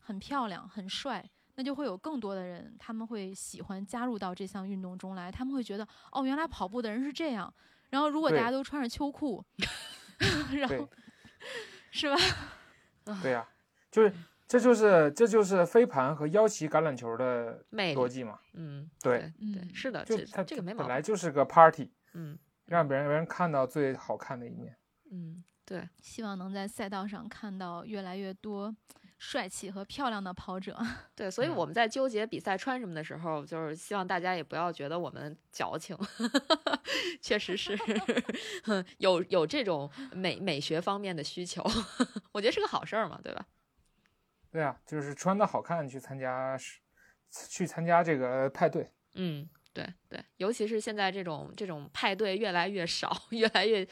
[0.08, 1.22] 很漂亮、很帅，
[1.56, 7.54] 那就会有更多的人他们会喜欢加入到这项运动中来，他们会觉得哦，原来跑步的人是这样。
[7.90, 9.44] 然后如果大家都穿着秋裤，
[10.56, 10.90] 然后
[11.92, 12.16] 是吧？
[13.22, 13.46] 对呀、
[13.92, 14.14] 就是
[14.48, 18.40] 这就是这就是飞盘和腰旗橄榄球的逻辑嘛。
[18.54, 20.88] 嗯，对对嗯，是的，这就它这个没毛病。
[20.88, 24.78] 本来就是个 party，嗯让别人别人看到最好看的一面。
[25.12, 28.76] 嗯，对，希望能在赛道上看到越来越多
[29.18, 30.78] 帅气和漂亮的跑者。
[31.16, 35.98] 对，所以嗯我们在纠结比赛穿什么的时候，就是希望大家也不要觉得我们矫情，
[37.22, 37.78] 确实是
[39.00, 41.64] 有有这种美美学方面的需求，
[42.32, 43.46] 我觉得是个好事儿嘛，对吧？
[44.50, 46.58] 对啊，就是穿的好看去参加
[47.30, 48.90] 去参加这个派对。
[49.16, 53.88] 嗯，对对，尤其是现在这种这种派对越来越少、越来越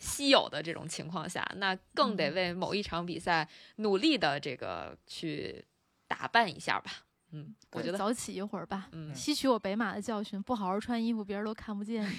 [0.00, 5.64] 稀有的这种情况下，那更得嗯为某一场比赛努力的这个去
[6.08, 6.90] 打扮一下吧。
[7.32, 8.88] 嗯，我觉得，早起一会儿吧。
[8.90, 12.16] 嗯，吸取我北马的教训，不好好穿衣服，别人都看不见你。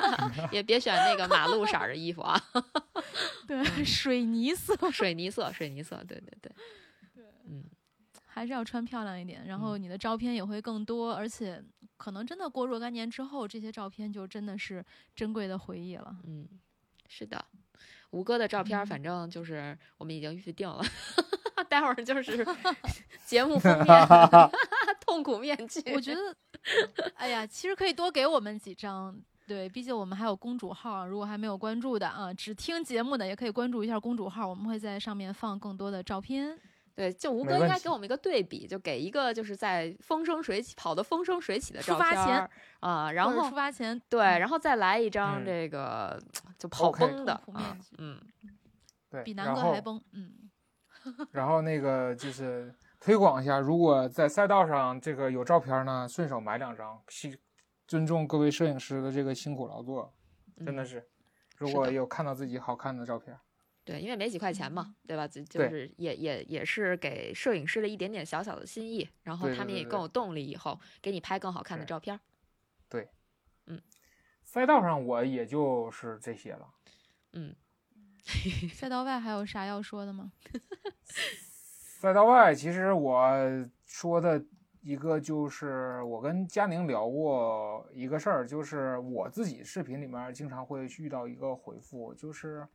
[0.50, 2.40] 也别选那个马路色儿的衣服啊，
[3.46, 6.52] 对，水泥色水泥色，水泥色，对对对，
[7.14, 7.64] 对嗯，
[8.24, 11.62] 还是要穿漂亮一点，然后嗯你的照片也会更多，而且
[11.98, 14.82] 可能真的过若干年之后，这些照片就真的是
[15.14, 16.16] 珍贵的回忆了。
[16.24, 16.48] 嗯，
[17.08, 17.44] 是的，
[18.10, 20.84] 吴哥的照片反正就是我们已经预定了，
[21.68, 22.46] 待会儿就是
[23.24, 23.86] 节目封面
[25.04, 25.80] 痛苦面具。
[25.94, 26.20] 我觉得，
[27.14, 29.16] 哎呀，其实可以多给我们几张。
[29.46, 36.58] 对，毕竟我们还有公主号，如果还没有关注的啊，只听节目的也可以关注一下公主号，我们会在上面放更多的照片。
[36.96, 42.50] 对，就吴哥应该给我们一个对比，就给一个就是在风生水起跑的风生水起的出照片发前儿
[42.80, 46.18] 啊，然后出发前，对，嗯然后再来一张嗯这个
[46.58, 47.38] 就跑崩的
[47.98, 48.18] 嗯，
[49.10, 50.02] 对，比南哥还崩。
[50.14, 50.50] 嗯，
[51.32, 57.36] 然后那个就是推广一下，如果在赛道上这个有照片呢，顺手买两张，辛
[57.86, 60.14] 尊重各位摄影师的这个辛苦劳作，
[60.64, 61.06] 真的嗯是。
[61.58, 63.38] 如果有看到自己好看的照片，
[63.86, 65.28] 对，因为没几块钱嗯嘛，对吧？
[65.28, 72.18] 就就是也也也是给摄影师的一点点小小的心意，然后他们也更有动力，以后给你拍更好看的照片
[72.88, 73.08] 对，
[73.66, 73.80] 嗯。
[74.42, 76.68] 赛道上我也就是这些了。
[77.32, 77.54] 嗯，
[78.74, 80.32] 赛道外还有啥要说的吗？
[82.00, 83.20] 赛道外，其实我
[83.84, 84.44] 说的
[84.82, 92.66] 一个就是我跟佳宁聊过一个事儿，就是我自己视频里面经常会遇到一个回复，就是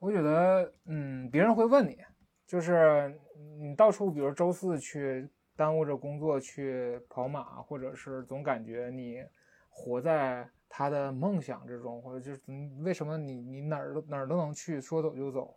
[0.00, 1.98] 我觉得，嗯，别人会问你，
[2.46, 3.14] 就是
[3.58, 9.22] 你到处，比如周四去耽误着工作去跑马，或者是总感觉你
[9.68, 15.54] 活在他的梦想之中，或者就是嗯为什么你你哪儿都哪儿都能去，说走就走，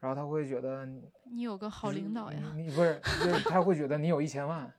[0.00, 2.52] 然后他会觉得你你有个好领导呀。
[2.54, 4.72] 你你不是，就是他会觉得你有一千万，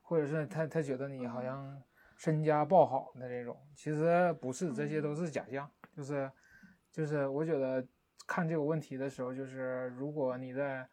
[0.00, 1.82] 或者是他他觉得你好像
[2.16, 5.68] 身家爆好的这种，其实不是，这些都是假象。
[5.96, 6.30] 就是
[6.92, 7.84] 就是，我觉得
[8.26, 10.88] 看这个问题的时候，就是如果你在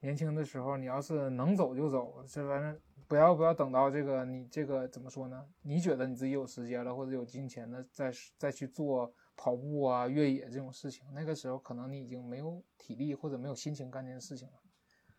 [0.00, 5.46] 年轻的时候，你要是能走就走，这反正不要不要等到这个你这个怎么说呢？
[5.62, 14.54] 你觉得你自己有时间了，或者有金钱了，再再去做跑步啊、越野这种事情，那个时候可能你已经没有体力或者没有心情干这件事情了。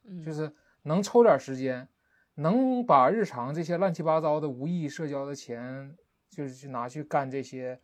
[0.03, 1.87] 嗯，就是能抽点时间，
[2.35, 5.95] 能把日常这些乱七八糟的无意义社交的钱，
[6.29, 7.79] 就是去拿去干这些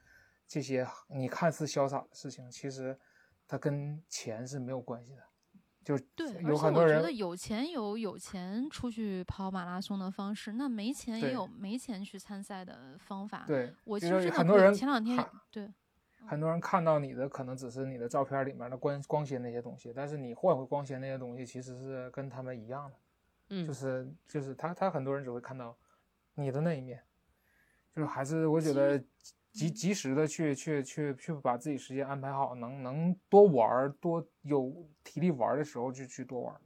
[0.45, 2.97] 这些你看似潇洒的事情，其实
[3.49, 5.23] 它跟钱是没有关系的。
[5.83, 13.43] 就是对，而有很多人且我觉得有钱有有钱出去跑马拉松的方式，那没钱也有没钱去参赛的方法。
[13.47, 15.17] 对，我其实很多人前两天
[15.49, 15.73] 对
[16.27, 22.97] 很多人看到你的可能只是你的照片里面的光光鲜那些东西，但是你换回光鲜那些东西，其实是跟他们一样的。
[23.47, 25.75] 嗯，就是就是他他很多人只会看到
[26.35, 27.01] 你的那一面，
[27.95, 29.03] 就是还是我觉得
[29.51, 36.61] 及及时的去去去去把自己时间安排好，能能多玩儿多有体力玩儿的时候就去多玩儿。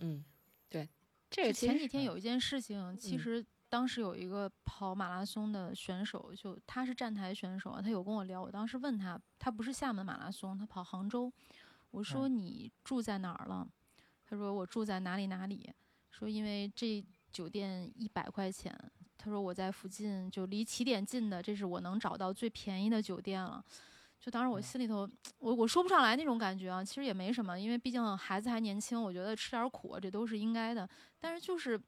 [0.00, 0.24] 嗯，
[0.68, 0.88] 对，
[1.30, 8.42] 这个前几天有一件事情，其嗯实当时有一个跑马拉松的选手，就他是站台选手啊，他有跟我聊。
[8.42, 11.32] 我当时问他，他不是厦门马拉松，他跑杭州。
[11.90, 13.66] 我说你住在哪儿了？
[14.26, 15.72] 他说我住在哪里哪里。
[16.10, 18.76] 说因为这酒店一百块钱。
[19.28, 23.62] 他说我在附近，就离起点近的，这是我能找到最便宜的酒店了。
[24.18, 26.82] 就当时我嗯心里头，我我说不上来那种感觉啊。
[26.82, 30.88] 其实也没什么，因为毕竟孩子还年轻，我觉得吃点苦这都是应该的。
[31.20, 31.78] 但是就是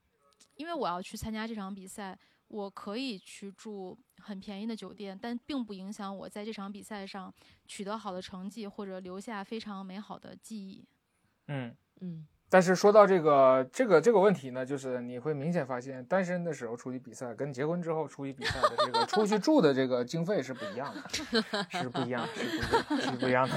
[0.57, 2.17] 因为我要去参加这场比赛，
[2.49, 7.33] 我可以去住很便宜的酒店，但并不影响我在这场比赛上
[7.67, 10.85] 取得好的成绩或者留下非常美好的记忆。
[11.49, 21.03] 嗯，嗯但是说到这个这个这个问题呢，就是你会明显发现，单身的时候出去比赛，跟结婚之后出去比赛的这个出去住的这个经费是不一样的，
[21.69, 23.55] 是不一样，是不一样，是不一样的。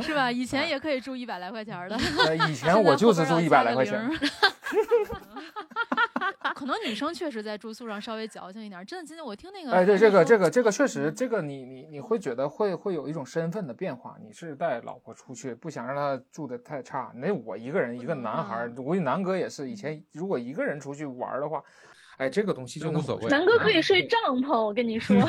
[0.04, 0.30] 是吧？
[0.30, 4.06] 以前也可以住一百来块钱的，呃，以前我就是住一百来块钱
[6.54, 8.84] 可能女生确实在住宿上稍微矫情一点儿。
[8.84, 14.16] 真的，今天我听那个哎，对这个这个这个确实，这个你你你会觉得会会有一种身份的变化。
[14.22, 17.12] 你是带老婆出去，不想让她住的太差。
[17.14, 19.68] 那我一个人一个男孩儿，我估计南哥也是。
[19.68, 21.62] 以前如果一个人出去玩儿的话，
[22.18, 25.16] 哎，这个东西就无所谓南哥可以睡帐篷，我跟你说。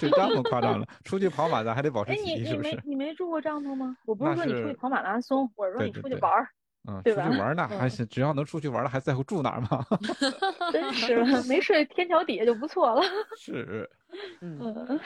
[0.00, 0.86] 睡帐篷夸张了？
[1.04, 2.74] 出去跑马咱还得保持哎，体力，你你是不是？
[2.74, 3.96] 没你没住过帐篷吗？
[4.04, 6.48] 我不是说你出去跑马拉松，我是说你出去玩儿，
[6.86, 9.84] 嗯，对吧出去玩儿呢，还嗯是只要能出去玩儿了，还在乎住哪儿吗？
[10.72, 13.02] 真是 没睡天桥底下就不错了。
[13.36, 13.88] 是，
[14.40, 15.00] 嗯，嗯，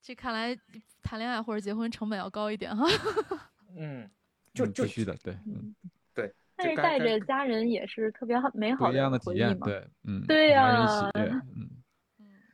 [0.00, 0.56] 这看来
[1.02, 2.86] 谈恋爱或者结婚成本要高一点哈。
[3.76, 4.08] 嗯，
[4.54, 5.74] 就嗯就必须的，对，嗯，
[6.14, 9.66] 对，但是带着家人也是特别好美好不一样的体验，回忆嘛。
[9.66, 11.68] 对，嗯，对呀起，嗯，嗯，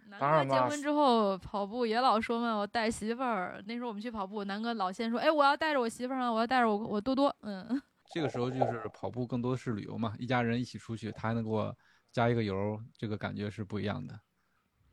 [0.09, 3.63] 南当然嘛哥结婚之后跑步也老说嘛，我带媳妇儿。
[3.67, 7.35] 那时候我们去跑步，南哥老先说，哎，我要带着我媳妇儿啊，我要带着我我多多。
[7.43, 7.81] 嗯，
[8.13, 11.75] 这个时候就是跑步更多的是旅游嘛，一家人一起出去，他还能给我
[12.11, 14.21] 加一个油，这个感觉是不一样的。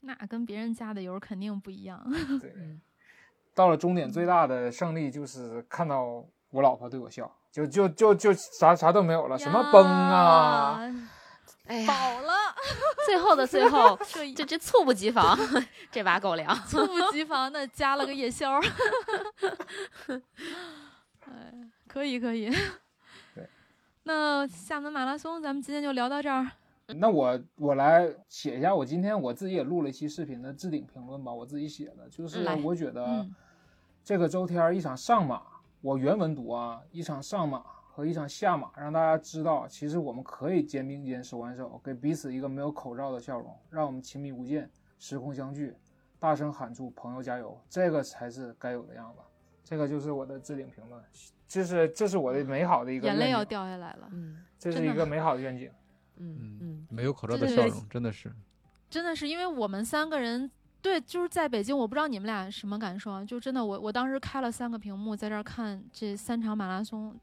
[0.01, 2.01] 那跟别人加的油肯定不一样。
[2.39, 2.53] 对。
[3.55, 11.09] 到了终点最大的胜利就是看到我老婆对我笑，就就就就啥啥都没有了，什么崩啊，呀，
[11.65, 12.33] 哎呀，饱了，
[13.05, 15.37] 最后的最后， 这这这猝不及防，
[15.91, 16.55] 这把狗粮。
[16.67, 18.61] 猝不及防的加了个夜宵儿。
[21.25, 21.53] 哎，
[21.85, 22.49] 可以可以。
[24.03, 26.47] 对，那厦门马拉松咱们今天就聊到这儿。
[26.95, 33.35] 那我我来写一下，我今天我自己也录了一期视频的置顶评论吧，我自己写的，就是我觉得嗯
[34.03, 35.43] 这个周天儿一场上马，
[35.81, 44.67] 我原文读啊，一场上马和一场下马，让大家知道，其实我们可以肩并肩、手挽手，给彼此一个没有口罩的笑容，让我们亲密无间、
[44.97, 45.75] 时空相聚，
[46.17, 49.19] 大声喊出“朋友加油”，这个才是该有的样子。
[49.63, 51.03] 这个就是我的置顶评论，
[51.49, 55.69] 这是这是我的美好的一个眼泪要，掉下来了，嗯这是一个美好的愿景。
[56.17, 58.31] 嗯嗯，没有口罩的笑容，真的是。
[58.89, 60.49] 真的是因为我们三个人。
[60.81, 63.25] 对，就是在北京，我不知道你们俩什么感受啊？
[63.25, 67.13] 就真的，我我当时开了三个屏幕，在这儿看这三场马拉松，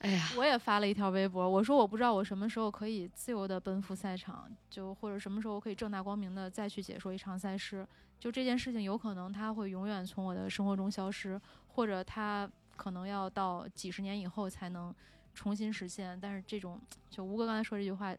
[0.00, 7.86] 哎呀，我也发了一条微博，我说我不知道我什么时候可以自由的奔赴赛场，就或者什么时候我可以正大光明的再去解说一场赛事。
[8.18, 14.94] 就这件事情，有可能它会永远从我的生活中消失，或者它可能要到几十年以后才能
[15.34, 16.18] 重新实现。
[16.18, 18.14] 但是这种，就吴哥刚才说这句话，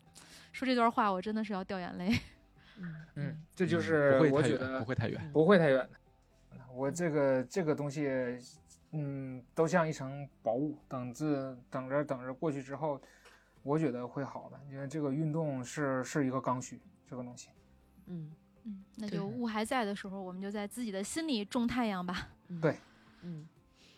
[0.52, 2.16] 说这段话，我真的是要掉眼泪。
[2.78, 5.32] 嗯嗯，这就嗯是不会太远，我觉得不会太远。
[5.34, 5.90] 不会太远。
[6.74, 8.08] 我这个这个东西，
[8.92, 13.02] 嗯，都像一层薄雾，等着等着等着过去之后，
[13.64, 14.60] 我觉得会好的。
[14.70, 17.50] 因为这个运动是是一个刚需，这个东西。
[18.08, 18.32] 嗯
[18.64, 22.30] 嗯，那就雾还在的时候，我们就在自己的心里种太阳吧。
[22.50, 22.78] 嗯对，
[23.22, 23.48] 嗯，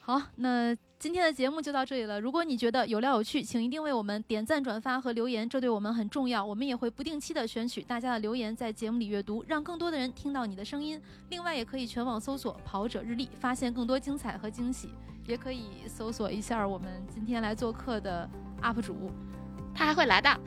[0.06, 2.20] 好，那今天的节目就到这里了。
[2.20, 6.44] 如果你觉得有料有趣，请一定为我们点赞、转发和留言，这对我们很重要。
[6.44, 11.02] 我们也会不定期的选取大家的留言，在节目里阅读，让更多的人听到你的声音。
[11.30, 14.90] 另外，也可以全网搜索“跑者日历”，发现更多精彩和惊喜。
[15.26, 18.30] 也可以搜索一下我们今天来做客的
[18.62, 19.10] UP 主，
[19.76, 20.30] 他还会来的。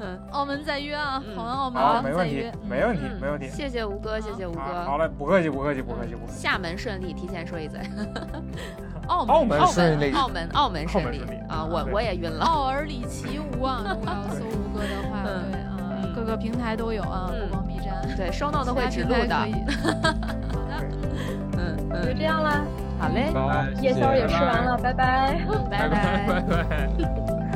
[0.00, 3.48] 嗯澳门再约啊，嗯跑完澳门好，咱没问题没问题，嗯没问题。
[3.48, 4.84] 谢谢吴哥，谢谢吴啊，哥。
[4.84, 6.38] 好嘞，不客气，不客气，不客气，不客气，不客气。
[6.40, 7.80] 厦门顺利，提前说一嘴。
[9.08, 11.64] 澳门澳门澳顺利门，澳门，澳门顺利澳门顺利啊！
[11.64, 12.44] 我我也晕了。
[12.44, 18.06] 奥尔里奇吴啊， 如果要搜吴哥的话，嗯对啊，嗯各个平台都有啊，嗯不光 B 站。
[18.16, 19.34] 对，收到都会其指路的。
[19.34, 19.46] 好
[20.68, 20.84] 的。
[21.56, 22.62] 嗯就嗯，这样啦，
[22.98, 23.32] 好嘞，
[23.80, 25.88] 夜宵也吃完拜拜了，拜拜。
[25.88, 26.40] 拜拜。
[26.40, 26.88] 拜拜。